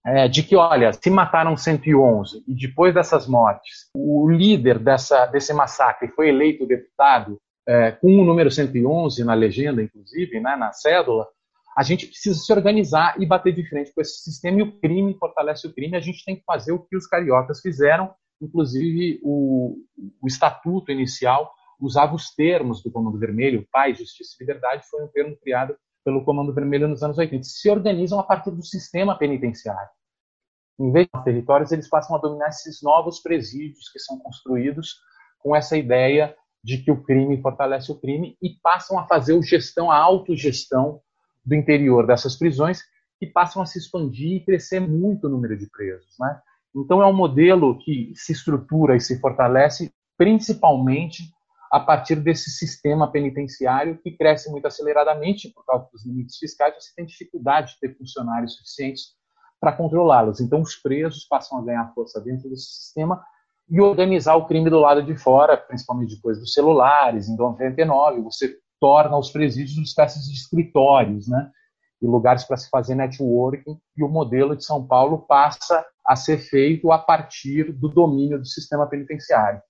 é, 0.05 0.27
de 0.27 0.41
que, 0.41 0.55
olha, 0.55 0.93
se 0.93 1.09
mataram 1.09 1.57
111 1.57 2.43
e 2.47 2.55
depois 2.55 2.93
dessas 2.93 3.27
mortes, 3.27 3.89
o 3.93 4.29
líder 4.29 4.79
dessa, 4.79 5.25
desse 5.25 5.53
massacre 5.53 6.07
foi 6.09 6.29
eleito 6.29 6.65
deputado 6.65 7.37
é, 7.67 7.91
com 7.91 8.07
o 8.07 8.23
número 8.23 8.49
111 8.49 9.23
na 9.25 9.33
legenda, 9.33 9.83
inclusive, 9.83 10.39
né, 10.39 10.55
na 10.55 10.71
cédula, 10.71 11.27
a 11.77 11.83
gente 11.83 12.07
precisa 12.07 12.39
se 12.39 12.51
organizar 12.51 13.21
e 13.21 13.25
bater 13.25 13.53
de 13.53 13.63
frente 13.69 13.93
com 13.93 14.01
esse 14.01 14.23
sistema 14.23 14.57
e 14.57 14.63
o 14.63 14.79
crime 14.79 15.15
fortalece 15.19 15.67
o 15.67 15.73
crime. 15.73 15.95
A 15.95 15.99
gente 15.99 16.25
tem 16.25 16.35
que 16.35 16.43
fazer 16.43 16.71
o 16.71 16.79
que 16.79 16.97
os 16.97 17.05
cariocas 17.05 17.61
fizeram, 17.61 18.15
inclusive 18.41 19.19
o, 19.21 19.77
o 20.19 20.27
estatuto 20.27 20.91
inicial 20.91 21.53
usava 21.79 22.15
os 22.15 22.33
termos 22.33 22.81
do 22.81 22.91
Comando 22.91 23.19
Vermelho, 23.19 23.67
paz, 23.71 23.99
justiça 23.99 24.35
e 24.39 24.43
liberdade, 24.43 24.87
foi 24.89 25.03
um 25.03 25.07
termo 25.09 25.37
criado 25.37 25.77
pelo 26.03 26.25
Comando 26.25 26.51
Vermelho 26.51 26.87
nos 26.87 27.03
anos 27.03 27.19
80, 27.19 27.43
se 27.43 27.69
organizam 27.69 28.19
a 28.19 28.23
partir 28.23 28.49
do 28.49 28.63
sistema 28.63 29.15
penitenciário. 29.15 29.91
Em 30.79 30.91
vez 30.91 31.07
de 31.13 31.23
territórios, 31.23 31.71
eles 31.71 31.87
passam 31.87 32.15
a 32.15 32.19
dominar 32.19 32.47
esses 32.47 32.81
novos 32.81 33.19
presídios 33.19 33.87
que 33.89 33.99
são 33.99 34.17
construídos 34.17 34.95
com 35.37 35.55
essa 35.55 35.77
ideia 35.77 36.35
de 36.63 36.79
que 36.79 36.89
o 36.89 37.03
crime 37.03 37.39
fortalece 37.39 37.91
o 37.91 37.99
crime 37.99 38.35
e 38.41 38.55
passam 38.63 38.97
a 38.97 39.05
fazer 39.05 39.37
a 39.37 39.41
gestão, 39.43 39.91
a 39.91 39.97
autogestão 39.97 41.01
do 41.47 41.55
interior 41.55 42.05
dessas 42.05 42.35
prisões 42.35 42.81
que 43.17 43.25
passam 43.25 43.61
a 43.61 43.65
se 43.65 43.79
expandir 43.79 44.37
e 44.37 44.45
crescer 44.45 44.79
muito 44.79 45.27
o 45.27 45.29
número 45.29 45.57
de 45.57 45.67
presos. 45.69 46.15
Né? 46.19 46.39
Então 46.75 47.01
é 47.01 47.07
um 47.07 47.13
modelo 47.13 47.79
que 47.79 48.11
se 48.15 48.33
estrutura 48.33 48.95
e 48.95 48.99
se 48.99 49.19
fortalece 49.19 49.91
principalmente 50.17 51.23
a 51.71 51.79
partir 51.79 52.17
desse 52.17 52.49
sistema 52.49 53.11
penitenciário 53.11 53.97
que 54.01 54.11
cresce 54.11 54.49
muito 54.51 54.67
aceleradamente 54.67 55.49
por 55.53 55.65
causa 55.65 55.87
dos 55.91 56.05
limites 56.05 56.37
fiscais, 56.37 56.75
você 56.75 56.93
tem 56.95 57.05
dificuldade 57.05 57.73
de 57.73 57.79
ter 57.79 57.97
funcionários 57.97 58.55
suficientes 58.55 59.15
para 59.59 59.73
controlá-los. 59.73 60.39
Então, 60.39 60.61
os 60.61 60.75
presos 60.75 61.25
passam 61.25 61.59
a 61.59 61.63
ganhar 61.63 61.91
força 61.93 62.21
dentro 62.21 62.49
desse 62.49 62.67
sistema 62.67 63.21
e 63.69 63.81
organizar 63.81 64.35
o 64.35 64.45
crime 64.45 64.69
do 64.69 64.79
lado 64.79 65.03
de 65.03 65.17
fora, 65.17 65.57
principalmente 65.57 66.15
depois 66.15 66.39
dos 66.39 66.53
celulares. 66.53 67.27
Em 67.27 67.35
99, 67.35 68.21
você 68.21 68.57
torna 68.79 69.17
os 69.17 69.31
presídios 69.31 69.77
espécies 69.77 70.25
de 70.25 70.33
escritórios, 70.33 71.27
né? 71.27 71.49
E 72.01 72.05
lugares 72.05 72.43
para 72.43 72.57
se 72.57 72.69
fazer 72.69 72.95
networking. 72.95 73.77
E 73.95 74.03
o 74.03 74.09
modelo 74.09 74.55
de 74.55 74.63
São 74.63 74.85
Paulo 74.85 75.25
passa 75.27 75.85
a 76.05 76.15
ser 76.15 76.37
feito 76.37 76.91
a 76.91 76.97
partir 76.97 77.73
do 77.73 77.89
domínio 77.89 78.37
do 78.37 78.45
sistema 78.45 78.87
penitenciário. 78.87 79.61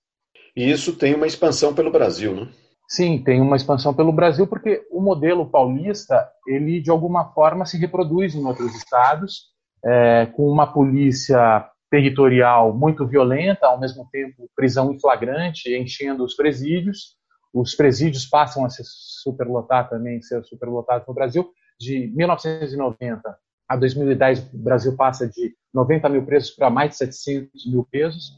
E 0.54 0.70
isso 0.70 0.96
tem 0.96 1.14
uma 1.14 1.26
expansão 1.26 1.74
pelo 1.74 1.90
Brasil, 1.90 2.34
né? 2.34 2.48
Sim, 2.88 3.22
tem 3.22 3.40
uma 3.40 3.56
expansão 3.56 3.92
pelo 3.92 4.12
Brasil 4.12 4.46
porque 4.46 4.86
o 4.90 5.00
modelo 5.00 5.50
paulista, 5.50 6.26
ele 6.46 6.80
de 6.80 6.90
alguma 6.90 7.32
forma 7.32 7.66
se 7.66 7.76
reproduz 7.76 8.34
em 8.34 8.44
outros 8.44 8.74
estados, 8.74 9.48
é, 9.84 10.26
com 10.26 10.50
uma 10.50 10.66
polícia 10.72 11.68
territorial 11.90 12.74
muito 12.74 13.06
violenta, 13.06 13.66
ao 13.66 13.78
mesmo 13.78 14.08
tempo 14.10 14.48
prisão 14.56 14.92
em 14.92 14.98
flagrante, 14.98 15.76
enchendo 15.76 16.24
os 16.24 16.34
presídios. 16.34 17.17
Os 17.52 17.74
presídios 17.74 18.26
passam 18.26 18.64
a 18.64 18.70
se 18.70 18.82
superlotar 18.84 19.88
também, 19.88 20.20
ser 20.22 20.44
superlotados 20.44 21.06
no 21.06 21.14
Brasil. 21.14 21.50
De 21.78 22.12
1990 22.14 23.38
a 23.68 23.76
2010, 23.76 24.54
o 24.54 24.58
Brasil 24.58 24.96
passa 24.96 25.28
de 25.28 25.54
90 25.72 26.08
mil 26.08 26.24
presos 26.24 26.50
para 26.50 26.70
mais 26.70 26.90
de 26.90 26.96
700 26.96 27.70
mil 27.70 27.86
presos. 27.90 28.32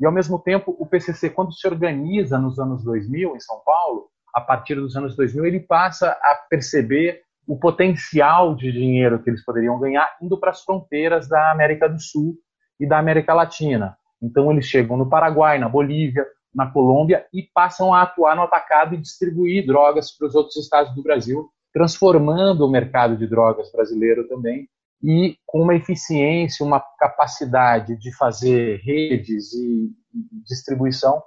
E, 0.00 0.06
ao 0.06 0.12
mesmo 0.12 0.38
tempo, 0.38 0.74
o 0.78 0.86
PCC, 0.86 1.28
quando 1.28 1.52
se 1.52 1.66
organiza 1.68 2.38
nos 2.38 2.58
anos 2.58 2.82
2000 2.82 3.36
em 3.36 3.40
São 3.40 3.60
Paulo, 3.64 4.08
a 4.34 4.40
partir 4.40 4.74
dos 4.74 4.96
anos 4.96 5.14
2000, 5.14 5.44
ele 5.44 5.60
passa 5.60 6.10
a 6.10 6.46
perceber 6.48 7.20
o 7.46 7.58
potencial 7.58 8.54
de 8.54 8.72
dinheiro 8.72 9.22
que 9.22 9.28
eles 9.28 9.44
poderiam 9.44 9.78
ganhar 9.78 10.16
indo 10.22 10.38
para 10.38 10.50
as 10.50 10.62
fronteiras 10.62 11.28
da 11.28 11.50
América 11.50 11.88
do 11.88 12.00
Sul 12.00 12.36
e 12.78 12.86
da 12.86 12.98
América 12.98 13.34
Latina. 13.34 13.96
Então, 14.22 14.50
eles 14.50 14.66
chegam 14.66 14.96
no 14.96 15.08
Paraguai, 15.08 15.58
na 15.58 15.68
Bolívia, 15.68 16.24
na 16.54 16.70
Colômbia 16.70 17.26
e 17.32 17.42
passam 17.42 17.94
a 17.94 18.02
atuar 18.02 18.34
no 18.34 18.42
atacado 18.42 18.94
e 18.94 19.00
distribuir 19.00 19.66
drogas 19.66 20.10
para 20.10 20.26
os 20.26 20.34
outros 20.34 20.56
estados 20.56 20.94
do 20.94 21.02
Brasil, 21.02 21.48
transformando 21.72 22.66
o 22.66 22.70
mercado 22.70 23.16
de 23.16 23.26
drogas 23.26 23.70
brasileiro 23.70 24.26
também 24.28 24.68
e 25.02 25.36
com 25.46 25.62
uma 25.62 25.74
eficiência, 25.74 26.66
uma 26.66 26.82
capacidade 26.98 27.96
de 27.96 28.14
fazer 28.16 28.80
redes 28.80 29.52
e 29.54 29.90
distribuição 30.46 31.22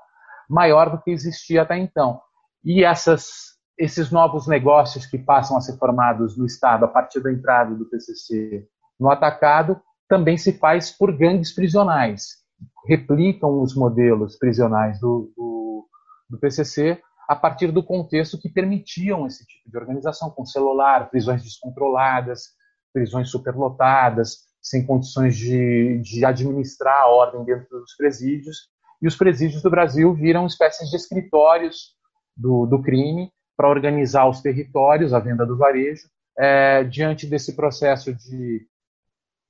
maior 0.50 0.92
do 0.92 1.02
que 1.02 1.10
existia 1.10 1.64
até 1.64 1.78
então. 1.78 2.22
E 2.64 2.84
essas, 2.84 3.58
esses 3.78 4.12
novos 4.12 4.48
negócios 4.48 5.06
que 5.06 5.18
passam 5.18 5.58
a 5.58 5.62
ser 5.62 5.78
formados 5.78 6.38
no 6.38 6.46
Estado 6.46 6.86
a 6.86 6.88
partir 6.88 7.22
da 7.22 7.32
entrada 7.32 7.74
do 7.74 7.86
PCC 7.86 8.68
no 9.00 9.10
atacado 9.10 9.82
também 10.08 10.38
se 10.38 10.54
faz 10.54 10.92
por 10.92 11.16
gangues 11.18 11.54
prisionais, 11.54 12.43
replicam 12.86 13.62
os 13.62 13.76
modelos 13.76 14.38
prisionais 14.38 15.00
do, 15.00 15.32
do, 15.36 15.88
do 16.30 16.40
PCC 16.40 17.02
a 17.28 17.36
partir 17.36 17.72
do 17.72 17.84
contexto 17.84 18.40
que 18.40 18.50
permitiam 18.50 19.26
esse 19.26 19.46
tipo 19.46 19.70
de 19.70 19.78
organização, 19.78 20.30
com 20.30 20.46
celular, 20.46 21.10
prisões 21.10 21.42
descontroladas, 21.42 22.50
prisões 22.92 23.30
superlotadas, 23.30 24.40
sem 24.62 24.86
condições 24.86 25.36
de, 25.36 26.00
de 26.02 26.26
administrar 26.26 27.04
a 27.04 27.08
ordem 27.08 27.44
dentro 27.44 27.80
dos 27.80 27.96
presídios, 27.96 28.70
e 29.02 29.08
os 29.08 29.16
presídios 29.16 29.62
do 29.62 29.70
Brasil 29.70 30.14
viram 30.14 30.46
espécies 30.46 30.90
de 30.90 30.96
escritórios 30.96 31.94
do, 32.36 32.66
do 32.66 32.82
crime 32.82 33.32
para 33.58 33.70
organizar 33.70 34.28
os 34.30 34.42
territórios, 34.42 35.14
a 35.14 35.20
venda 35.20 35.46
do 35.46 35.58
varejo, 35.58 36.08
é, 36.38 36.84
diante 36.84 37.28
desse 37.28 37.56
processo 37.56 38.14
de 38.14 38.66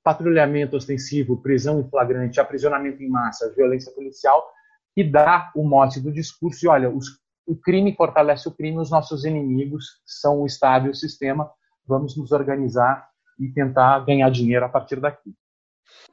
patrulhamento 0.04 0.76
ostensivo, 0.76 1.40
prisão 1.40 1.80
em 1.80 1.88
flagrante, 1.88 2.38
aprisionamento 2.38 3.02
em 3.02 3.08
massa, 3.08 3.52
violência 3.56 3.90
policial, 3.92 4.46
que 4.94 5.02
dá 5.02 5.50
o 5.56 5.66
mote 5.66 5.98
do 5.98 6.12
discurso. 6.12 6.66
E 6.66 6.68
olha, 6.68 6.90
os, 6.90 7.06
o 7.46 7.56
crime 7.56 7.96
fortalece 7.96 8.46
o 8.46 8.52
crime, 8.52 8.78
os 8.78 8.90
nossos 8.90 9.24
inimigos 9.24 10.02
são 10.04 10.42
o 10.42 10.46
Estado 10.46 10.86
e 10.86 10.90
o 10.90 10.94
sistema. 10.94 11.50
Vamos 11.86 12.16
nos 12.16 12.30
organizar 12.32 13.08
e 13.40 13.48
tentar 13.48 14.04
ganhar 14.04 14.30
dinheiro 14.30 14.64
a 14.64 14.68
partir 14.68 15.00
daqui. 15.00 15.34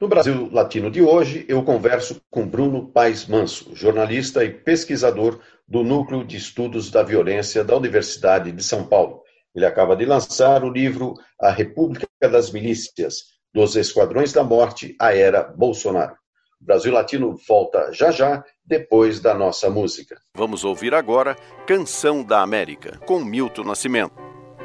No 0.00 0.08
Brasil 0.08 0.48
Latino 0.50 0.90
de 0.90 1.02
hoje, 1.02 1.44
eu 1.48 1.62
converso 1.62 2.20
com 2.30 2.46
Bruno 2.46 2.88
Paes 2.88 3.26
Manso, 3.26 3.74
jornalista 3.74 4.44
e 4.44 4.50
pesquisador 4.50 5.38
do 5.68 5.84
Núcleo 5.84 6.24
de 6.24 6.36
Estudos 6.36 6.90
da 6.90 7.02
Violência 7.02 7.62
da 7.62 7.76
Universidade 7.76 8.50
de 8.52 8.62
São 8.62 8.86
Paulo. 8.86 9.22
Ele 9.54 9.66
acaba 9.66 9.94
de 9.94 10.04
lançar 10.04 10.64
o 10.64 10.70
livro 10.70 11.14
A 11.40 11.50
República 11.50 12.06
das 12.20 12.50
Milícias, 12.50 13.31
dos 13.52 13.76
Esquadrões 13.76 14.32
da 14.32 14.42
Morte 14.42 14.96
à 14.98 15.14
Era 15.14 15.42
Bolsonaro. 15.42 16.14
O 16.60 16.64
Brasil 16.64 16.92
Latino 16.92 17.36
volta 17.48 17.92
já 17.92 18.10
já, 18.12 18.44
depois 18.64 19.20
da 19.20 19.34
nossa 19.34 19.68
música. 19.68 20.16
Vamos 20.36 20.64
ouvir 20.64 20.94
agora 20.94 21.36
Canção 21.66 22.22
da 22.22 22.40
América, 22.40 23.00
com 23.04 23.18
Milton 23.18 23.64
Nascimento. 23.64 24.14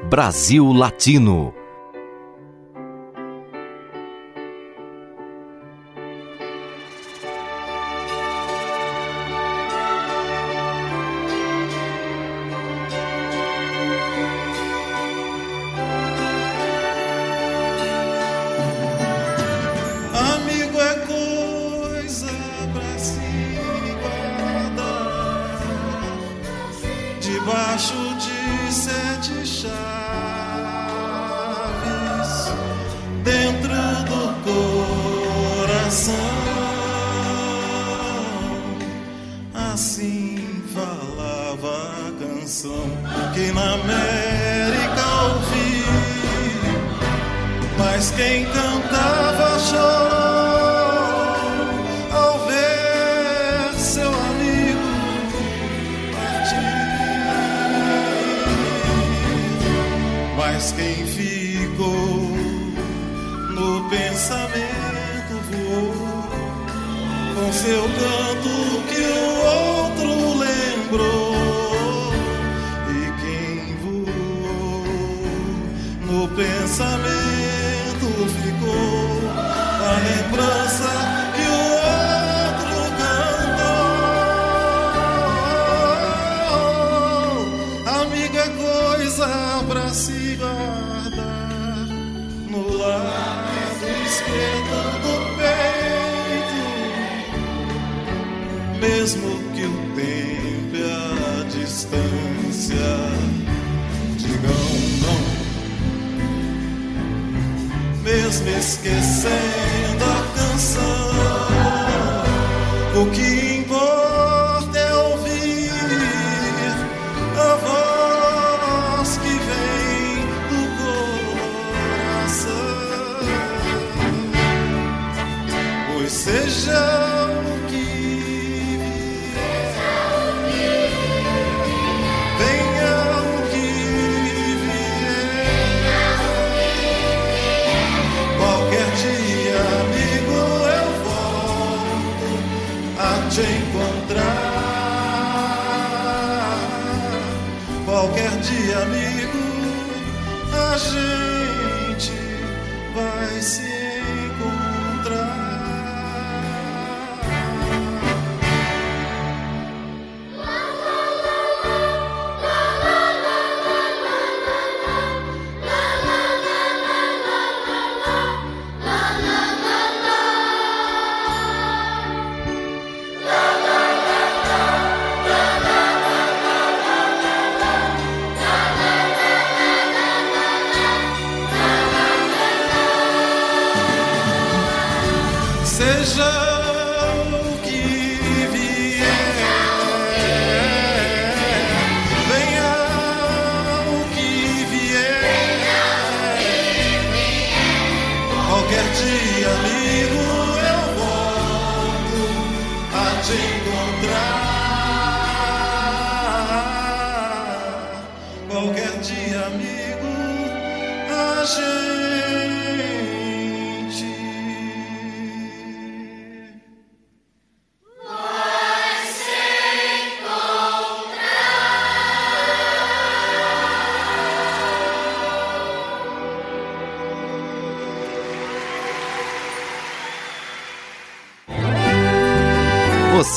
Brasil 0.08 0.72
Latino 0.72 1.54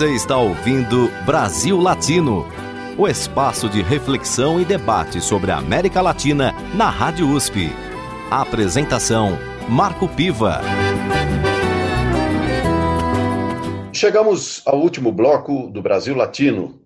Você 0.01 0.15
está 0.15 0.39
ouvindo 0.39 1.11
Brasil 1.27 1.79
Latino, 1.79 2.47
o 2.97 3.07
espaço 3.07 3.69
de 3.69 3.83
reflexão 3.83 4.59
e 4.59 4.65
debate 4.65 5.21
sobre 5.21 5.51
a 5.51 5.59
América 5.59 6.01
Latina 6.01 6.55
na 6.75 6.89
Rádio 6.89 7.29
USP. 7.29 7.69
A 8.31 8.41
apresentação: 8.41 9.39
Marco 9.69 10.09
Piva. 10.09 10.63
Chegamos 13.93 14.63
ao 14.67 14.81
último 14.81 15.13
bloco 15.13 15.69
do 15.69 15.83
Brasil 15.83 16.17
Latino, 16.17 16.81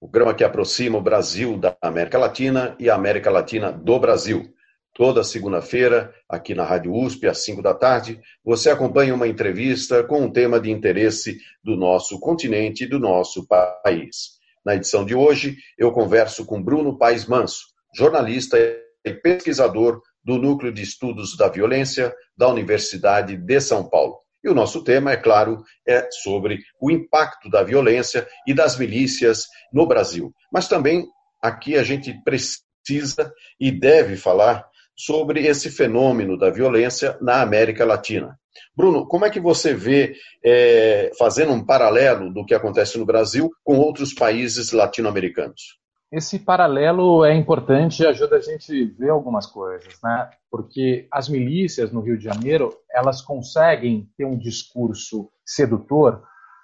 o 0.00 0.08
programa 0.08 0.34
que 0.34 0.42
aproxima 0.42 0.98
o 0.98 1.00
Brasil 1.00 1.56
da 1.56 1.76
América 1.80 2.18
Latina 2.18 2.74
e 2.80 2.90
a 2.90 2.96
América 2.96 3.30
Latina 3.30 3.70
do 3.70 3.96
Brasil. 4.00 4.55
Toda 4.96 5.22
segunda-feira, 5.22 6.10
aqui 6.26 6.54
na 6.54 6.64
Rádio 6.64 6.94
USP, 6.94 7.26
às 7.26 7.44
5 7.44 7.60
da 7.60 7.74
tarde, 7.74 8.18
você 8.42 8.70
acompanha 8.70 9.14
uma 9.14 9.28
entrevista 9.28 10.02
com 10.02 10.22
um 10.22 10.32
tema 10.32 10.58
de 10.58 10.70
interesse 10.70 11.36
do 11.62 11.76
nosso 11.76 12.18
continente 12.18 12.84
e 12.84 12.86
do 12.86 12.98
nosso 12.98 13.46
país. 13.46 14.38
Na 14.64 14.74
edição 14.74 15.04
de 15.04 15.14
hoje, 15.14 15.58
eu 15.76 15.92
converso 15.92 16.46
com 16.46 16.62
Bruno 16.62 16.96
Paes 16.96 17.26
Manso, 17.26 17.66
jornalista 17.94 18.56
e 19.04 19.12
pesquisador 19.12 20.00
do 20.24 20.38
Núcleo 20.38 20.72
de 20.72 20.80
Estudos 20.80 21.36
da 21.36 21.50
Violência 21.50 22.10
da 22.34 22.48
Universidade 22.48 23.36
de 23.36 23.60
São 23.60 23.86
Paulo. 23.86 24.20
E 24.42 24.48
o 24.48 24.54
nosso 24.54 24.82
tema, 24.82 25.12
é 25.12 25.16
claro, 25.18 25.62
é 25.86 26.08
sobre 26.10 26.60
o 26.80 26.90
impacto 26.90 27.50
da 27.50 27.62
violência 27.62 28.26
e 28.46 28.54
das 28.54 28.78
milícias 28.78 29.44
no 29.70 29.86
Brasil. 29.86 30.32
Mas 30.50 30.68
também 30.68 31.06
aqui 31.42 31.76
a 31.76 31.82
gente 31.82 32.18
precisa 32.24 33.30
e 33.60 33.70
deve 33.70 34.16
falar 34.16 34.66
sobre 34.96 35.46
esse 35.46 35.70
fenômeno 35.70 36.38
da 36.38 36.50
violência 36.50 37.18
na 37.20 37.42
América 37.42 37.84
Latina. 37.84 38.38
Bruno, 38.74 39.06
como 39.06 39.24
é 39.24 39.30
que 39.30 39.40
você 39.40 39.74
vê, 39.74 40.14
é, 40.44 41.10
fazendo 41.18 41.52
um 41.52 41.64
paralelo 41.64 42.32
do 42.32 42.44
que 42.44 42.54
acontece 42.54 42.98
no 42.98 43.04
Brasil 43.04 43.50
com 43.62 43.76
outros 43.76 44.14
países 44.14 44.72
latino-americanos? 44.72 45.78
Esse 46.10 46.38
paralelo 46.38 47.24
é 47.24 47.34
importante 47.34 48.02
e 48.02 48.06
ajuda 48.06 48.36
a 48.36 48.40
gente 48.40 48.86
ver 48.98 49.10
algumas 49.10 49.44
coisas, 49.44 49.94
né? 50.02 50.30
Porque 50.50 51.08
as 51.10 51.28
milícias 51.28 51.90
no 51.92 52.00
Rio 52.00 52.16
de 52.16 52.24
Janeiro, 52.24 52.72
elas 52.90 53.20
conseguem 53.20 54.08
ter 54.16 54.24
um 54.24 54.38
discurso 54.38 55.28
sedutor 55.44 56.22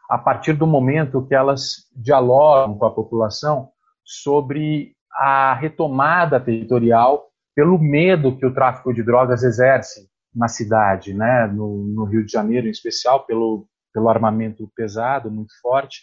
a 0.09 0.16
partir 0.16 0.53
do 0.53 0.66
momento 0.66 1.26
que 1.26 1.35
elas 1.35 1.89
dialogam 1.97 2.78
com 2.78 2.87
a 2.87 2.95
população 2.95 3.70
sobre 4.05 4.95
a 5.12 5.55
retomada 5.55 6.39
territorial 6.39 7.32
pelo 7.55 7.78
medo 7.78 8.36
que 8.36 8.46
o 8.46 8.55
tráfico 8.55 8.92
de 8.92 9.03
drogas 9.03 9.42
exerce 9.42 10.09
na 10.34 10.48
cidade, 10.48 11.12
né, 11.12 11.46
no, 11.46 11.84
no, 11.84 12.05
Rio 12.05 12.24
de 12.24 12.32
Janeiro 12.32 12.66
em 12.66 12.70
especial, 12.70 13.26
pelo, 13.26 13.66
pelo 13.92 14.09
armamento 14.09 14.70
pesado 14.74 15.30
muito 15.30 15.53
forte 15.61 16.03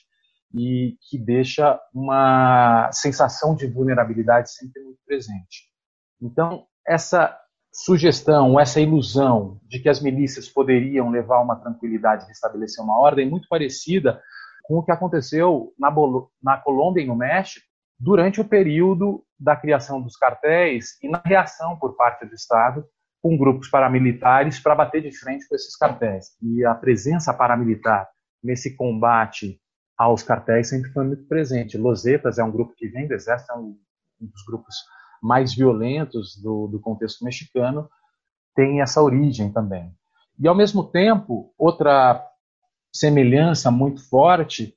e 0.54 0.98
que 1.10 1.18
deixa 1.18 1.80
uma 1.94 2.90
sensação 2.92 3.56
de 3.56 3.68
vulnerabilidade 3.68 4.52
sempre 4.52 4.84
muito 4.84 5.00
presente. 5.06 5.70
Então, 6.22 6.66
essa 6.88 7.36
sugestão, 7.72 8.60
essa 8.60 8.80
ilusão 8.80 9.60
de 9.68 9.80
que 9.80 9.90
as 9.90 10.02
milícias 10.02 10.50
poderiam 10.50 11.10
levar 11.10 11.42
uma 11.42 11.56
tranquilidade 11.56 12.26
e 12.28 12.32
estabelecer 12.32 12.84
uma 12.84 13.00
ordem 13.00 13.30
muito 13.30 13.48
parecida 13.48 14.22
com 14.64 14.78
o 14.78 14.84
que 14.84 14.92
aconteceu 14.92 15.74
na, 15.78 15.94
na 16.42 16.58
Colômbia 16.58 17.04
e 17.04 17.08
no 17.08 17.16
México 17.16 17.66
durante 18.00 18.42
o 18.42 18.46
período 18.46 19.24
da 19.40 19.56
criação 19.56 20.02
dos 20.02 20.18
cartéis 20.18 20.98
e 21.02 21.10
na 21.10 21.22
reação 21.24 21.78
por 21.78 21.96
parte 21.96 22.26
do 22.26 22.36
Estado 22.36 22.86
com 23.22 23.38
grupos 23.38 23.70
paramilitares 23.70 24.60
para 24.60 24.76
bater 24.76 25.02
de 25.02 25.12
frente 25.18 25.48
com 25.48 25.56
esses 25.56 25.76
cartéis. 25.76 26.36
E 26.42 26.66
a 26.66 26.74
presença 26.74 27.34
paramilitar 27.34 28.08
nesse 28.44 28.76
combate 28.76 29.60
aos 29.98 30.24
cartéis 30.24 30.70
sempre 30.70 30.92
foi 30.92 31.06
muito 31.06 31.26
presente. 31.28 31.78
Losetas 31.78 32.38
é 32.38 32.44
um 32.44 32.52
grupo 32.52 32.74
que 32.76 32.88
vem 32.88 33.08
do 33.08 33.14
Exército, 33.14 33.52
é 33.52 33.56
um, 33.56 33.78
dos 34.20 34.44
grupos 34.46 34.76
mais 35.22 35.54
violentos 35.54 36.42
do, 36.42 36.68
do 36.68 36.80
contexto 36.80 37.24
mexicano, 37.26 37.90
tem 38.56 38.82
essa 38.82 39.02
origem 39.02 39.52
também. 39.52 39.94
E, 40.40 40.48
ao 40.48 40.56
mesmo 40.56 40.84
tempo, 40.84 41.54
outra 41.58 42.26
semelhança 42.94 43.70
muito 43.70 44.08
forte 44.10 44.74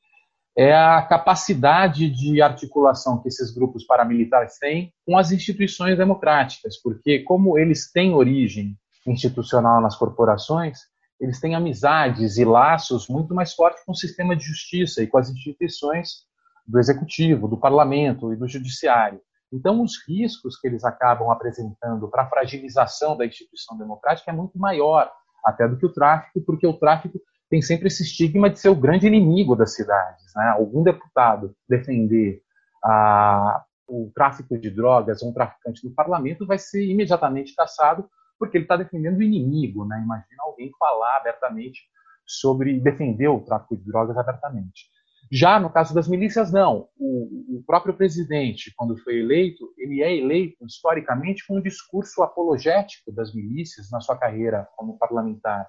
é 0.57 0.75
a 0.75 1.01
capacidade 1.03 2.11
de 2.11 2.43
articulação 2.43 3.21
que 3.23 3.29
esses 3.29 3.55
grupos 3.55 3.85
paramilitares 3.85 4.59
têm 4.59 4.93
com 5.07 5.17
as 5.17 5.33
instituições 5.33 5.97
democráticas, 5.97 6.81
porque 6.83 7.21
como 7.21 7.59
eles 7.59 7.91
têm 7.91 8.15
origem 8.15 8.77
institucional 9.07 9.81
nas 9.81 9.97
corporações, 9.97 10.79
eles 11.19 11.41
têm 11.41 11.55
amizades 11.55 12.37
e 12.37 12.45
laços 12.45 13.09
muito 13.09 13.35
mais 13.35 13.55
fortes 13.55 13.83
com 13.85 13.93
o 13.93 13.97
sistema 13.97 14.37
de 14.37 14.45
justiça 14.45 15.03
e 15.03 15.07
com 15.07 15.19
as 15.19 15.31
instituições 15.31 16.25
do 16.67 16.79
executivo, 16.79 17.49
do 17.49 17.57
parlamento 17.57 18.33
e 18.33 18.37
do 18.37 18.47
judiciário. 18.47 19.21
Então, 19.53 19.83
os 19.83 19.93
riscos 20.09 20.59
que 20.59 20.67
eles 20.67 20.85
acabam 20.85 21.31
apresentando 21.31 22.09
para 22.09 22.23
a 22.23 22.29
fragilização 22.29 23.17
da 23.17 23.27
instituição 23.27 23.77
democrática 23.77 24.31
é 24.31 24.35
muito 24.35 24.59
maior 24.59 25.11
até 25.45 25.69
do 25.69 25.77
que 25.77 25.87
o 25.87 25.93
tráfico, 25.93 26.41
porque 26.45 26.67
o 26.67 26.73
tráfico 26.73 27.21
tem 27.53 27.61
sempre 27.61 27.89
esse 27.89 28.03
estigma 28.03 28.49
de 28.49 28.59
ser 28.59 28.71
o 28.71 28.75
grande 28.75 29.07
inimigo 29.07 29.55
das 29.55 29.75
cidades. 29.75 30.25
Né? 30.35 30.55
Algum 30.57 30.83
deputado 30.83 31.55
defender 31.69 32.41
a, 32.83 33.63
o 33.87 34.11
tráfico 34.15 34.59
de 34.59 34.71
drogas 34.71 35.23
ou 35.23 35.29
um 35.29 35.35
traficante 35.35 35.87
no 35.87 35.95
parlamento 35.95 36.47
vai 36.47 36.57
ser 36.57 36.83
imediatamente 36.83 37.55
caçado 37.55 38.09
porque 38.39 38.57
ele 38.57 38.65
está 38.65 38.75
defendendo 38.75 39.19
o 39.19 39.23
inimigo. 39.23 39.85
Né? 39.85 40.01
Imagina 40.03 40.43
alguém 40.45 40.73
falar 40.79 41.19
abertamente 41.19 41.83
sobre 42.27 42.81
defender 42.81 43.29
o 43.29 43.41
tráfico 43.41 43.77
de 43.77 43.85
drogas 43.85 44.17
abertamente. 44.17 44.87
Já 45.31 45.61
no 45.61 45.69
caso 45.69 45.95
das 45.95 46.09
milícias, 46.09 46.51
não. 46.51 46.89
O, 46.99 47.59
o, 47.59 47.65
próprio 47.67 47.93
presidente, 47.93 48.73
quando 48.75 48.97
foi 49.03 49.19
eleito, 49.19 49.75
ele 49.77 50.03
é 50.03 50.17
eleito 50.17 50.65
historicamente 50.65 51.47
com 51.47 51.59
um 51.59 51.63
discurso 51.63 52.23
apologético 52.23 53.13
das 53.13 53.35
milícias 53.35 53.91
na 53.91 54.01
sua 54.01 54.17
carreira 54.17 54.67
como 54.75 54.97
parlamentar. 54.97 55.69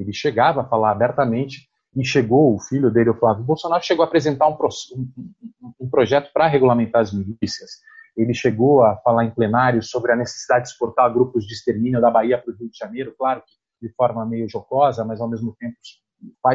Ele 0.00 0.12
chegava 0.12 0.62
a 0.62 0.64
falar 0.64 0.92
abertamente 0.92 1.68
e 1.96 2.04
chegou, 2.04 2.54
o 2.54 2.60
filho 2.60 2.90
dele, 2.90 3.10
o 3.10 3.18
Flávio 3.18 3.44
Bolsonaro, 3.44 3.82
chegou 3.82 4.04
a 4.04 4.06
apresentar 4.06 4.48
um, 4.48 4.56
um, 4.96 5.72
um 5.80 5.90
projeto 5.90 6.30
para 6.32 6.46
regulamentar 6.46 7.02
as 7.02 7.12
milícias. 7.12 7.70
Ele 8.16 8.34
chegou 8.34 8.82
a 8.82 8.96
falar 8.96 9.24
em 9.24 9.30
plenário 9.30 9.82
sobre 9.82 10.12
a 10.12 10.16
necessidade 10.16 10.64
de 10.64 10.70
exportar 10.70 11.12
grupos 11.12 11.44
de 11.44 11.54
extermínio 11.54 12.00
da 12.00 12.10
Bahia 12.10 12.38
para 12.38 12.52
o 12.52 12.56
Rio 12.56 12.70
de 12.70 12.76
Janeiro, 12.76 13.14
claro 13.16 13.42
que 13.42 13.86
de 13.86 13.94
forma 13.94 14.26
meio 14.26 14.48
jocosa, 14.48 15.04
mas 15.04 15.20
ao 15.20 15.28
mesmo 15.28 15.56
tempo 15.58 15.76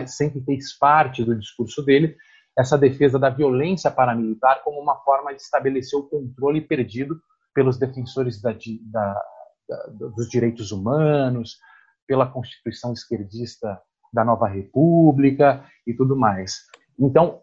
sempre 0.07 0.41
fez 0.41 0.77
parte 0.77 1.23
do 1.23 1.37
discurso 1.37 1.81
dele 1.83 2.15
essa 2.57 2.77
defesa 2.77 3.17
da 3.17 3.29
violência 3.29 3.89
paramilitar 3.89 4.61
como 4.63 4.79
uma 4.79 4.95
forma 4.97 5.33
de 5.33 5.41
estabelecer 5.41 5.97
o 5.97 6.03
controle 6.03 6.61
perdido 6.61 7.19
pelos 7.53 7.77
defensores 7.77 8.41
da, 8.41 8.51
da, 8.51 9.23
da, 9.67 9.87
dos 10.15 10.29
direitos 10.29 10.71
humanos, 10.71 11.57
pela 12.07 12.27
Constituição 12.27 12.93
esquerdista 12.93 13.79
da 14.11 14.23
Nova 14.23 14.47
República 14.47 15.65
e 15.87 15.93
tudo 15.93 16.15
mais. 16.15 16.61
Então, 16.99 17.41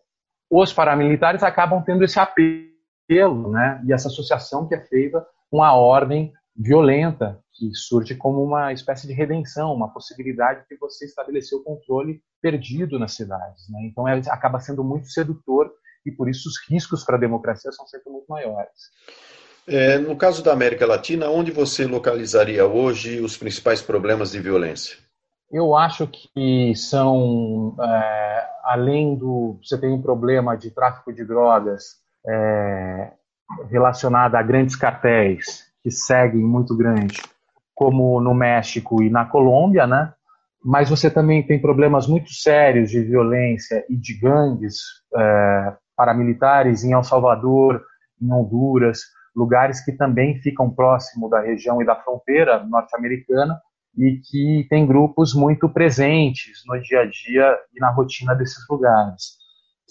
os 0.51 0.73
paramilitares 0.73 1.43
acabam 1.43 1.83
tendo 1.83 2.05
esse 2.05 2.19
apelo, 2.19 3.51
né, 3.51 3.83
e 3.87 3.93
essa 3.93 4.09
associação 4.09 4.67
que 4.69 4.75
é 4.75 4.81
feita 4.81 5.25
com 5.51 5.63
a 5.63 5.75
ordem 5.75 6.33
violenta, 6.57 7.41
que 7.55 7.75
surge 7.75 8.15
como 8.15 8.43
uma 8.43 8.73
espécie 8.73 9.07
de 9.07 9.13
redenção, 9.13 9.73
uma 9.73 9.93
possibilidade 9.93 10.65
de 10.69 10.77
você 10.77 11.05
estabelecer 11.07 11.59
o 11.59 11.63
controle 11.63 12.23
perdido 12.41 12.99
nas 12.99 13.15
cidades. 13.15 13.69
Né? 13.71 13.81
Então, 13.85 14.07
é, 14.07 14.21
acaba 14.29 14.61
sendo 14.61 14.85
muito 14.85 15.09
sedutor 15.09 15.71
e, 16.05 16.11
por 16.11 16.29
isso, 16.29 16.49
os 16.49 16.55
riscos 16.69 17.05
para 17.05 17.17
a 17.17 17.21
democracia 17.21 17.73
são 17.73 17.87
sempre 17.87 18.11
muito 18.11 18.27
maiores. 18.29 18.91
É, 19.67 19.99
no 19.99 20.17
caso 20.17 20.43
da 20.43 20.53
América 20.53 20.87
Latina, 20.87 21.29
onde 21.29 21.51
você 21.51 21.87
localizaria 21.87 22.67
hoje 22.67 23.21
os 23.21 23.37
principais 23.37 23.81
problemas 23.81 24.33
de 24.33 24.41
violência? 24.41 24.97
Eu 25.51 25.77
acho 25.77 26.07
que 26.07 26.75
são, 26.77 27.77
é, 27.81 28.47
além 28.65 29.17
do. 29.17 29.59
Você 29.63 29.79
tem 29.79 29.93
um 29.93 30.01
problema 30.01 30.57
de 30.57 30.71
tráfico 30.71 31.13
de 31.13 31.25
drogas 31.25 31.97
é, 32.27 33.13
relacionado 33.69 34.37
a 34.37 34.43
grandes 34.43 34.77
cartéis 34.77 35.71
que 35.83 35.91
seguem 35.91 36.41
muito 36.41 36.77
grande, 36.77 37.21
como 37.75 38.21
no 38.21 38.35
México 38.35 39.03
e 39.03 39.11
na 39.11 39.25
Colômbia, 39.25 39.87
né? 39.87 40.13
Mas 40.63 40.91
você 40.91 41.11
também 41.11 41.43
tem 41.43 41.61
problemas 41.61 42.07
muito 42.07 42.33
sérios 42.33 42.91
de 42.91 43.01
violência 43.01 43.85
e 43.89 43.97
de 43.97 44.15
gangues 44.19 44.77
é, 45.17 45.73
paramilitares 45.97 46.85
em 46.85 46.93
El 46.93 47.03
Salvador, 47.03 47.83
em 48.21 48.31
Honduras, 48.31 49.01
lugares 49.35 49.85
que 49.85 49.93
também 49.93 50.41
ficam 50.41 50.71
próximo 50.71 51.29
da 51.29 51.41
região 51.41 51.81
e 51.81 51.87
da 51.87 51.97
fronteira 51.97 52.65
norte-americana 52.65 53.61
e 53.97 54.21
que 54.25 54.67
tem 54.69 54.87
grupos 54.87 55.35
muito 55.35 55.69
presentes 55.69 56.63
no 56.67 56.81
dia 56.81 57.01
a 57.01 57.07
dia 57.07 57.59
e 57.75 57.81
na 57.81 57.91
rotina 57.91 58.35
desses 58.35 58.65
lugares. 58.69 59.39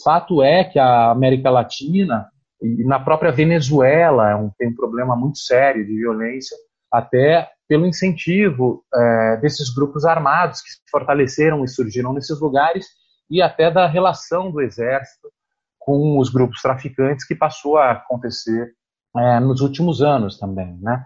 Fato 0.03 0.41
é 0.41 0.63
que 0.63 0.79
a 0.79 1.11
América 1.11 1.49
Latina 1.49 2.27
e 2.61 2.83
na 2.85 2.99
própria 2.99 3.31
Venezuela 3.31 4.31
é 4.31 4.49
tem 4.57 4.69
um 4.69 4.75
problema 4.75 5.15
muito 5.15 5.39
sério 5.39 5.85
de 5.85 5.93
violência, 5.93 6.55
até 6.91 7.49
pelo 7.67 7.85
incentivo 7.85 8.83
é, 8.93 9.37
desses 9.37 9.73
grupos 9.73 10.05
armados 10.05 10.61
que 10.61 10.71
se 10.71 10.79
fortaleceram 10.89 11.63
e 11.63 11.67
surgiram 11.67 12.13
nesses 12.13 12.39
lugares 12.39 12.87
e 13.29 13.41
até 13.41 13.69
da 13.69 13.85
relação 13.85 14.51
do 14.51 14.59
exército 14.61 15.29
com 15.77 16.17
os 16.17 16.29
grupos 16.29 16.61
traficantes 16.61 17.25
que 17.25 17.35
passou 17.35 17.77
a 17.77 17.91
acontecer 17.91 18.73
é, 19.17 19.39
nos 19.39 19.61
últimos 19.61 20.01
anos 20.01 20.37
também, 20.37 20.77
né? 20.81 21.05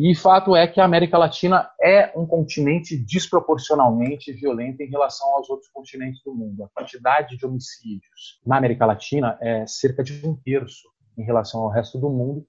E 0.00 0.14
fato 0.14 0.54
é 0.54 0.64
que 0.68 0.80
a 0.80 0.84
América 0.84 1.18
Latina 1.18 1.68
é 1.82 2.12
um 2.16 2.24
continente 2.24 2.96
desproporcionalmente 2.96 4.32
violento 4.32 4.80
em 4.80 4.88
relação 4.88 5.26
aos 5.34 5.50
outros 5.50 5.68
continentes 5.72 6.22
do 6.22 6.32
mundo. 6.32 6.62
A 6.62 6.68
quantidade 6.68 7.36
de 7.36 7.44
homicídios 7.44 8.40
na 8.46 8.58
América 8.58 8.86
Latina 8.86 9.36
é 9.40 9.66
cerca 9.66 10.04
de 10.04 10.24
um 10.24 10.36
terço 10.36 10.88
em 11.18 11.24
relação 11.24 11.62
ao 11.62 11.68
resto 11.68 11.98
do 11.98 12.08
mundo, 12.08 12.46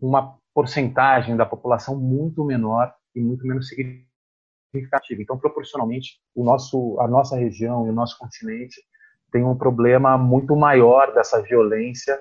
uma 0.00 0.38
porcentagem 0.54 1.36
da 1.36 1.44
população 1.44 1.94
muito 1.94 2.42
menor 2.42 2.90
e 3.14 3.20
muito 3.20 3.46
menos 3.46 3.68
significativa. 3.68 5.20
Então, 5.20 5.38
proporcionalmente, 5.38 6.20
o 6.34 6.42
nosso, 6.42 6.98
a 7.00 7.06
nossa 7.06 7.36
região 7.36 7.86
e 7.86 7.90
o 7.90 7.92
nosso 7.92 8.16
continente 8.16 8.80
tem 9.30 9.44
um 9.44 9.56
problema 9.56 10.16
muito 10.16 10.56
maior 10.56 11.12
dessa 11.12 11.42
violência 11.42 12.18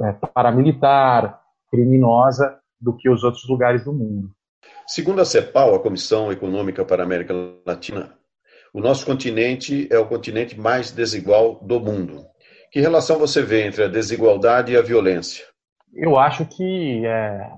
é, 0.00 0.12
paramilitar, 0.12 1.37
criminosa, 1.70 2.58
do 2.80 2.96
que 2.96 3.10
os 3.10 3.24
outros 3.24 3.48
lugares 3.48 3.84
do 3.84 3.92
mundo. 3.92 4.30
Segundo 4.86 5.20
a 5.20 5.24
CEPAL, 5.24 5.74
a 5.74 5.80
Comissão 5.80 6.32
Econômica 6.32 6.84
para 6.84 7.02
a 7.02 7.06
América 7.06 7.34
Latina, 7.66 8.14
o 8.72 8.80
nosso 8.80 9.04
continente 9.04 9.88
é 9.90 9.98
o 9.98 10.06
continente 10.06 10.58
mais 10.58 10.90
desigual 10.90 11.58
do 11.62 11.80
mundo. 11.80 12.24
Que 12.70 12.80
relação 12.80 13.18
você 13.18 13.42
vê 13.42 13.66
entre 13.66 13.84
a 13.84 13.88
desigualdade 13.88 14.72
e 14.72 14.76
a 14.76 14.82
violência? 14.82 15.44
Eu 15.92 16.18
acho 16.18 16.44
que 16.44 17.04
é 17.06 17.50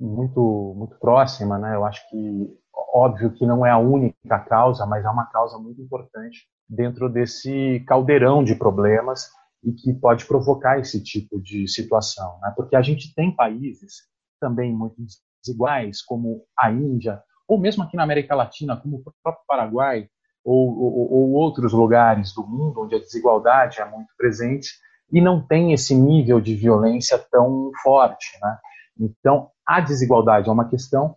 muito, 0.00 0.74
muito 0.76 0.96
próxima, 0.98 1.58
né? 1.58 1.74
Eu 1.74 1.84
acho 1.84 2.08
que, 2.08 2.48
óbvio 2.92 3.32
que 3.32 3.46
não 3.46 3.64
é 3.64 3.70
a 3.70 3.78
única 3.78 4.38
causa, 4.40 4.86
mas 4.86 5.04
é 5.04 5.08
uma 5.08 5.26
causa 5.26 5.58
muito 5.58 5.80
importante 5.82 6.46
dentro 6.68 7.08
desse 7.08 7.84
caldeirão 7.86 8.42
de 8.42 8.54
problemas 8.54 9.28
e 9.64 9.72
que 9.72 9.92
pode 9.94 10.26
provocar 10.26 10.78
esse 10.78 11.02
tipo 11.02 11.40
de 11.40 11.66
situação, 11.66 12.38
né? 12.40 12.52
Porque 12.56 12.76
a 12.76 12.82
gente 12.82 13.14
tem 13.14 13.34
países 13.34 14.02
também 14.40 14.72
muito 14.72 14.96
desiguais, 15.42 16.02
como 16.02 16.44
a 16.58 16.70
Índia, 16.70 17.22
ou 17.48 17.58
mesmo 17.58 17.82
aqui 17.82 17.96
na 17.96 18.02
América 18.02 18.34
Latina, 18.34 18.76
como 18.76 18.96
o 18.96 19.02
próprio 19.22 19.44
Paraguai, 19.46 20.08
ou, 20.44 20.78
ou, 20.78 21.12
ou 21.12 21.32
outros 21.32 21.72
lugares 21.72 22.34
do 22.34 22.46
mundo 22.46 22.82
onde 22.82 22.94
a 22.94 22.98
desigualdade 22.98 23.80
é 23.80 23.84
muito 23.90 24.08
presente, 24.16 24.68
e 25.10 25.20
não 25.20 25.40
tem 25.40 25.72
esse 25.72 25.94
nível 25.94 26.40
de 26.40 26.54
violência 26.54 27.18
tão 27.30 27.70
forte. 27.82 28.38
Né? 28.42 28.58
Então, 29.00 29.50
a 29.66 29.80
desigualdade 29.80 30.48
é 30.48 30.52
uma 30.52 30.68
questão, 30.68 31.16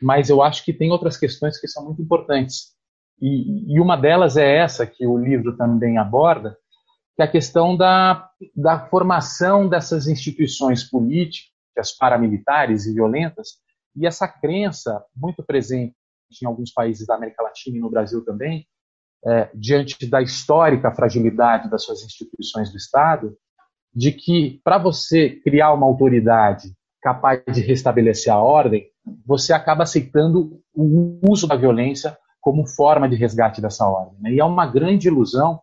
mas 0.00 0.28
eu 0.28 0.42
acho 0.42 0.64
que 0.64 0.72
tem 0.72 0.90
outras 0.90 1.16
questões 1.16 1.60
que 1.60 1.68
são 1.68 1.84
muito 1.84 2.00
importantes. 2.00 2.74
E, 3.20 3.74
e 3.74 3.80
uma 3.80 3.96
delas 3.96 4.36
é 4.36 4.56
essa 4.56 4.86
que 4.86 5.06
o 5.06 5.18
livro 5.18 5.56
também 5.56 5.98
aborda, 5.98 6.56
que 7.16 7.22
é 7.22 7.24
a 7.24 7.30
questão 7.30 7.76
da, 7.76 8.28
da 8.54 8.86
formação 8.88 9.68
dessas 9.68 10.06
instituições 10.06 10.82
políticas, 10.82 11.92
paramilitares 11.98 12.86
e 12.86 12.94
violentas, 12.94 13.58
e 13.96 14.06
essa 14.06 14.26
crença 14.26 15.04
muito 15.16 15.42
presente 15.42 15.94
em 16.42 16.46
alguns 16.46 16.72
países 16.72 17.06
da 17.06 17.14
América 17.14 17.42
Latina 17.42 17.76
e 17.76 17.80
no 17.80 17.90
Brasil 17.90 18.24
também, 18.24 18.66
é, 19.24 19.50
diante 19.54 20.06
da 20.06 20.20
histórica 20.20 20.92
fragilidade 20.92 21.70
das 21.70 21.84
suas 21.84 22.02
instituições 22.02 22.70
do 22.70 22.76
Estado, 22.76 23.36
de 23.94 24.10
que 24.12 24.60
para 24.64 24.76
você 24.76 25.30
criar 25.30 25.72
uma 25.72 25.86
autoridade 25.86 26.74
capaz 27.00 27.42
de 27.52 27.60
restabelecer 27.60 28.32
a 28.32 28.40
ordem, 28.40 28.86
você 29.24 29.52
acaba 29.52 29.84
aceitando 29.84 30.60
o 30.74 31.20
uso 31.22 31.46
da 31.46 31.54
violência 31.54 32.16
como 32.40 32.66
forma 32.66 33.08
de 33.08 33.14
resgate 33.14 33.60
dessa 33.60 33.86
ordem. 33.86 34.18
Né? 34.20 34.32
E 34.32 34.40
é 34.40 34.44
uma 34.44 34.66
grande 34.66 35.08
ilusão, 35.08 35.60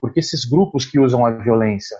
porque 0.00 0.20
esses 0.20 0.44
grupos 0.44 0.84
que 0.84 0.98
usam 0.98 1.24
a 1.24 1.30
violência 1.30 1.96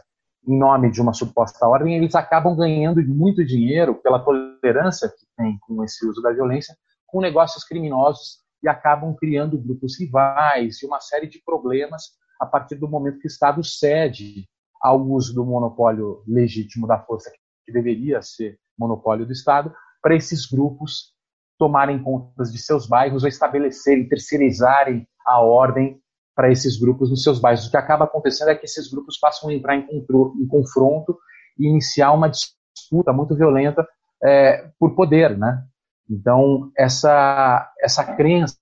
em 0.46 0.58
nome 0.58 0.90
de 0.90 1.00
uma 1.00 1.12
suposta 1.12 1.66
ordem, 1.66 1.96
eles 1.96 2.14
acabam 2.14 2.56
ganhando 2.56 3.00
muito 3.06 3.44
dinheiro 3.44 3.94
pela 3.94 4.18
tolerância 4.18 5.08
que 5.08 5.24
tem 5.36 5.56
com 5.60 5.84
esse 5.84 6.04
uso 6.06 6.20
da 6.20 6.32
violência, 6.32 6.76
com 7.06 7.20
negócios 7.20 7.64
criminosos 7.64 8.40
e 8.62 8.68
acabam 8.68 9.14
criando 9.14 9.58
grupos 9.58 9.98
rivais 9.98 10.82
e 10.82 10.86
uma 10.86 11.00
série 11.00 11.28
de 11.28 11.40
problemas 11.44 12.10
a 12.40 12.46
partir 12.46 12.74
do 12.74 12.88
momento 12.88 13.18
que 13.20 13.26
o 13.26 13.28
Estado 13.28 13.62
cede 13.62 14.48
ao 14.80 15.00
uso 15.00 15.32
do 15.32 15.44
monopólio 15.44 16.24
legítimo 16.26 16.88
da 16.88 16.98
força, 16.98 17.30
que 17.64 17.72
deveria 17.72 18.20
ser 18.20 18.58
monopólio 18.76 19.24
do 19.24 19.32
Estado, 19.32 19.72
para 20.00 20.16
esses 20.16 20.46
grupos 20.46 21.12
tomarem 21.56 22.02
contas 22.02 22.52
de 22.52 22.58
seus 22.58 22.88
bairros 22.88 23.22
ou 23.22 23.28
estabelecerem, 23.28 24.08
terceirizarem 24.08 25.06
a 25.24 25.40
ordem 25.40 26.02
para 26.34 26.50
esses 26.50 26.78
grupos 26.78 27.10
nos 27.10 27.22
seus 27.22 27.40
bairros. 27.40 27.66
O 27.66 27.70
que 27.70 27.76
acaba 27.76 28.04
acontecendo 28.04 28.50
é 28.50 28.54
que 28.54 28.64
esses 28.64 28.90
grupos 28.90 29.18
passam 29.18 29.50
a 29.50 29.54
entrar 29.54 29.76
em, 29.76 29.86
em 29.90 30.46
confronto 30.46 31.18
e 31.58 31.66
iniciar 31.66 32.12
uma 32.12 32.28
disputa 32.28 33.12
muito 33.12 33.34
violenta 33.34 33.86
é, 34.22 34.70
por 34.78 34.94
poder, 34.94 35.36
né? 35.36 35.62
Então, 36.08 36.70
essa, 36.76 37.70
essa 37.80 38.04
crença 38.14 38.56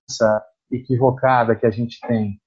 equivocada 0.71 1.55
que 1.55 1.65
a 1.65 1.71
gente 1.71 1.99
tem 2.07 2.39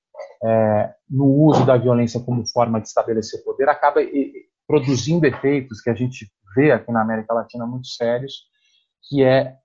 é, 0.42 0.94
no 1.08 1.26
uso 1.26 1.64
da 1.66 1.76
violência 1.76 2.20
como 2.20 2.46
forma 2.46 2.80
de 2.80 2.88
estabelecer 2.88 3.42
poder 3.44 3.68
acaba 3.68 4.00
produzindo 4.66 5.26
efeitos 5.26 5.80
que 5.80 5.90
a 5.90 5.94
gente 5.94 6.30
vê 6.54 6.72
aqui 6.72 6.90
na 6.90 7.02
América 7.02 7.34
Latina 7.34 7.66
muito 7.66 7.88
sérios, 7.88 8.44
que 9.08 9.22
é 9.22 9.56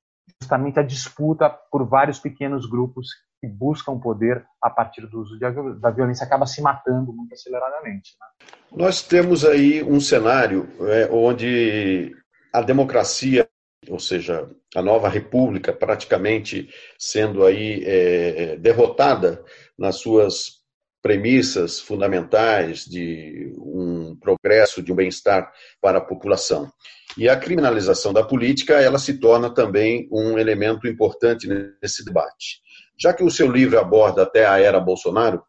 justamente 0.42 0.80
a 0.80 0.84
disputa 0.84 1.50
por 1.72 1.88
vários 1.88 2.20
pequenos 2.20 2.70
grupos 2.70 3.08
que 3.40 3.48
buscam 3.48 3.98
poder 4.00 4.46
a 4.62 4.70
partir 4.70 5.08
do 5.08 5.22
uso 5.22 5.40
da 5.80 5.92
violência 5.92 6.26
acaba 6.26 6.46
se 6.46 6.62
matando 6.62 7.14
muito 7.14 7.34
aceleradamente. 7.34 8.16
Né? 8.20 8.48
Nós 8.72 9.02
temos 9.02 9.46
aí 9.46 9.84
um 9.84 10.00
cenário 10.00 10.68
é, 10.88 11.10
onde 11.12 12.16
a 12.54 12.62
democracia 12.62 13.48
ou 13.88 14.00
seja, 14.00 14.50
a 14.76 14.82
nova 14.82 15.08
república 15.08 15.72
praticamente 15.72 16.70
sendo 16.98 17.46
aí 17.46 17.84
é, 17.86 18.58
derrotada 18.58 19.44
nas 19.78 19.98
suas 19.98 20.60
premissas 21.02 21.80
fundamentais 21.80 22.84
de 22.84 23.54
um 23.58 24.18
progresso, 24.20 24.84
de 24.84 24.92
um 24.92 24.96
bem-estar 24.96 25.50
para 25.82 26.00
a 26.00 26.02
população. 26.02 26.70
E 27.18 27.30
a 27.30 27.38
criminalização 27.38 28.12
da 28.12 28.24
política, 28.24 28.74
ela 28.74 29.00
se 29.00 29.18
torna 29.18 29.54
também 29.54 30.10
um 30.12 30.38
elemento 30.38 30.88
importante 30.88 31.48
nesse 31.82 32.04
debate. 32.04 32.62
Já 33.00 33.14
que 33.14 33.24
o 33.24 33.32
seu 33.32 33.50
livro 33.52 33.80
aborda 33.80 34.24
até 34.24 34.46
a 34.46 34.60
era 34.60 34.80
Bolsonaro, 34.80 35.42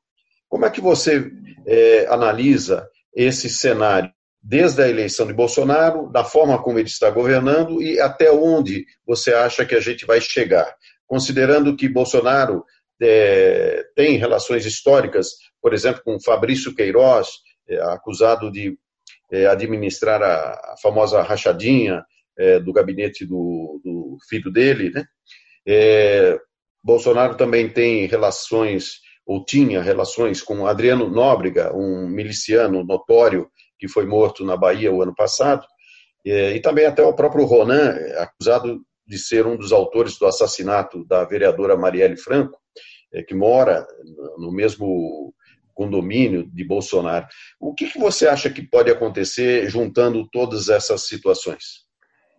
como 0.49 0.65
é 0.65 0.71
que 0.71 0.81
você 0.81 1.31
é, 1.67 2.07
analisa 2.07 2.89
esse 3.15 3.49
cenário 3.49 4.11
desde 4.43 4.83
a 4.83 4.89
eleição 4.89 5.27
de 5.27 5.33
Bolsonaro, 5.33 6.11
da 6.11 6.25
forma 6.25 6.63
como 6.63 6.79
ele 6.79 6.89
está 6.89 7.11
governando 7.11 7.83
e 7.83 8.01
até 8.01 8.31
onde 8.33 8.87
você 9.07 9.35
acha 9.35 9.67
que 9.67 9.75
a 9.75 9.81
gente 9.81 10.07
vai 10.07 10.21
chegar. 10.21 10.75
Considerando 11.07 11.77
que 11.77 11.89
Bolsonaro 11.89 12.65
é, 13.03 13.85
tem 13.95 14.17
relações 14.17 14.65
históricas, 14.65 15.33
por 15.61 15.75
exemplo, 15.75 16.03
com 16.05 16.21
Fabrício 16.21 16.75
Queiroz, 16.75 17.29
é, 17.69 17.81
acusado 17.83 18.51
de 18.51 18.79
é, 19.31 19.47
administrar 19.47 20.23
a, 20.23 20.53
a, 20.53 20.75
famosa 20.83 21.23
rachadinha 21.23 22.05
é, 22.39 22.59
do 22.59 22.73
gabinete 22.73 23.27
do, 23.27 23.81
do, 23.85 24.17
filho 24.29 24.51
dele. 24.51 24.91
Né? 24.91 25.05
Bolsonaro 26.83 27.37
também 27.37 27.69
tem 27.69 28.07
relações, 28.07 29.01
ou 29.27 29.45
tinha 29.45 29.83
relações 29.83 30.43
com 30.43 30.67
Adriano 30.67 31.09
Nóbrega, 31.09 31.75
um 31.75 32.09
miliciano 32.09 32.85
notório 32.85 33.51
que 33.79 33.89
foi 33.89 34.07
morto 34.07 34.45
na 34.45 34.57
Bahia 34.57 34.93
o 34.93 35.03
ano 35.03 35.15
passado, 35.15 35.67
e 36.25 36.61
também 36.61 36.85
até 36.85 37.03
o 37.03 37.15
próprio 37.15 37.45
Ronan, 37.45 37.95
acusado 38.19 38.81
de 39.07 39.19
ser 39.19 39.47
um 39.47 39.57
dos 39.57 39.73
autores 39.73 40.19
do 40.19 40.27
assassinato 40.27 41.05
da 41.07 41.25
vereadora 41.25 41.77
Marielle 41.77 42.17
Franco, 42.17 42.59
é, 43.13 43.23
que 43.23 43.35
mora 43.35 43.87
no 44.39 44.53
mesmo 44.53 45.35
condomínio 45.75 46.49
de 46.53 46.63
Bolsonaro. 46.63 47.27
O 47.59 47.75
que, 47.75 47.99
você 47.99 48.29
acha 48.29 48.51
que 48.51 48.63
pode 48.63 48.91
acontecer 48.91 49.69
juntando 49.69 50.29
todas 50.31 50.69
essas 50.69 51.09
situações? 51.09 51.87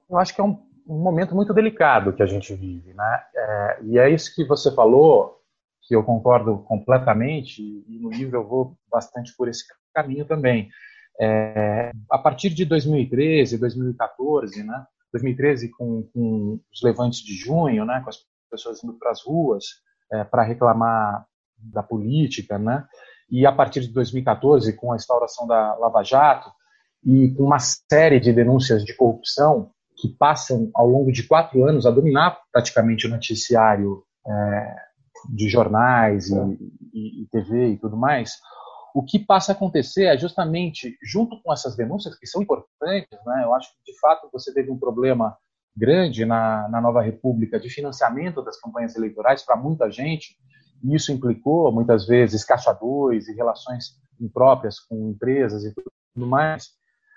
Eu 0.09 0.17
acho 0.17 0.33
que 0.33 0.39
é 0.39 0.43
um, 0.43 0.57
um 0.87 0.99
momento 0.99 1.35
muito 1.35 1.53
delicado 1.53 2.13
que 2.13 2.23
a 2.23 2.25
gente 2.25 2.53
vive, 2.53 2.93
né? 2.93 3.23
É, 3.35 3.79
e 3.83 3.99
é 3.99 4.09
isso 4.09 4.33
que 4.35 4.45
você 4.45 4.73
falou, 4.73 5.37
que 5.83 5.95
eu 5.95 6.03
concordo 6.03 6.59
completamente, 6.59 7.61
e 7.61 7.99
no 7.99 8.09
livro 8.09 8.37
eu 8.37 8.47
vou 8.47 8.77
bastante 8.89 9.35
por 9.35 9.47
esse 9.47 9.63
caminho 9.93 10.25
também. 10.25 10.69
É, 11.19 11.91
a 12.09 12.17
partir 12.17 12.49
de 12.49 12.65
2013, 12.65 13.57
2014, 13.57 14.63
né? 14.63 14.85
2013 15.11 15.69
com, 15.69 16.03
com 16.13 16.59
os 16.71 16.81
levantes 16.81 17.19
de 17.19 17.35
junho, 17.35 17.85
né? 17.85 18.01
Com 18.03 18.09
as 18.09 18.17
pessoas 18.49 18.83
indo 18.83 18.93
para 18.93 19.11
as 19.11 19.23
ruas 19.23 19.65
é, 20.11 20.23
para 20.23 20.43
reclamar 20.43 21.25
da 21.57 21.83
política, 21.83 22.57
né? 22.57 22.85
E 23.29 23.45
a 23.45 23.51
partir 23.51 23.81
de 23.81 23.93
2014 23.93 24.73
com 24.73 24.91
a 24.91 24.95
instauração 24.95 25.47
da 25.47 25.75
Lava 25.75 26.03
Jato 26.03 26.51
e 27.03 27.33
com 27.35 27.43
uma 27.43 27.59
série 27.59 28.19
de 28.19 28.33
denúncias 28.33 28.83
de 28.83 28.95
corrupção 28.95 29.71
que 30.01 30.09
passam 30.09 30.71
ao 30.73 30.87
longo 30.87 31.11
de 31.11 31.27
quatro 31.27 31.63
anos 31.63 31.85
a 31.85 31.91
dominar 31.91 32.39
praticamente 32.51 33.05
o 33.05 33.09
noticiário 33.09 34.03
é, 34.27 34.75
de 35.29 35.47
jornais 35.47 36.29
e, 36.29 36.35
e, 36.91 37.21
e 37.21 37.27
TV 37.27 37.73
e 37.73 37.77
tudo 37.77 37.95
mais, 37.95 38.39
o 38.95 39.03
que 39.03 39.19
passa 39.19 39.51
a 39.51 39.55
acontecer 39.55 40.05
é 40.05 40.17
justamente, 40.17 40.97
junto 41.03 41.39
com 41.43 41.53
essas 41.53 41.75
denúncias, 41.75 42.17
que 42.17 42.25
são 42.25 42.41
importantes, 42.41 43.19
né, 43.25 43.43
eu 43.43 43.53
acho 43.53 43.69
que 43.69 43.91
de 43.91 43.99
fato 43.99 44.27
você 44.33 44.51
teve 44.51 44.71
um 44.71 44.79
problema 44.79 45.37
grande 45.77 46.25
na, 46.25 46.67
na 46.67 46.81
nova 46.81 47.01
República 47.01 47.59
de 47.59 47.69
financiamento 47.69 48.41
das 48.41 48.59
campanhas 48.59 48.95
eleitorais 48.95 49.43
para 49.43 49.55
muita 49.55 49.89
gente, 49.89 50.35
e 50.83 50.95
isso 50.95 51.11
implicou 51.11 51.71
muitas 51.71 52.07
vezes 52.07 52.43
caixa 52.43 52.73
dois 52.73 53.27
e 53.27 53.35
relações 53.35 54.01
impróprias 54.19 54.79
com 54.79 55.11
empresas 55.11 55.63
e 55.63 55.73
tudo 55.73 56.27
mais. 56.27 56.69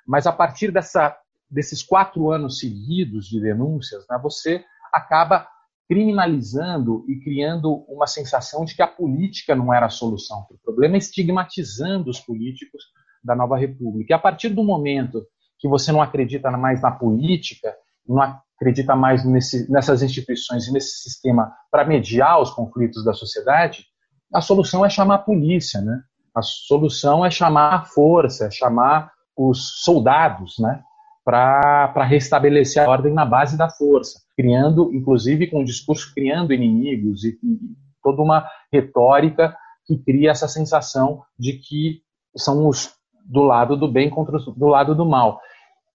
Mas 0.07 0.27
a 0.27 0.33
partir 0.33 0.71
dessa 0.71 1.17
desses 1.55 1.83
quatro 1.83 2.31
anos 2.31 2.59
seguidos 2.59 3.27
de 3.27 3.41
denúncias, 3.41 4.05
né, 4.11 4.19
você 4.21 4.65
acaba 4.93 5.47
criminalizando 5.89 7.05
e 7.09 7.21
criando 7.21 7.85
uma 7.89 8.07
sensação 8.07 8.65
de 8.65 8.75
que 8.75 8.83
a 8.83 8.87
política 8.87 9.55
não 9.55 9.73
era 9.73 9.87
a 9.87 9.91
solução 9.91 10.43
para 10.45 10.57
o 10.57 10.61
problema, 10.61 10.97
estigmatizando 10.97 12.11
os 12.11 12.19
políticos 12.19 12.83
da 13.23 13.37
nova 13.37 13.57
república. 13.57 14.13
E 14.13 14.15
a 14.15 14.19
partir 14.19 14.49
do 14.49 14.65
momento 14.65 15.25
que 15.59 15.69
você 15.69 15.93
não 15.93 16.03
acredita 16.03 16.51
mais 16.51 16.83
na 16.83 16.91
política, 16.91 17.75
não 18.07 18.21
acredita 18.57 18.97
mais 18.97 19.25
nesse, 19.25 19.71
nessas 19.71 20.03
instituições 20.03 20.67
e 20.67 20.73
nesse 20.73 21.03
sistema 21.03 21.53
para 21.71 21.85
mediar 21.85 22.41
os 22.41 22.51
conflitos 22.51 23.05
da 23.05 23.13
sociedade, 23.13 23.85
a 24.33 24.41
solução 24.41 24.85
é 24.85 24.91
chamar 24.91 25.17
a 25.17 25.19
polícia, 25.19 25.81
né? 25.81 26.03
A 26.35 26.43
solução 26.43 27.25
é 27.25 27.31
chamar 27.31 27.75
a 27.75 27.85
força, 27.85 28.47
é 28.47 28.51
chamar 28.51 29.13
os 29.37 29.83
soldados, 29.85 30.57
né? 30.59 30.83
Para 31.25 32.05
restabelecer 32.05 32.83
a 32.83 32.91
ordem 32.91 33.13
na 33.13 33.25
base 33.25 33.57
da 33.57 33.71
força, 33.71 34.21
criando, 34.37 34.93
inclusive 34.93 35.47
com 35.47 35.63
o 35.63 35.65
discurso, 35.65 36.13
criando 36.15 36.53
inimigos 36.53 37.25
e, 37.25 37.39
e 37.43 37.59
toda 38.03 38.21
uma 38.21 38.47
retórica 38.71 39.57
que 39.87 39.97
cria 39.97 40.31
essa 40.31 40.47
sensação 40.49 41.23
de 41.39 41.55
que 41.55 42.03
são 42.37 42.69
os 42.69 42.93
do 43.25 43.43
lado 43.43 43.77
do 43.77 43.91
bem 43.91 44.11
contra 44.11 44.37
os, 44.37 44.45
do 44.55 44.67
lado 44.67 44.95
do 44.95 45.07
mal. 45.07 45.41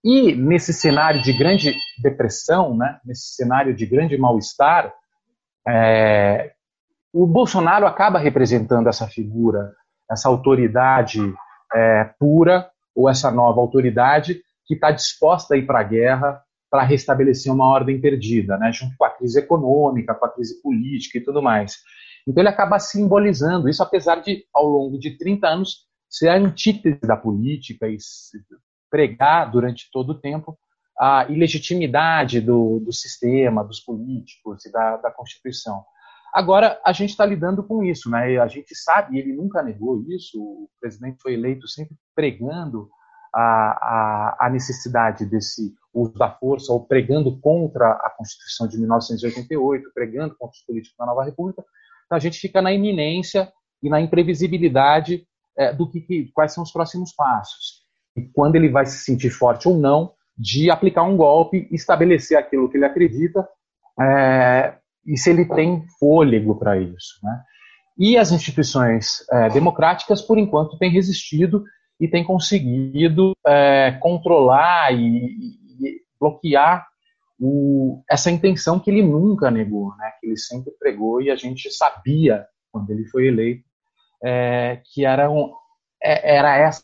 E 0.03 0.33
nesse 0.33 0.73
cenário 0.73 1.21
de 1.21 1.31
grande 1.37 1.75
depressão, 2.01 2.75
né, 2.75 2.99
nesse 3.05 3.35
cenário 3.35 3.75
de 3.75 3.85
grande 3.85 4.17
mal-estar, 4.17 4.91
é, 5.67 6.53
o 7.13 7.27
Bolsonaro 7.27 7.85
acaba 7.85 8.17
representando 8.17 8.87
essa 8.87 9.07
figura, 9.07 9.73
essa 10.09 10.29
autoridade 10.29 11.19
é, 11.73 12.09
pura, 12.17 12.69
ou 12.95 13.09
essa 13.09 13.29
nova 13.29 13.61
autoridade 13.61 14.41
que 14.69 14.75
está 14.75 14.91
disposta 14.91 15.55
a 15.55 15.57
ir 15.57 15.65
para 15.65 15.79
a 15.79 15.83
guerra 15.83 16.43
para 16.69 16.83
restabelecer 16.83 17.51
uma 17.51 17.65
ordem 17.65 17.99
perdida, 17.99 18.55
né, 18.55 18.71
junto 18.71 18.95
com 18.95 19.03
a 19.03 19.09
crise 19.09 19.39
econômica, 19.39 20.13
com 20.13 20.25
a 20.25 20.29
crise 20.29 20.61
política 20.61 21.17
e 21.17 21.23
tudo 21.23 21.41
mais. 21.41 21.77
Então 22.27 22.39
ele 22.39 22.49
acaba 22.49 22.77
simbolizando 22.77 23.67
isso, 23.67 23.81
apesar 23.81 24.17
de, 24.17 24.45
ao 24.53 24.67
longo 24.67 24.99
de 24.99 25.17
30 25.17 25.47
anos, 25.47 25.87
ser 26.07 26.29
a 26.29 26.37
antítese 26.37 26.99
da 27.01 27.17
política 27.17 27.87
e 27.87 27.97
pregar 28.91 29.49
durante 29.49 29.89
todo 29.91 30.11
o 30.11 30.19
tempo 30.19 30.55
a 30.99 31.25
ilegitimidade 31.29 32.39
do, 32.39 32.79
do 32.79 32.93
sistema, 32.93 33.63
dos 33.63 33.79
políticos 33.79 34.63
e 34.65 34.71
da, 34.71 34.97
da 34.97 35.09
Constituição. 35.09 35.83
Agora, 36.31 36.79
a 36.85 36.93
gente 36.93 37.09
está 37.09 37.25
lidando 37.25 37.63
com 37.63 37.83
isso, 37.83 38.07
né? 38.11 38.37
A 38.37 38.47
gente 38.47 38.75
sabe, 38.75 39.17
ele 39.17 39.33
nunca 39.33 39.63
negou 39.63 40.03
isso, 40.09 40.39
o 40.39 40.69
presidente 40.79 41.19
foi 41.19 41.33
eleito 41.33 41.67
sempre 41.67 41.95
pregando 42.13 42.87
a, 43.33 43.41
a, 43.41 44.37
a, 44.47 44.49
necessidade 44.49 45.25
desse 45.25 45.73
uso 45.93 46.13
da 46.13 46.29
força, 46.31 46.71
ou 46.71 46.85
pregando 46.85 47.39
contra 47.39 47.91
a 47.91 48.13
Constituição 48.17 48.67
de 48.67 48.77
1988, 48.77 49.91
pregando 49.93 50.35
contra 50.35 50.55
os 50.55 50.65
políticos 50.65 50.97
da 50.97 51.05
nova 51.05 51.23
República. 51.23 51.63
Então, 52.05 52.15
a 52.17 52.19
gente 52.19 52.39
fica 52.39 52.61
na 52.61 52.71
iminência 52.71 53.51
e 53.81 53.89
na 53.89 54.01
imprevisibilidade 54.01 55.25
é, 55.57 55.73
do 55.73 55.89
que, 55.89 56.01
que, 56.01 56.31
quais 56.33 56.53
são 56.53 56.63
os 56.63 56.71
próximos 56.71 57.13
passos 57.13 57.87
e 58.15 58.21
quando 58.33 58.55
ele 58.55 58.69
vai 58.69 58.85
se 58.85 59.03
sentir 59.03 59.29
forte 59.29 59.67
ou 59.67 59.77
não 59.77 60.13
de 60.37 60.71
aplicar 60.71 61.03
um 61.03 61.17
golpe, 61.17 61.67
estabelecer 61.71 62.37
aquilo 62.37 62.69
que 62.69 62.77
ele 62.77 62.85
acredita 62.85 63.47
é, 63.99 64.75
e 65.05 65.17
se 65.17 65.29
ele 65.29 65.45
tem 65.45 65.85
fôlego 65.99 66.57
para 66.57 66.79
isso. 66.79 67.19
Né? 67.23 67.41
E 67.97 68.17
as 68.17 68.31
instituições 68.31 69.25
é, 69.31 69.49
democráticas, 69.49 70.21
por 70.21 70.37
enquanto, 70.37 70.77
têm 70.77 70.91
resistido 70.91 71.63
e 71.99 72.07
têm 72.07 72.23
conseguido 72.23 73.33
é, 73.45 73.97
controlar 73.99 74.93
e, 74.93 75.25
e 75.79 76.01
bloquear 76.19 76.87
o, 77.39 78.03
essa 78.09 78.29
intenção 78.29 78.79
que 78.79 78.89
ele 78.89 79.01
nunca 79.01 79.49
negou, 79.49 79.95
né? 79.97 80.11
que 80.19 80.27
ele 80.27 80.37
sempre 80.37 80.71
pregou 80.79 81.21
e 81.21 81.31
a 81.31 81.35
gente 81.35 81.71
sabia, 81.71 82.45
quando 82.71 82.89
ele 82.89 83.05
foi 83.07 83.27
eleito, 83.27 83.63
é, 84.23 84.81
que 84.93 85.05
era, 85.05 85.29
um, 85.29 85.53
é, 86.01 86.35
era 86.35 86.57
essa 86.57 86.83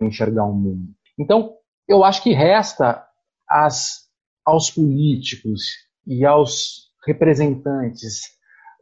enxergar 0.00 0.44
o 0.44 0.52
mundo. 0.52 0.92
Então, 1.18 1.54
eu 1.88 2.04
acho 2.04 2.22
que 2.22 2.32
resta 2.32 3.06
as, 3.48 4.08
aos 4.44 4.70
políticos 4.70 5.62
e 6.06 6.24
aos 6.24 6.90
representantes 7.06 8.34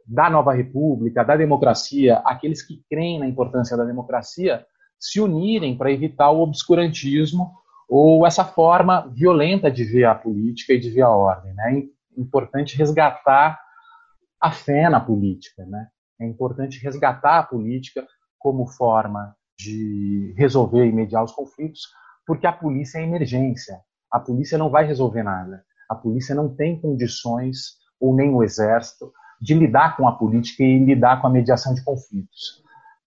da 0.05 0.29
nova 0.29 0.53
república, 0.53 1.23
da 1.23 1.37
democracia, 1.37 2.17
aqueles 2.25 2.61
que 2.61 2.83
creem 2.89 3.19
na 3.19 3.27
importância 3.27 3.77
da 3.77 3.85
democracia, 3.85 4.65
se 5.03 5.19
unirem 5.19 5.77
para 5.77 5.91
evitar 5.91 6.31
o 6.31 6.39
obscurantismo 6.39 7.51
ou 7.89 8.25
essa 8.25 8.45
forma 8.45 9.05
violenta 9.13 9.69
de 9.69 9.83
ver 9.83 10.05
a 10.05 10.15
política 10.15 10.71
e 10.71 10.79
de 10.79 10.89
ver 10.89 11.01
a 11.01 11.09
ordem. 11.09 11.53
Né? 11.53 11.83
É 12.17 12.21
importante 12.21 12.77
resgatar 12.77 13.59
a 14.39 14.49
fé 14.49 14.89
na 14.89 15.01
política. 15.01 15.65
Né? 15.65 15.87
É 16.21 16.25
importante 16.25 16.81
resgatar 16.81 17.39
a 17.39 17.43
política 17.43 18.07
como 18.39 18.65
forma 18.65 19.35
de 19.59 20.33
resolver 20.37 20.85
e 20.85 20.93
mediar 20.93 21.25
os 21.25 21.33
conflitos, 21.33 21.81
porque 22.25 22.47
a 22.47 22.53
polícia 22.53 22.99
é 22.99 23.03
emergência. 23.03 23.77
A 24.09 24.21
polícia 24.21 24.57
não 24.57 24.69
vai 24.69 24.85
resolver 24.85 25.23
nada. 25.23 25.65
A 25.89 25.95
polícia 25.95 26.33
não 26.33 26.55
tem 26.55 26.79
condições, 26.79 27.73
ou 27.99 28.15
nem 28.15 28.33
o 28.33 28.41
exército, 28.41 29.11
de 29.41 29.53
lidar 29.53 29.97
com 29.97 30.07
a 30.07 30.13
política 30.13 30.63
e 30.63 30.79
lidar 30.79 31.19
com 31.19 31.27
a 31.27 31.29
mediação 31.29 31.73
de 31.73 31.83
conflitos. 31.83 32.63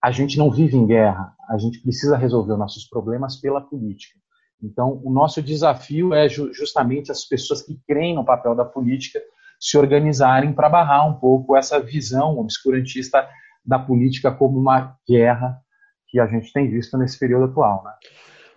A 0.07 0.13
gente 0.13 0.39
não 0.39 0.53
vive 0.53 0.77
em 0.77 0.87
guerra, 0.87 1.35
a 1.51 1.59
gente 1.59 1.81
precisa 1.81 2.17
resolver 2.17 2.53
os 2.53 2.59
nossos 2.61 2.85
problemas 2.85 3.41
pela 3.41 3.61
política. 3.61 4.17
Então, 4.63 5.01
o 5.03 5.13
nosso 5.13 5.43
desafio 5.43 6.15
é 6.15 6.29
justamente 6.29 7.11
as 7.11 7.25
pessoas 7.25 7.61
que 7.61 7.77
creem 7.89 8.15
no 8.15 8.25
papel 8.25 8.55
da 8.55 8.65
política 8.65 9.21
se 9.59 9.77
organizarem 9.77 10.53
para 10.53 10.69
barrar 10.69 11.09
um 11.09 11.15
pouco 11.15 11.57
essa 11.57 11.81
visão 11.81 12.39
obscurantista 12.39 13.29
da 13.65 13.81
política 13.81 14.31
como 14.31 14.61
uma 14.61 14.97
guerra 15.09 15.59
que 16.07 16.21
a 16.21 16.27
gente 16.29 16.53
tem 16.53 16.71
visto 16.71 16.97
nesse 16.97 17.19
período 17.19 17.47
atual. 17.47 17.83
Né? 17.83 17.91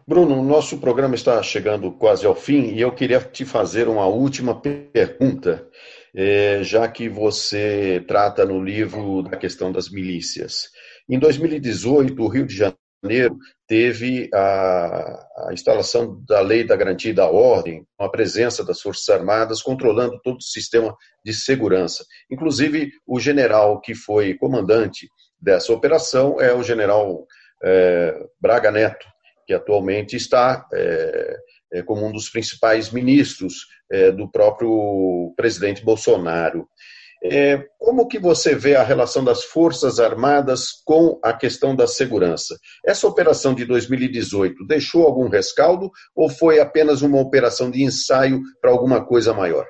Bruno, 0.08 0.44
nosso 0.44 0.78
programa 0.78 1.16
está 1.16 1.42
chegando 1.42 1.92
quase 1.92 2.28
ao 2.28 2.36
fim 2.36 2.76
e 2.76 2.82
eu 2.82 2.92
queria 2.92 3.22
te 3.22 3.44
fazer 3.44 3.88
uma 3.88 4.06
última 4.06 4.54
pergunta, 4.54 5.68
é, 6.16 6.62
já 6.62 6.88
que 6.88 7.10
você 7.10 8.06
trata 8.08 8.46
no 8.46 8.64
livro 8.64 9.24
da 9.24 9.36
questão 9.36 9.72
das 9.72 9.90
milícias. 9.90 10.70
Em 11.10 11.18
2018, 11.18 12.22
o 12.22 12.28
Rio 12.28 12.46
de 12.46 12.56
Janeiro 12.56 13.38
teve 13.68 14.30
a, 14.34 15.48
a, 15.48 15.50
instalação 15.54 16.24
da 16.28 16.40
lei 16.42 16.64
da 16.64 16.76
garantia 16.76 17.14
da 17.14 17.30
ordem, 17.30 17.86
com 17.98 18.04
a 18.04 18.10
presença 18.10 18.64
das 18.64 18.80
Forças 18.80 19.10
Armadas 19.10 19.62
controlando 19.62 20.20
todo 20.22 20.38
o 20.38 20.44
sistema 20.44 20.96
de 21.26 21.34
segurança. 21.34 22.06
Inclusive, 22.30 22.92
o 23.08 23.20
general 23.20 23.82
que 23.82 23.96
foi 23.96 24.36
comandante 24.36 25.10
dessa 25.42 25.74
operação 25.74 26.40
é 26.40 26.54
o 26.54 26.62
general 26.62 27.26
é, 27.64 28.26
Braga 28.40 28.70
Neto, 28.70 29.08
que 29.48 29.54
atualmente 29.54 30.16
está 30.16 30.68
é, 30.72 31.38
é, 31.74 31.82
como 31.82 32.06
um 32.06 32.12
dos 32.12 32.30
principais 32.30 32.92
ministros 32.92 33.66
é, 33.92 34.12
do 34.12 34.30
próprio 34.30 35.34
presidente 35.36 35.84
Bolsonaro. 35.84 36.68
É, 37.22 37.68
como 37.78 38.08
que 38.08 38.18
você 38.18 38.56
vê 38.56 38.76
a 38.76 38.84
relação 38.84 39.24
das 39.24 39.44
Forças 39.44 40.00
Armadas 40.00 40.82
com 40.86 41.20
a 41.24 41.34
questão 41.34 41.76
da 41.76 41.86
segurança? 41.86 42.56
Essa 42.86 43.08
operação 43.08 43.54
de 43.54 43.66
2018 43.66 44.66
deixou 44.66 45.06
algum 45.06 45.28
rescaldo 45.28 45.92
ou 46.16 46.30
foi 46.30 46.62
apenas 46.62 47.02
uma 47.02 47.20
operação 47.20 47.70
de 47.70 47.84
ensaio 47.84 48.42
para 48.62 48.72
alguma 48.72 49.06
coisa 49.06 49.34
maior? 49.34 49.66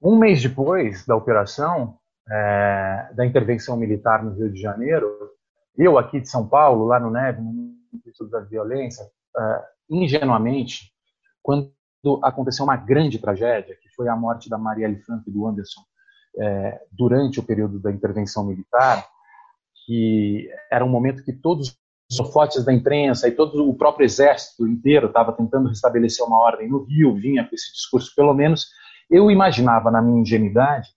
Um 0.00 0.16
mês 0.16 0.40
depois 0.40 1.04
da 1.04 1.16
operação, 1.16 1.96
é, 2.30 3.08
da 3.16 3.26
intervenção 3.26 3.76
militar 3.76 4.24
no 4.24 4.34
Rio 4.34 4.52
de 4.52 4.60
Janeiro, 4.60 5.10
eu 5.76 5.98
aqui 5.98 6.20
de 6.20 6.30
São 6.30 6.48
Paulo, 6.48 6.86
lá 6.86 7.00
no 7.00 7.10
NEV, 7.10 7.40
no 7.40 7.74
Instituto 7.94 8.30
da 8.30 8.40
Violência, 8.40 9.04
é, 9.36 9.62
ingenuamente, 9.90 10.92
quando 11.42 11.72
aconteceu 12.22 12.64
uma 12.64 12.76
grande 12.76 13.18
tragédia, 13.18 13.76
que 13.82 13.88
foi 13.96 14.08
a 14.08 14.14
morte 14.14 14.48
da 14.48 14.56
Marielle 14.56 15.02
Franco 15.02 15.28
e 15.28 15.32
do 15.32 15.46
Anderson 15.48 15.80
é, 16.38 16.80
durante 16.90 17.40
o 17.40 17.42
período 17.42 17.80
da 17.80 17.90
intervenção 17.90 18.44
militar, 18.44 19.06
que 19.86 20.48
era 20.70 20.84
um 20.84 20.88
momento 20.88 21.24
que 21.24 21.32
todos 21.32 21.76
os 22.10 22.20
holofotes 22.20 22.64
da 22.64 22.72
imprensa 22.72 23.28
e 23.28 23.32
todo 23.32 23.68
o 23.68 23.74
próprio 23.74 24.04
exército 24.04 24.66
inteiro 24.66 25.08
estava 25.08 25.32
tentando 25.32 25.68
restabelecer 25.68 26.24
uma 26.24 26.40
ordem 26.40 26.68
no 26.68 26.84
Rio, 26.84 27.14
vinha 27.14 27.44
com 27.44 27.54
esse 27.54 27.72
discurso, 27.72 28.12
pelo 28.14 28.34
menos 28.34 28.66
eu 29.10 29.30
imaginava 29.30 29.90
na 29.90 30.02
minha 30.02 30.20
ingenuidade 30.20 30.88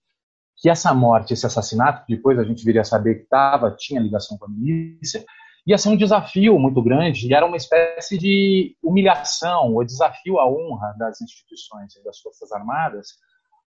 que 0.57 0.69
essa 0.69 0.93
morte, 0.93 1.33
esse 1.33 1.45
assassinato, 1.45 2.05
que 2.05 2.15
depois 2.15 2.37
a 2.37 2.43
gente 2.43 2.65
viria 2.65 2.81
a 2.81 2.85
saber 2.85 3.15
que 3.15 3.23
estava, 3.23 3.71
tinha 3.71 4.01
ligação 4.01 4.37
com 4.37 4.45
a 4.45 4.49
milícia, 4.49 5.23
ia 5.65 5.77
ser 5.77 5.89
um 5.89 5.95
desafio 5.95 6.57
muito 6.59 6.81
grande 6.83 7.27
e 7.27 7.33
era 7.33 7.45
uma 7.45 7.55
espécie 7.55 8.17
de 8.17 8.75
humilhação, 8.83 9.73
ou 9.73 9.85
desafio 9.85 10.37
à 10.37 10.47
honra 10.47 10.93
das 10.97 11.21
instituições 11.21 11.95
e 11.95 12.03
das 12.03 12.19
Forças 12.19 12.51
Armadas, 12.51 13.07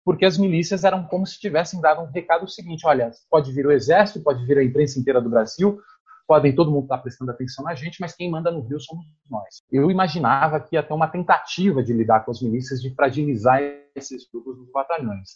porque 0.03 0.25
as 0.25 0.37
milícias 0.37 0.83
eram 0.83 1.03
como 1.05 1.25
se 1.25 1.39
tivessem 1.39 1.79
dado 1.79 2.01
um 2.01 2.11
recado 2.11 2.47
seguinte: 2.47 2.85
olha, 2.85 3.11
pode 3.29 3.51
vir 3.51 3.65
o 3.65 3.71
exército, 3.71 4.23
pode 4.23 4.45
vir 4.45 4.57
a 4.57 4.63
imprensa 4.63 4.99
inteira 4.99 5.21
do 5.21 5.29
Brasil, 5.29 5.79
podem 6.27 6.55
todo 6.55 6.71
mundo 6.71 6.83
estar 6.83 6.97
prestando 6.99 7.31
atenção 7.31 7.65
na 7.65 7.75
gente, 7.75 7.99
mas 7.99 8.15
quem 8.15 8.29
manda 8.29 8.51
no 8.51 8.61
Rio 8.61 8.79
somos 8.79 9.05
nós. 9.29 9.61
Eu 9.71 9.91
imaginava 9.91 10.59
que 10.59 10.75
ia 10.75 10.83
ter 10.83 10.93
uma 10.93 11.07
tentativa 11.07 11.83
de 11.83 11.93
lidar 11.93 12.23
com 12.25 12.31
as 12.31 12.41
milícias, 12.41 12.81
de 12.81 12.93
fragilizar 12.95 13.61
esses 13.95 14.27
grupos 14.31 14.57
dos 14.57 14.71
batalhões. 14.71 15.31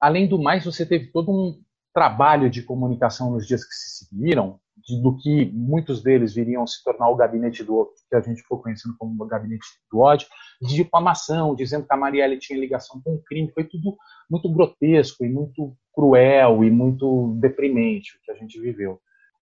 Além 0.00 0.28
do 0.28 0.40
mais, 0.40 0.64
você 0.64 0.86
teve 0.86 1.10
todo 1.10 1.32
um 1.32 1.60
trabalho 1.96 2.50
de 2.50 2.62
comunicação 2.62 3.30
nos 3.30 3.46
dias 3.46 3.64
que 3.64 3.74
se 3.74 4.04
seguiram, 4.04 4.60
de, 4.76 5.00
do 5.00 5.16
que 5.16 5.50
muitos 5.54 6.02
deles 6.02 6.34
viriam 6.34 6.66
se 6.66 6.84
tornar 6.84 7.08
o 7.08 7.16
gabinete 7.16 7.64
do 7.64 7.90
que 8.10 8.14
a 8.14 8.20
gente 8.20 8.42
ficou 8.42 8.60
conhecendo 8.60 8.94
como 8.98 9.24
o 9.24 9.26
gabinete 9.26 9.64
do 9.90 10.00
ódio, 10.00 10.28
de 10.60 10.74
difamação, 10.74 11.54
dizendo 11.54 11.86
que 11.86 11.94
a 11.94 11.96
Marielle 11.96 12.38
tinha 12.38 12.60
ligação 12.60 13.00
com 13.02 13.14
o 13.14 13.22
crime, 13.22 13.50
foi 13.50 13.64
tudo 13.64 13.96
muito 14.30 14.46
grotesco 14.52 15.24
e 15.24 15.30
muito 15.30 15.74
cruel 15.94 16.62
e 16.62 16.70
muito 16.70 17.34
deprimente 17.40 18.14
o 18.14 18.20
que 18.26 18.30
a 18.30 18.34
gente 18.34 18.60
viveu. 18.60 19.00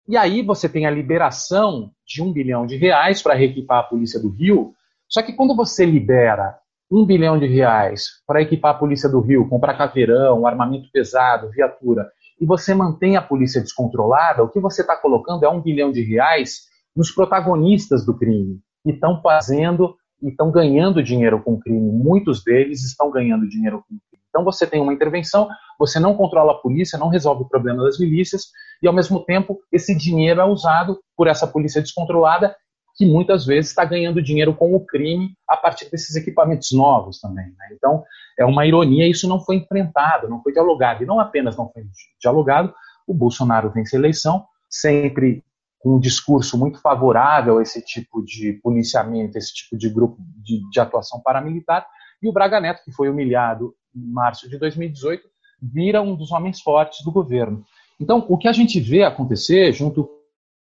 E 0.06 0.18
aí 0.18 0.41
você 0.41 0.68
tem 0.68 0.86
a 0.86 0.91
liberação 0.91 1.89
de 2.06 2.22
um 2.22 2.34
bilhão 2.34 2.66
de 2.66 2.76
reais 2.76 3.22
para 3.22 3.34
reequipar 3.34 3.80
a 3.80 3.84
polícia 3.84 4.20
do 4.20 4.30
Rio, 4.30 4.74
só 5.08 5.22
que 5.24 5.32
quando 5.32 5.56
você 5.56 5.86
libera 5.86 6.60
um 6.91 7.06
bilhão 7.06 7.39
de 7.39 7.45
reais 7.45 8.22
para 8.28 8.41
equipar 8.41 8.76
a 8.76 8.78
polícia 8.78 9.08
do 9.08 9.22
Rio, 9.22 9.47
comprar 9.47 9.78
caveirão, 9.78 10.45
armamento 10.45 10.91
pesado, 10.91 11.49
viatura, 11.49 12.12
e 12.42 12.46
você 12.46 12.74
mantém 12.74 13.16
a 13.16 13.22
polícia 13.22 13.62
descontrolada, 13.62 14.44
o 14.44 14.50
que 14.50 14.60
você 14.60 14.82
está 14.82 14.96
colocando 14.96 15.46
é 15.46 15.50
um 15.50 15.62
bilhão 15.62 15.92
de 15.92 16.02
reais 16.02 16.62
nos 16.96 17.12
protagonistas 17.12 18.04
do 18.04 18.18
crime, 18.18 18.60
que 18.84 18.92
estão 18.92 19.22
fazendo 19.22 19.96
e 20.20 20.30
estão 20.30 20.50
ganhando 20.52 21.04
dinheiro 21.04 21.42
com 21.44 21.54
o 21.54 21.60
crime. 21.60 21.92
Muitos 21.92 22.44
deles 22.44 22.84
estão 22.84 23.12
ganhando 23.12 23.48
dinheiro 23.48 23.78
com 23.88 23.96
o 23.96 24.00
crime. 24.10 24.24
Então 24.28 24.44
você 24.44 24.66
tem 24.66 24.82
uma 24.82 24.94
intervenção, 24.94 25.48
você 25.78 26.00
não 26.00 26.16
controla 26.16 26.54
a 26.54 26.58
polícia, 26.58 26.98
não 26.98 27.10
resolve 27.10 27.44
o 27.44 27.48
problema 27.48 27.84
das 27.84 28.00
milícias, 28.00 28.46
e 28.82 28.88
ao 28.88 28.94
mesmo 28.94 29.24
tempo 29.24 29.60
esse 29.72 29.96
dinheiro 29.96 30.42
é 30.42 30.46
usado 30.46 31.00
por 31.16 31.28
essa 31.28 31.46
polícia 31.46 31.82
descontrolada 31.82 32.56
que 32.96 33.06
muitas 33.06 33.46
vezes 33.46 33.70
está 33.70 33.86
ganhando 33.86 34.22
dinheiro 34.22 34.54
com 34.54 34.76
o 34.76 34.86
crime 34.86 35.34
a 35.48 35.56
partir 35.56 35.89
desses 35.89 36.16
equipamentos 36.16 36.72
novos 36.72 37.20
também. 37.20 37.46
Né? 37.46 37.70
Então, 37.74 38.04
é 38.38 38.46
uma 38.46 38.66
ironia, 38.66 39.08
isso 39.08 39.28
não 39.28 39.39
foi 39.39 39.58
enfrentado, 39.58 40.30
não 40.30 40.42
foi 40.42 40.54
dialogado. 40.54 41.04
E 41.04 41.06
não 41.06 41.20
apenas 41.20 41.58
não 41.58 41.70
foi 41.72 41.84
dialogado, 42.20 42.74
o 43.08 43.14
Bolsonaro 43.14 43.72
vence 43.72 43.96
a 43.96 44.00
eleição, 44.00 44.46
sempre 44.70 45.44
com 45.80 45.96
um 45.96 46.00
discurso 46.00 46.58
muito 46.58 46.80
favorável 46.80 47.58
a 47.58 47.62
esse 47.62 47.82
tipo 47.82 48.24
de 48.24 48.54
policiamento, 48.62 49.38
esse 49.38 49.54
tipo 49.54 49.78
de 49.78 49.89
grupo 49.89 50.18
de, 50.38 50.62
de 50.70 50.80
atuação 50.80 51.20
paramilitar, 51.22 51.88
e 52.22 52.30
o 52.30 52.32
Braga 52.32 52.60
Neto, 52.62 52.84
que 52.84 52.92
foi 52.92 53.10
humilhado 53.10 53.74
em 53.96 54.06
março 54.12 54.48
de 54.48 54.58
2018, 54.60 55.24
vira 55.62 56.02
um 56.02 56.16
dos 56.16 56.32
homens 56.32 56.62
fortes 56.62 57.04
do 57.04 57.12
governo. 57.12 57.66
Então, 58.00 58.26
o 58.30 58.38
que 58.38 58.48
a 58.48 58.54
gente 58.54 58.80
vê 58.80 59.04
acontecer, 59.04 59.72
junto 59.74 60.10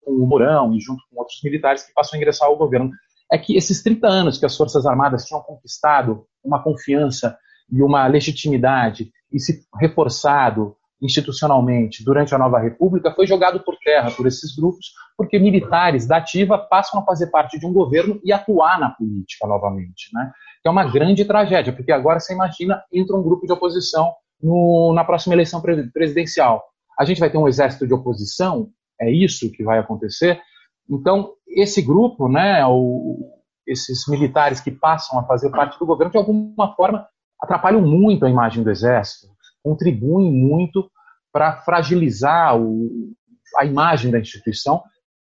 com 0.04 0.12
o 0.12 0.26
Mourão 0.26 0.74
e 0.74 0.80
junto 0.80 1.02
com 1.10 1.18
outros 1.18 1.40
militares 1.42 1.82
que 1.82 1.92
passam 1.92 2.16
a 2.16 2.20
ingressar 2.20 2.48
ao 2.48 2.56
governo, 2.56 2.90
é 3.30 3.38
que 3.38 3.56
esses 3.56 3.82
30 3.82 4.06
anos 4.06 4.38
que 4.38 4.46
as 4.46 4.56
Forças 4.56 4.84
Armadas 4.84 5.24
tinham 5.24 5.42
conquistado 5.42 6.26
uma 6.44 6.62
confiança 6.62 7.36
e 7.70 7.82
uma 7.82 8.06
legitimidade 8.06 9.10
e 9.32 9.40
se 9.40 9.62
reforçado 9.80 10.76
institucionalmente 11.02 12.04
durante 12.04 12.32
a 12.34 12.38
nova 12.38 12.60
república 12.60 13.12
foi 13.12 13.26
jogado 13.26 13.60
por 13.60 13.76
terra 13.78 14.10
por 14.12 14.26
esses 14.26 14.54
grupos, 14.54 14.92
porque 15.16 15.38
militares 15.38 16.06
da 16.06 16.18
ativa 16.18 16.56
passam 16.56 17.00
a 17.00 17.04
fazer 17.04 17.26
parte 17.26 17.58
de 17.58 17.66
um 17.66 17.72
governo 17.72 18.20
e 18.24 18.32
atuar 18.32 18.78
na 18.78 18.90
política 18.90 19.46
novamente, 19.48 20.10
né? 20.14 20.30
Que 20.62 20.68
é 20.68 20.70
uma 20.70 20.84
grande 20.84 21.24
tragédia, 21.24 21.72
porque 21.72 21.90
agora 21.90 22.20
você 22.20 22.32
imagina 22.32 22.84
entra 22.92 23.16
um 23.16 23.22
grupo 23.22 23.44
de 23.46 23.52
oposição 23.52 24.12
no, 24.40 24.92
na 24.94 25.04
próxima 25.04 25.34
eleição 25.34 25.60
presidencial. 25.92 26.62
A 26.98 27.04
gente 27.04 27.18
vai 27.18 27.30
ter 27.30 27.38
um 27.38 27.48
exército 27.48 27.84
de 27.86 27.94
oposição 27.94 28.70
é 29.02 29.10
isso 29.10 29.50
que 29.50 29.64
vai 29.64 29.78
acontecer. 29.78 30.40
Então, 30.88 31.32
esse 31.48 31.82
grupo, 31.82 32.28
né, 32.28 32.64
o, 32.66 33.18
esses 33.66 34.06
militares 34.08 34.60
que 34.60 34.70
passam 34.70 35.18
a 35.18 35.24
fazer 35.24 35.50
parte 35.50 35.78
do 35.78 35.86
governo, 35.86 36.12
de 36.12 36.18
alguma 36.18 36.74
forma, 36.74 37.06
atrapalham 37.40 37.82
muito 37.82 38.24
a 38.24 38.30
imagem 38.30 38.62
do 38.62 38.70
Exército, 38.70 39.28
contribuem 39.62 40.30
muito 40.30 40.90
para 41.32 41.62
fragilizar 41.62 42.56
o, 42.56 43.12
a 43.58 43.64
imagem 43.64 44.10
da 44.10 44.18
instituição 44.18 44.82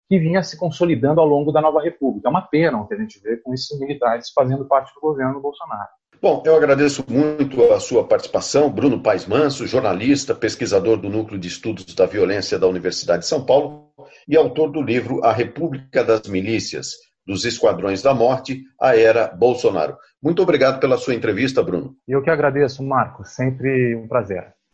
que 0.08 0.18
vinha 0.18 0.42
se 0.42 0.56
consolidando 0.56 1.20
ao 1.20 1.26
longo 1.26 1.52
da 1.52 1.60
nova 1.60 1.82
República. 1.82 2.28
É 2.28 2.30
uma 2.30 2.42
pena 2.42 2.80
o 2.80 2.86
que 2.86 2.94
a 2.94 2.98
gente 2.98 3.20
vê 3.20 3.36
com 3.36 3.52
esses 3.52 3.78
militares 3.78 4.30
fazendo 4.34 4.64
parte 4.66 4.94
do 4.94 5.00
governo 5.00 5.40
Bolsonaro. 5.40 5.88
Bom, 6.20 6.42
eu 6.46 6.56
agradeço 6.56 7.04
muito 7.08 7.62
a 7.72 7.78
sua 7.78 8.02
participação, 8.02 8.70
Bruno 8.70 9.02
Paes 9.02 9.26
Manso, 9.26 9.66
jornalista, 9.66 10.34
pesquisador 10.34 10.96
do 10.96 11.10
Núcleo 11.10 11.38
de 11.38 11.48
Estudos 11.48 11.94
da 11.94 12.06
Violência 12.06 12.58
da 12.58 12.66
Universidade 12.66 13.20
de 13.20 13.28
São 13.28 13.44
Paulo 13.44 13.90
e 14.26 14.36
autor 14.36 14.70
do 14.70 14.80
livro 14.80 15.22
A 15.22 15.32
República 15.32 16.02
das 16.02 16.26
Milícias, 16.26 16.94
dos 17.26 17.44
Esquadrões 17.44 18.00
da 18.00 18.14
Morte 18.14 18.62
à 18.80 18.96
Era 18.96 19.28
Bolsonaro. 19.28 19.96
Muito 20.22 20.42
obrigado 20.42 20.80
pela 20.80 20.96
sua 20.96 21.14
entrevista, 21.14 21.62
Bruno. 21.62 21.94
Eu 22.08 22.22
que 22.22 22.30
agradeço, 22.30 22.82
Marco. 22.82 23.22
Sempre 23.24 23.94
um 23.94 24.08
prazer. 24.08 24.55